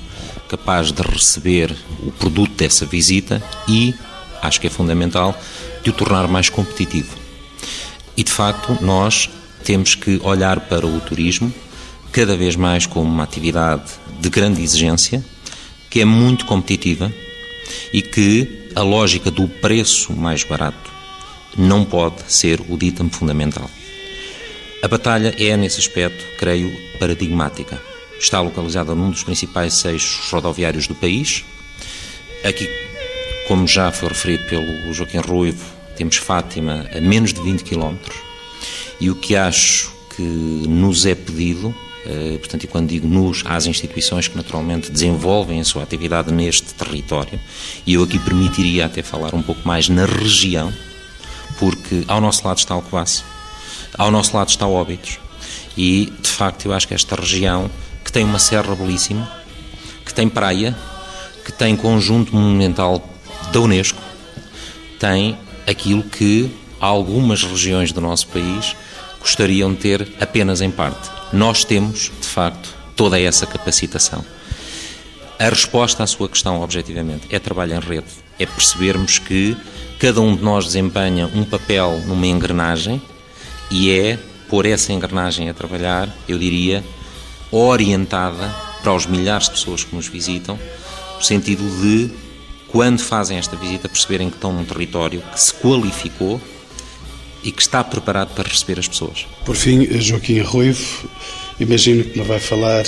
capaz 0.48 0.92
de 0.92 1.02
receber 1.02 1.76
o 2.04 2.12
produto 2.12 2.54
dessa 2.54 2.86
visita 2.86 3.42
e, 3.68 3.96
acho 4.44 4.62
que 4.62 4.68
é 4.68 4.70
fundamental, 4.70 5.36
de 5.82 5.90
o 5.90 5.94
tornar 5.94 6.28
mais 6.28 6.48
competitivo. 6.48 7.18
E, 8.16 8.24
de 8.24 8.32
facto, 8.32 8.78
nós 8.82 9.28
temos 9.64 9.96
que 9.96 10.22
olhar 10.24 10.60
para 10.60 10.86
o 10.86 11.00
turismo 11.02 11.52
cada 12.12 12.38
vez 12.38 12.56
mais 12.56 12.86
como 12.86 13.10
uma 13.10 13.24
atividade 13.24 13.90
de 14.20 14.30
grande 14.30 14.62
exigência, 14.62 15.24
que 15.90 16.02
é 16.02 16.06
muito 16.06 16.46
competitiva 16.46 17.12
e 17.92 18.02
que 18.02 18.70
a 18.76 18.82
lógica 18.82 19.32
do 19.32 19.48
preço 19.48 20.14
mais 20.14 20.44
barato 20.44 20.92
não 21.58 21.84
pode 21.84 22.32
ser 22.32 22.62
o 22.70 22.78
ditame 22.78 23.10
fundamental. 23.10 23.70
A 24.82 24.88
batalha 24.88 25.36
é, 25.38 25.58
nesse 25.58 25.80
aspecto, 25.80 26.24
creio, 26.38 26.72
paradigmática. 27.00 27.82
Está 28.20 28.40
localizada 28.40 28.96
num 28.96 29.10
dos 29.10 29.24
principais 29.24 29.84
eixos 29.84 30.30
rodoviários 30.32 30.88
do 30.88 30.96
país. 30.96 31.44
Aqui, 32.46 32.70
como 33.48 33.68
já 33.68 33.92
foi 33.92 34.10
referido 34.10 34.46
pelo 34.46 34.94
Joaquim 34.94 35.18
Ruivo, 35.18 35.66
temos 35.98 36.18
Fátima 36.18 36.86
a 36.96 37.02
menos 37.02 37.34
de 37.34 37.42
20 37.42 37.64
km. 37.64 37.96
E 39.02 39.10
o 39.10 39.16
que 39.16 39.36
acho 39.36 39.92
que 40.16 40.22
nos 40.22 41.06
é 41.06 41.16
pedido 41.16 41.76
portanto, 42.40 42.64
e 42.64 42.68
quando 42.68 42.90
digo 42.90 43.08
nos, 43.08 43.44
às 43.46 43.66
instituições 43.66 44.28
que 44.28 44.38
naturalmente 44.38 44.92
desenvolvem 44.92 45.60
a 45.60 45.64
sua 45.64 45.84
atividade 45.84 46.32
neste 46.32 46.74
território, 46.74 47.40
e 47.86 47.94
eu 47.94 48.04
aqui 48.04 48.18
permitiria 48.20 48.86
até 48.86 49.02
falar 49.02 49.36
um 49.36 49.42
pouco 49.42 49.68
mais 49.68 49.90
na 49.90 50.06
região, 50.06 50.74
porque 51.58 52.04
ao 52.08 52.22
nosso 52.22 52.48
lado 52.48 52.58
está 52.58 52.74
Alcobaça, 52.74 53.24
ao 53.98 54.10
nosso 54.10 54.36
lado 54.36 54.50
está 54.50 54.68
Óbitos, 54.68 55.20
e 55.78 56.12
de 56.22 56.30
facto 56.30 56.66
eu 56.66 56.74
acho 56.74 56.88
que 56.88 56.94
esta 56.94 57.16
região, 57.16 57.70
que 58.04 58.12
tem 58.12 58.24
uma 58.24 58.40
serra 58.40 58.76
belíssima, 58.76 59.30
que 60.06 60.14
tem 60.14 60.30
praia, 60.30 60.76
que 61.46 61.52
tem 61.52 61.76
conjunto 61.76 62.36
monumental 62.36 63.08
da 63.52 63.60
Unesco, 63.60 64.02
tem 64.98 65.38
aquilo 65.68 66.04
que 66.04 66.50
algumas 66.80 67.44
regiões 67.44 67.92
do 67.92 68.02
nosso 68.02 68.28
país 68.28 68.76
gostariam 69.20 69.74
de 69.74 69.80
ter 69.80 70.08
apenas 70.20 70.62
em 70.62 70.72
parte 70.72 71.19
nós 71.32 71.64
temos, 71.64 72.12
de 72.20 72.28
facto, 72.28 72.76
toda 72.96 73.20
essa 73.20 73.46
capacitação. 73.46 74.24
A 75.38 75.48
resposta 75.48 76.04
à 76.04 76.08
sua 76.08 76.28
questão, 76.28 76.62
objetivamente, 76.62 77.28
é 77.30 77.40
trabalho 77.40 77.76
em 77.76 77.80
rede. 77.80 78.08
É 78.38 78.46
percebermos 78.46 79.20
que 79.20 79.56
cada 80.00 80.20
um 80.20 80.36
de 80.36 80.44
nós 80.44 80.66
desempenha 80.66 81.28
um 81.28 81.46
papel 81.46 82.02
numa 82.06 82.28
engrenagem 82.28 83.02
e 83.72 83.92
é 83.92 84.20
pôr 84.50 84.66
essa 84.66 84.92
engrenagem 84.92 85.50
a 85.50 85.54
trabalhar, 85.54 86.10
eu 86.28 86.38
diria, 86.38 86.84
orientada 87.52 88.54
para 88.82 88.94
os 88.94 89.06
milhares 89.06 89.46
de 89.46 89.52
pessoas 89.52 89.84
que 89.84 89.96
nos 89.96 90.08
visitam, 90.08 90.60
no 91.16 91.22
sentido 91.22 91.64
de, 91.82 92.12
quando 92.70 93.00
fazem 93.00 93.38
esta 93.38 93.56
visita, 93.56 93.88
perceberem 93.88 94.30
que 94.30 94.36
estão 94.36 94.52
num 94.52 94.66
território 94.66 95.22
que 95.22 95.40
se 95.40 95.54
qualificou 95.54 96.42
e 97.44 97.52
que 97.52 97.62
está 97.62 97.84
preparado 97.84 98.34
para 98.34 98.50
receber 98.50 98.80
as 98.80 98.88
pessoas. 98.88 99.26
Por 99.46 99.56
fim, 99.56 99.86
Joaquim 100.00 100.40
Ruivo, 100.40 101.10
imagino 101.60 102.04
que 102.04 102.20
me 102.20 102.26
vai 102.26 102.40
falar 102.40 102.84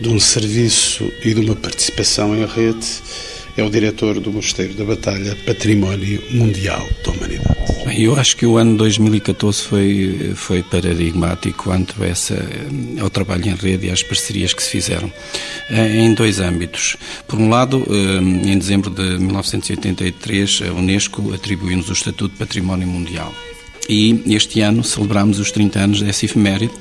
de 0.00 0.08
um 0.08 0.20
serviço 0.20 1.10
e 1.24 1.34
de 1.34 1.40
uma 1.40 1.56
participação 1.56 2.36
em 2.36 2.44
rede 2.44 2.86
é 3.56 3.62
o 3.62 3.70
diretor 3.70 4.20
do 4.20 4.30
Mosteiro 4.30 4.74
da 4.74 4.84
Batalha, 4.84 5.34
Património 5.46 6.22
Mundial 6.30 6.86
da 7.02 7.10
Humanidade. 7.10 7.56
Eu 7.96 8.14
acho 8.14 8.36
que 8.36 8.44
o 8.44 8.58
ano 8.58 8.76
2014 8.76 9.62
foi, 9.62 10.32
foi 10.34 10.62
paradigmático 10.62 11.64
quanto 11.64 12.02
a 12.02 12.06
essa, 12.06 12.36
ao 13.00 13.08
trabalho 13.08 13.46
em 13.46 13.54
rede 13.54 13.86
e 13.86 13.90
às 13.90 14.02
parcerias 14.02 14.52
que 14.52 14.62
se 14.62 14.68
fizeram, 14.68 15.10
eh, 15.70 15.96
em 15.96 16.12
dois 16.12 16.38
âmbitos. 16.38 16.98
Por 17.26 17.38
um 17.38 17.48
lado, 17.48 17.82
eh, 17.88 18.50
em 18.50 18.58
dezembro 18.58 18.90
de 18.90 19.18
1983, 19.18 20.60
a 20.68 20.72
Unesco 20.74 21.32
atribuiu-nos 21.32 21.88
o 21.88 21.92
Estatuto 21.94 22.34
de 22.34 22.38
Património 22.38 22.86
Mundial 22.86 23.32
e 23.88 24.22
este 24.26 24.60
ano 24.60 24.82
celebramos 24.82 25.38
os 25.38 25.50
30 25.50 25.78
anos 25.78 26.02
dessa 26.02 26.24
efeméride 26.24 26.72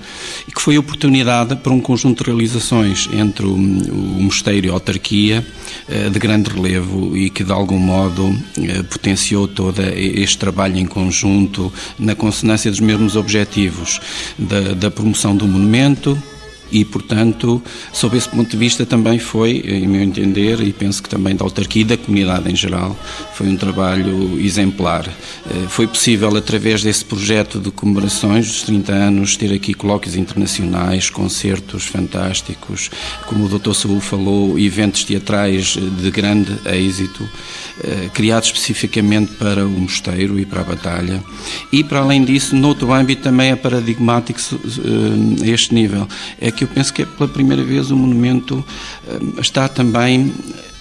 e 0.47 0.51
que 0.51 0.61
foi 0.61 0.77
oportunidade 0.77 1.55
para 1.55 1.73
um 1.73 1.79
conjunto 1.79 2.23
de 2.23 2.29
realizações 2.29 3.09
entre 3.13 3.45
o, 3.45 3.53
o 3.53 4.21
mosteiro 4.21 4.67
e 4.67 4.69
a 4.69 4.73
autarquia 4.73 5.45
eh, 5.87 6.09
de 6.09 6.19
grande 6.19 6.49
relevo 6.49 7.15
e 7.15 7.29
que 7.29 7.43
de 7.43 7.51
algum 7.51 7.77
modo 7.77 8.35
eh, 8.57 8.83
potenciou 8.83 9.47
todo 9.47 9.81
este 9.81 10.37
trabalho 10.37 10.77
em 10.77 10.85
conjunto 10.85 11.71
na 11.97 12.15
consonância 12.15 12.71
dos 12.71 12.79
mesmos 12.79 13.15
objetivos 13.15 13.99
da, 14.37 14.73
da 14.73 14.91
promoção 14.91 15.35
do 15.35 15.47
monumento, 15.47 16.21
e, 16.71 16.83
portanto, 16.83 17.61
sob 17.93 18.17
esse 18.17 18.29
ponto 18.29 18.49
de 18.49 18.57
vista 18.57 18.85
também 18.85 19.19
foi, 19.19 19.63
em 19.65 19.87
meu 19.87 20.01
entender, 20.01 20.61
e 20.61 20.73
penso 20.73 21.01
que 21.01 21.09
também 21.09 21.35
da 21.35 21.43
autarquia 21.43 21.81
e 21.81 21.85
da 21.85 21.97
comunidade 21.97 22.51
em 22.51 22.55
geral, 22.55 22.97
foi 23.33 23.47
um 23.47 23.55
trabalho 23.55 24.39
exemplar. 24.39 25.07
Eh, 25.07 25.67
foi 25.69 25.87
possível, 25.87 26.35
através 26.35 26.83
desse 26.83 27.05
projeto 27.05 27.59
de 27.59 27.71
comemorações 27.71 28.47
dos 28.47 28.63
30 28.63 28.91
anos, 28.91 29.37
ter 29.37 29.53
aqui 29.53 29.73
colóquios 29.73 30.15
internacionais, 30.15 31.09
concertos 31.09 31.85
fantásticos, 31.85 32.89
como 33.27 33.45
o 33.45 33.59
Dr. 33.59 33.73
Saúl 33.73 33.99
falou, 33.99 34.57
eventos 34.57 35.03
teatrais 35.03 35.77
de 35.77 36.11
grande 36.11 36.55
êxito, 36.65 37.27
eh, 37.83 38.09
criados 38.13 38.47
especificamente 38.49 39.33
para 39.33 39.65
o 39.65 39.69
mosteiro 39.69 40.39
e 40.39 40.45
para 40.45 40.61
a 40.61 40.63
batalha. 40.63 41.23
E, 41.71 41.83
para 41.83 41.99
além 41.99 42.23
disso, 42.23 42.55
noutro 42.55 42.93
âmbito 42.93 43.21
também 43.21 43.51
é 43.51 43.55
paradigmático 43.55 44.39
eh, 44.39 45.43
a 45.43 45.47
este 45.47 45.73
nível. 45.73 46.07
É 46.39 46.51
que 46.55 46.63
eu 46.63 46.67
penso 46.67 46.93
que 46.93 47.01
é 47.01 47.05
pela 47.05 47.27
primeira 47.27 47.63
vez 47.63 47.91
o 47.91 47.95
monumento 47.95 48.63
eh, 49.07 49.41
está 49.41 49.67
também 49.67 50.33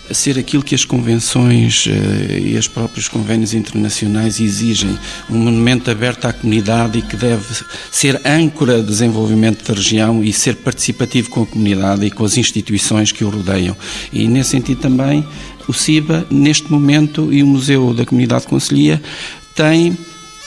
a 0.09 0.12
ser 0.12 0.39
aquilo 0.39 0.62
que 0.62 0.75
as 0.75 0.85
convenções 0.85 1.87
eh, 1.89 2.39
e 2.39 2.57
os 2.57 2.68
próprios 2.68 3.09
convênios 3.09 3.55
internacionais 3.55 4.39
exigem, 4.39 4.99
um 5.31 5.37
monumento 5.37 5.91
aberto 5.91 6.27
à 6.27 6.33
comunidade 6.33 6.99
e 6.99 7.03
que 7.03 7.16
deve 7.16 7.64
ser 7.91 8.20
âncora 8.25 8.81
de 8.81 8.87
desenvolvimento 8.87 9.66
da 9.66 9.75
região 9.75 10.22
e 10.22 10.33
ser 10.33 10.57
participativo 10.57 11.31
com 11.31 11.43
a 11.43 11.47
comunidade 11.47 12.05
e 12.05 12.11
com 12.11 12.25
as 12.25 12.37
instituições 12.37 13.12
que 13.12 13.25
o 13.25 13.31
rodeiam. 13.31 13.77
E 14.12 14.29
nesse 14.29 14.51
sentido 14.51 14.81
também 14.81 15.27
o 15.66 15.72
CIBA, 15.72 16.27
neste 16.31 16.70
momento, 16.70 17.33
e 17.33 17.43
o 17.43 17.47
Museu 17.47 17.95
da 17.95 18.05
Comunidade 18.05 18.43
de 18.43 18.49
Conselhia 18.49 19.03
têm 19.55 19.97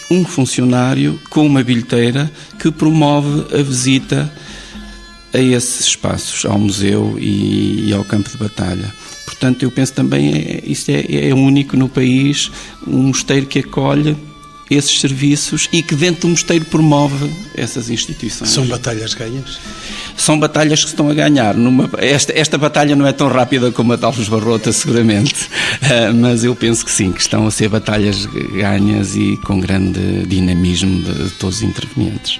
um 0.10 0.24
funcionário 0.24 1.20
com 1.30 1.46
uma 1.46 1.64
bilheteira 1.64 2.32
que 2.60 2.72
promove 2.72 3.54
a 3.58 3.62
visita 3.62 4.32
a 5.34 5.40
esses 5.40 5.88
espaços, 5.88 6.46
ao 6.46 6.58
museu 6.58 7.18
e, 7.20 7.90
e 7.90 7.94
ao 7.94 8.04
campo 8.04 8.30
de 8.30 8.38
batalha. 8.38 8.94
Portanto, 9.26 9.64
eu 9.64 9.72
penso 9.72 9.94
também, 9.94 10.34
é, 10.34 10.64
isto 10.66 10.90
é, 10.90 11.30
é 11.30 11.34
único 11.34 11.78
no 11.78 11.88
país, 11.88 12.52
um 12.88 13.04
mosteiro 13.04 13.46
que 13.46 13.60
acolhe 13.60 14.18
esses 14.70 15.00
serviços 15.00 15.70
e 15.72 15.82
que 15.82 15.96
dentro 15.96 16.22
do 16.22 16.30
mosteiro 16.30 16.66
promove 16.66 17.30
essas 17.56 17.90
instituições. 17.90 18.50
São 18.50 18.66
batalhas 18.66 19.14
ganhas? 19.14 19.60
São 20.16 20.40
batalhas 20.40 20.84
que 20.84 20.90
estão 20.90 21.10
a 21.10 21.14
ganhar. 21.14 21.56
Numa, 21.56 21.90
esta, 21.98 22.34
esta 22.38 22.58
batalha 22.58 22.96
não 22.96 23.06
é 23.06 23.14
tão 23.14 23.28
rápida 23.28 23.72
como 23.72 23.94
a 23.94 23.98
Talvos 23.98 24.28
Barrota, 24.28 24.72
seguramente, 24.74 25.46
uh, 25.46 26.14
mas 26.20 26.44
eu 26.44 26.56
penso 26.56 26.84
que 26.84 26.92
sim, 26.92 27.12
que 27.12 27.22
estão 27.22 27.48
a 27.48 27.52
ser 27.52 27.70
batalhas 27.70 28.26
ganhas 28.26 29.16
e 29.16 29.38
com 29.38 29.60
grande 29.60 30.26
dinamismo 30.26 31.02
de, 31.02 31.26
de 31.26 31.30
todos 31.32 31.58
os 31.58 31.64
intervenientes. 31.64 32.40